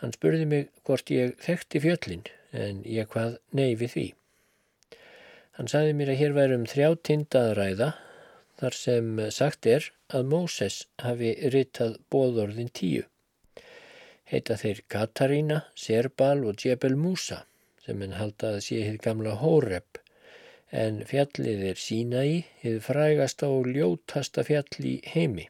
Hann 0.00 0.14
spurði 0.16 0.46
mig 0.48 0.68
hvort 0.88 1.12
ég 1.12 1.36
þekkti 1.44 1.82
fjöllin 1.84 2.24
en 2.56 2.82
ég 2.88 3.10
hvað 3.12 3.38
nei 3.56 3.74
við 3.80 3.94
því. 3.94 4.06
Hann 5.58 5.68
sagði 5.68 5.96
mér 5.98 6.14
að 6.14 6.20
hér 6.22 6.36
værum 6.38 6.66
þrjá 6.70 6.88
tindaðræða 7.08 7.92
þar 8.60 8.76
sem 8.76 9.24
sagt 9.34 9.68
er 9.68 9.92
að 10.08 10.28
Móses 10.32 10.82
hafi 11.04 11.34
ritað 11.52 11.98
bóðorðin 12.12 12.72
tíu 12.72 13.04
heita 14.30 14.56
þeir 14.58 14.84
Katarína, 14.90 15.64
Serbal 15.74 16.44
og 16.46 16.60
Djebel 16.60 16.94
Musa 16.98 17.44
sem 17.84 18.02
henn 18.02 18.18
halda 18.18 18.54
að 18.54 18.62
sé 18.66 18.82
hitt 18.86 19.02
gamla 19.02 19.34
Hórep 19.40 19.98
en 20.70 21.00
fjallið 21.08 21.64
er 21.72 21.80
Sínai, 21.82 22.44
hitt 22.62 22.84
frægasta 22.86 23.48
og 23.50 23.66
ljótasta 23.74 24.44
fjall 24.46 24.86
í 24.86 25.00
heimi. 25.10 25.48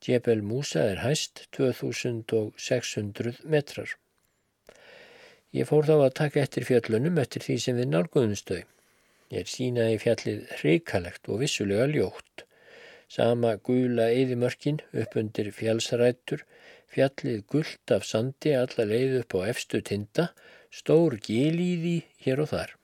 Djebel 0.00 0.42
Musa 0.42 0.84
er 0.92 1.02
hæst 1.04 1.46
2600 1.56 3.40
metrar. 3.44 3.96
Ég 5.52 5.66
fór 5.68 5.84
þá 5.88 5.96
að 5.98 6.16
taka 6.20 6.44
eftir 6.44 6.64
fjöllunum 6.68 7.18
eftir 7.20 7.44
því 7.44 7.56
sem 7.64 7.80
við 7.80 7.90
nálguðumstau. 7.90 8.62
Ég 9.30 9.42
er 9.42 9.50
Sínai 9.50 9.98
fjallið 10.02 10.46
hreikalegt 10.60 11.28
og 11.28 11.42
vissulega 11.42 11.88
ljótt. 11.90 12.46
Sama 13.10 13.56
gula 13.66 14.06
eðimörkin 14.14 14.78
upp 15.02 15.16
undir 15.18 15.50
fjallsrættur 15.54 16.44
fjallið 16.90 17.42
gullt 17.50 17.94
af 17.94 18.06
sandi 18.06 18.52
alla 18.58 18.86
leið 18.86 19.20
upp 19.20 19.36
á 19.38 19.40
efstu 19.52 19.80
tinda, 19.86 20.30
stór 20.70 21.18
gilíði 21.22 22.00
hér 22.24 22.42
og 22.44 22.50
þar. 22.52 22.74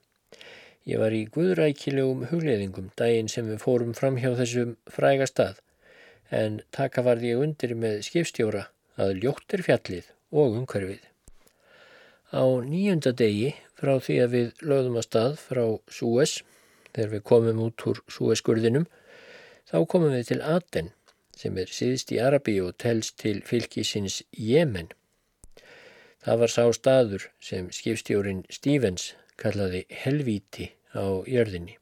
Ég 0.87 1.01
var 1.03 1.14
í 1.14 1.25
guðrækilegum 1.35 2.29
hugleðingum 2.31 2.93
daginn 2.99 3.31
sem 3.31 3.49
við 3.51 3.62
fórum 3.64 3.95
fram 3.99 4.19
hjá 4.23 4.31
þessum 4.39 4.77
fræga 4.87 5.27
stað, 5.27 5.59
en 6.31 6.61
taka 6.74 7.05
varði 7.07 7.35
ég 7.35 7.43
undir 7.45 7.74
með 7.79 8.01
skipstjóra 8.09 8.66
að 8.97 9.20
ljóttir 9.22 9.62
fjallið 9.66 10.11
og 10.33 10.59
umhverfið. 10.61 11.03
Á 12.35 12.43
nýjunda 12.66 13.12
degi 13.14 13.55
frá 13.79 13.97
því 14.03 14.18
að 14.24 14.35
við 14.35 14.62
lögðum 14.66 14.99
að 14.99 15.07
stað 15.07 15.39
frá 15.39 15.64
Súes, 15.93 16.41
þegar 16.93 17.12
við 17.14 17.27
komum 17.31 17.62
út 17.68 17.87
úr 17.87 18.03
Súeskurðinum, 18.11 18.87
þá 19.68 19.79
komum 19.87 20.14
við 20.16 20.33
til 20.33 20.43
Aten 20.43 20.93
sem 21.37 21.57
er 21.61 21.70
síðst 21.70 22.12
í 22.16 22.20
Arabi 22.22 22.57
og 22.64 22.77
telst 22.81 23.18
til 23.20 23.43
fylgisins 23.45 24.22
Jemen. 24.33 24.89
Það 26.24 26.41
var 26.43 26.51
sá 26.51 26.64
staður 26.74 27.29
sem 27.45 27.68
skipstjórin 27.70 28.43
Stevens 28.51 29.12
kallaði 29.39 29.85
helvíti 29.93 30.72
á 30.97 31.22
jörðinni. 31.29 31.77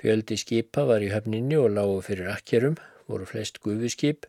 Fjöldi 0.00 0.38
skipa 0.40 0.84
var 0.88 1.02
í 1.02 1.10
höfninni 1.12 1.58
og 1.58 1.74
lágu 1.74 2.00
fyrir 2.06 2.30
akkjörum, 2.32 2.78
voru 3.10 3.26
flest 3.28 3.60
gufuskip, 3.64 4.26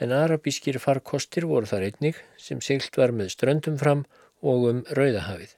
en 0.00 0.12
arabískir 0.14 0.78
farkostir 0.82 1.46
voru 1.50 1.68
þar 1.70 1.88
einnig 1.88 2.20
sem 2.40 2.62
siglt 2.64 2.96
var 3.00 3.14
með 3.14 3.34
ströndum 3.34 3.76
fram 3.80 4.04
og 4.42 4.68
um 4.70 4.80
Rauðahafið. 4.98 5.56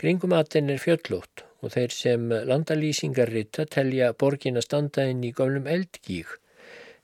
Kringum 0.00 0.34
aðein 0.34 0.72
er 0.74 0.80
fjöllót 0.82 1.44
og 1.62 1.74
þeir 1.76 1.92
sem 1.94 2.32
landalýsingar 2.48 3.30
rita 3.30 3.64
telja 3.76 4.12
borgin 4.18 4.58
að 4.58 4.66
standa 4.66 5.06
inn 5.10 5.22
í 5.24 5.30
gömlum 5.36 5.68
eldgík 5.70 6.34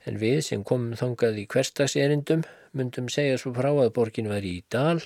en 0.09 0.17
við 0.21 0.41
sem 0.47 0.65
komum 0.65 0.97
þangað 0.97 1.39
í 1.43 1.47
hverstagserindum 1.53 2.43
myndum 2.77 3.09
segja 3.13 3.39
svo 3.39 3.53
frá 3.55 3.69
að 3.71 3.93
borgin 3.95 4.29
væri 4.31 4.57
í 4.59 4.63
dal 4.73 4.99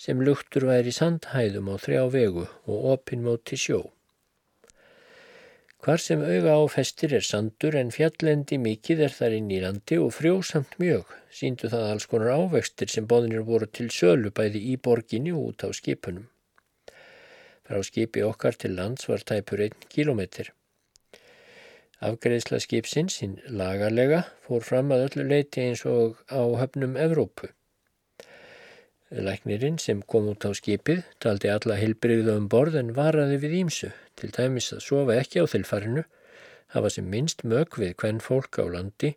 sem 0.00 0.22
luktur 0.26 0.66
væri 0.70 0.94
sandhæðum 0.94 1.70
á 1.72 1.76
þrjá 1.82 2.04
vegu 2.14 2.46
og 2.66 2.86
opin 2.94 3.24
móti 3.26 3.58
sjó. 3.60 3.84
Hvar 5.82 5.98
sem 5.98 6.20
auga 6.22 6.52
á 6.54 6.62
festir 6.70 7.10
er 7.16 7.24
sandur 7.26 7.74
en 7.74 7.88
fjallendi 7.90 8.54
mikið 8.64 9.00
er 9.02 9.14
þar 9.16 9.32
inn 9.34 9.48
í 9.50 9.56
landi 9.64 9.96
og 9.98 10.12
frjósamt 10.14 10.76
mjög. 10.78 11.08
Sýndu 11.34 11.70
það 11.72 11.86
alls 11.88 12.04
konar 12.12 12.36
ávextir 12.36 12.92
sem 12.92 13.08
bóðinir 13.10 13.42
voru 13.48 13.66
til 13.66 13.88
sölu 13.90 14.30
bæði 14.30 14.60
í 14.70 14.76
borginni 14.78 15.32
og 15.34 15.48
út 15.48 15.64
á 15.66 15.74
skipunum. 15.74 16.28
Frá 17.66 17.82
skipi 17.82 18.22
okkar 18.22 18.54
til 18.62 18.76
lands 18.78 19.10
var 19.10 19.26
tæpur 19.26 19.64
einn 19.66 19.88
kilometr. 19.90 20.52
Afgreðsla 21.98 22.62
skipsins, 22.62 23.18
hinn 23.18 23.34
lagarlega, 23.50 24.22
fór 24.46 24.62
fram 24.62 24.94
að 24.94 25.08
öllu 25.08 25.26
leiti 25.34 25.66
eins 25.66 25.82
og 25.82 26.22
á 26.30 26.46
höfnum 26.62 26.94
Evrópu. 26.94 27.50
Læknirinn 29.12 29.76
sem 29.78 29.98
kom 30.08 30.30
út 30.30 30.46
á 30.48 30.56
skipið 30.56 31.02
taldi 31.20 31.50
alla 31.52 31.74
heilbreyðu 31.76 32.32
um 32.38 32.46
borð 32.48 32.78
en 32.80 32.94
varaði 32.96 33.36
við 33.42 33.56
ímsu, 33.58 33.90
til 34.16 34.30
dæmis 34.32 34.70
að 34.72 34.80
sofa 34.86 35.16
ekki 35.20 35.42
á 35.42 35.52
þilfarinu, 35.52 36.04
hafa 36.72 36.90
sem 36.94 37.10
minnst 37.12 37.44
mög 37.44 37.76
við 37.76 37.92
hvern 38.00 38.22
fólk 38.24 38.56
á 38.56 38.64
landi, 38.72 39.10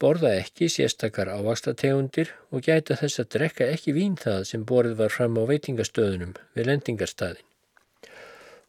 borða 0.00 0.34
ekki 0.42 0.68
sérstakar 0.68 1.30
ávastategundir 1.32 2.34
og 2.52 2.66
gæta 2.68 2.98
þess 3.00 3.22
að 3.22 3.30
drekka 3.36 3.68
ekki 3.72 3.94
vín 3.96 4.18
það 4.20 4.44
sem 4.50 4.66
borð 4.68 4.98
var 5.00 5.14
fram 5.14 5.40
á 5.40 5.48
veitingastöðunum 5.48 6.36
við 6.56 6.68
lendingarstaðin. 6.68 7.46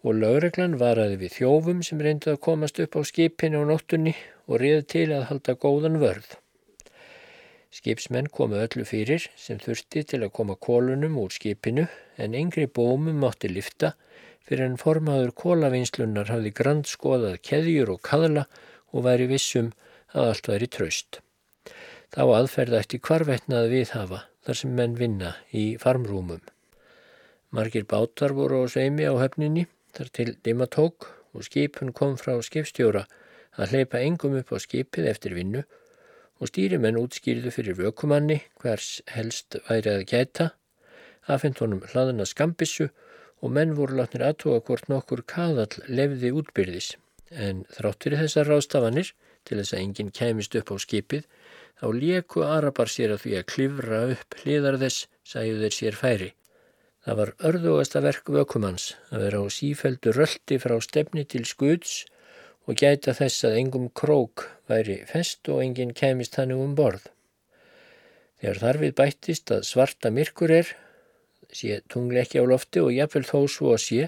Og 0.08 0.16
lögreglan 0.24 0.80
varaði 0.80 1.20
við 1.26 1.36
þjófum 1.42 1.84
sem 1.84 2.00
reyndi 2.00 2.32
að 2.32 2.40
komast 2.48 2.80
upp 2.80 2.96
á 2.96 3.02
skipinu 3.12 3.66
á 3.68 3.70
nóttunni 3.70 4.16
og 4.48 4.64
riði 4.64 4.88
til 4.96 5.10
að 5.12 5.28
halda 5.34 5.60
góðan 5.60 6.00
vörð. 6.00 6.41
Skipsmenn 7.72 8.28
komu 8.28 8.58
öllu 8.60 8.84
fyrir 8.84 9.26
sem 9.40 9.60
þurfti 9.62 10.04
til 10.12 10.20
að 10.26 10.34
koma 10.36 10.58
kólunum 10.60 11.16
úr 11.22 11.32
skipinu 11.32 11.86
en 12.20 12.36
yngri 12.36 12.66
bómum 12.68 13.22
mátti 13.24 13.48
lifta 13.48 13.94
fyrir 14.44 14.66
en 14.66 14.80
formaður 14.82 15.32
kólavinslunar 15.44 16.28
hafði 16.34 16.52
grand 16.58 16.90
skoðað 16.90 17.38
keðjur 17.48 17.94
og 17.96 18.02
kaðla 18.04 18.44
og 18.92 19.06
væri 19.08 19.30
vissum 19.32 19.72
að 20.12 20.34
allt 20.34 20.52
væri 20.52 20.68
traust. 20.68 21.22
Þá 22.12 22.24
aðferða 22.42 22.82
eftir 22.84 23.00
hvarvetnað 23.08 23.70
við 23.72 23.96
hafa 23.96 24.26
þar 24.44 24.60
sem 24.60 24.76
menn 24.76 24.98
vinna 25.00 25.36
í 25.56 25.66
farmrúmum. 25.80 26.42
Margir 27.56 27.88
bátar 27.88 28.36
voru 28.36 28.64
á 28.64 28.72
sveimi 28.72 29.08
á 29.08 29.16
höfninni 29.16 29.70
þar 29.96 30.12
til 30.18 30.32
dimatók 30.44 31.08
og 31.32 31.48
skipun 31.48 31.96
kom 31.96 32.18
frá 32.20 32.36
skipstjóra 32.44 33.06
að 33.56 33.76
hleypa 33.76 34.04
engum 34.04 34.36
upp 34.40 34.52
á 34.52 34.58
skipið 34.60 35.08
eftir 35.12 35.40
vinnu 35.40 35.64
og 36.42 36.50
stýrimenn 36.50 36.98
útskýrðu 36.98 37.54
fyrir 37.54 37.78
vökumanni 37.78 38.40
hvers 38.62 39.04
helst 39.14 39.60
væri 39.68 39.94
að 39.94 40.06
gæta, 40.10 40.48
afhengt 41.30 41.62
honum 41.62 41.84
hlaðuna 41.92 42.26
skambissu 42.26 42.90
og 43.42 43.54
menn 43.54 43.76
voru 43.78 44.00
látnir 44.00 44.26
aðtóa 44.26 44.62
hvort 44.66 44.90
nokkur 44.90 45.22
kaðall 45.30 45.86
lefði 45.88 46.34
útbyrðis. 46.42 46.96
En 47.32 47.64
þráttur 47.78 48.18
í 48.18 48.22
þessar 48.24 48.50
rástafanir, 48.50 49.14
til 49.46 49.58
þess 49.62 49.76
að 49.76 49.84
enginn 49.86 50.12
kæmist 50.18 50.58
upp 50.58 50.74
á 50.74 50.76
skipið, 50.82 51.24
þá 51.80 51.88
lieku 51.98 52.44
Arabar 52.46 52.90
sér 52.90 53.16
að 53.16 53.24
því 53.26 53.38
að 53.38 53.48
klifra 53.54 54.02
upp 54.16 54.38
hliðar 54.42 54.78
þess, 54.82 55.08
sæðu 55.26 55.62
þeir 55.64 55.78
sér 55.78 55.98
færi. 55.98 56.30
Það 57.02 57.18
var 57.18 57.32
örðugasta 57.50 58.02
verk 58.06 58.30
vökumanns 58.30 58.92
að 59.10 59.24
vera 59.26 59.42
á 59.42 59.46
sífeldu 59.50 60.14
röldi 60.14 60.58
frá 60.62 60.76
stefni 60.86 61.24
til 61.26 61.48
skuds 61.50 62.04
og 62.70 62.78
gæta 62.78 63.16
þess 63.18 63.48
að 63.48 63.58
engum 63.62 63.88
krók 63.98 64.46
væri 64.70 65.02
fest 65.10 65.50
og 65.50 65.64
enginn 65.64 65.96
kemist 65.98 66.38
hannu 66.40 66.60
um 66.64 66.76
borð. 66.78 67.08
Þegar 68.42 68.62
þarfið 68.66 68.94
bættist 68.98 69.52
að 69.54 69.66
svarta 69.70 70.12
myrkur 70.14 70.54
er, 70.54 70.70
sé 71.52 71.82
tungli 71.92 72.22
ekki 72.22 72.42
á 72.42 72.46
lofti 72.48 72.82
og 72.82 72.94
jafnvel 72.96 73.28
þó 73.28 73.40
svo 73.50 73.74
að 73.76 73.84
sé, 73.86 74.08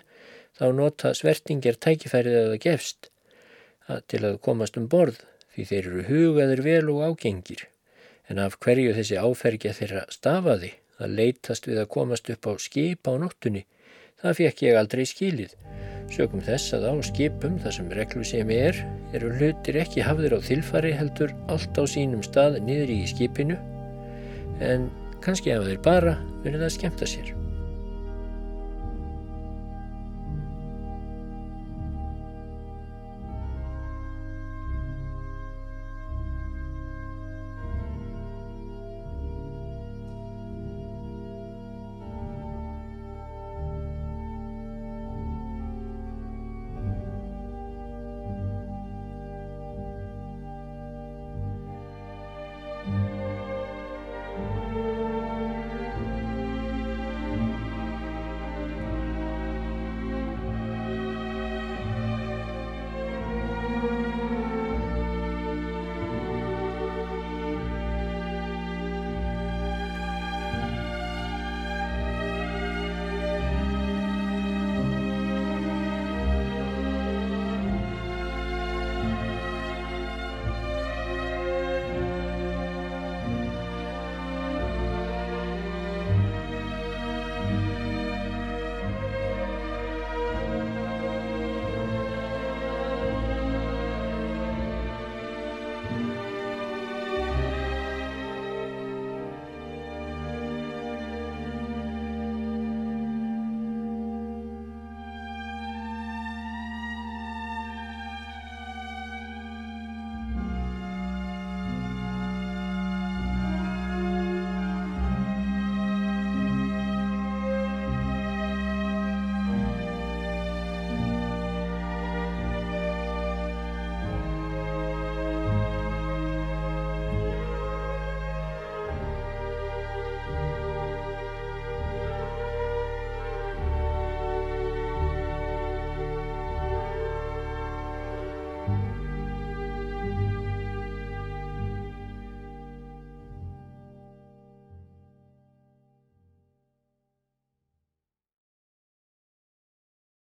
þá 0.57 0.65
nota 0.77 1.11
svertingir 1.17 1.77
tækifærið 1.81 2.39
að 2.39 2.49
það 2.51 2.63
gefst 2.67 3.09
að 3.91 4.03
til 4.13 4.21
að 4.23 4.39
komast 4.45 4.77
um 4.79 4.87
borð 4.89 5.19
því 5.53 5.65
þeir 5.69 5.89
eru 5.89 6.03
hugaður 6.07 6.63
vel 6.65 6.85
og 6.93 7.03
ágengir. 7.09 7.67
En 8.29 8.39
af 8.39 8.57
hverju 8.63 8.93
þessi 8.95 9.19
áfergja 9.19 9.73
þeirra 9.75 10.05
stafaði 10.13 10.71
að 11.03 11.15
leytast 11.19 11.67
við 11.67 11.81
að 11.83 11.91
komast 11.97 12.29
upp 12.31 12.47
á 12.47 12.53
skip 12.61 13.09
á 13.09 13.13
nóttunni, 13.19 13.65
það 14.23 14.39
fekk 14.39 14.65
ég 14.67 14.79
aldrei 14.79 15.03
skilið. 15.07 15.53
Sökum 16.13 16.43
þess 16.45 16.75
að 16.77 16.87
á 16.89 16.93
skipum 17.05 17.59
þar 17.63 17.77
sem 17.77 17.93
reglusemi 17.97 18.57
er, 18.69 18.81
eru 19.15 19.31
hlutir 19.37 19.79
ekki 19.81 20.03
hafðir 20.05 20.37
á 20.37 20.39
þilfari 20.45 20.93
heldur 20.95 21.33
allt 21.51 21.79
á 21.79 21.83
sínum 21.89 22.23
stað 22.25 22.59
niður 22.67 22.93
í 22.93 22.99
skipinu 23.09 23.59
en 24.63 24.89
kannski 25.23 25.55
hafa 25.55 25.71
þeir 25.71 25.81
bara 25.85 26.17
verið 26.43 26.67
að 26.67 26.75
skemta 26.77 27.09
sér. 27.09 27.33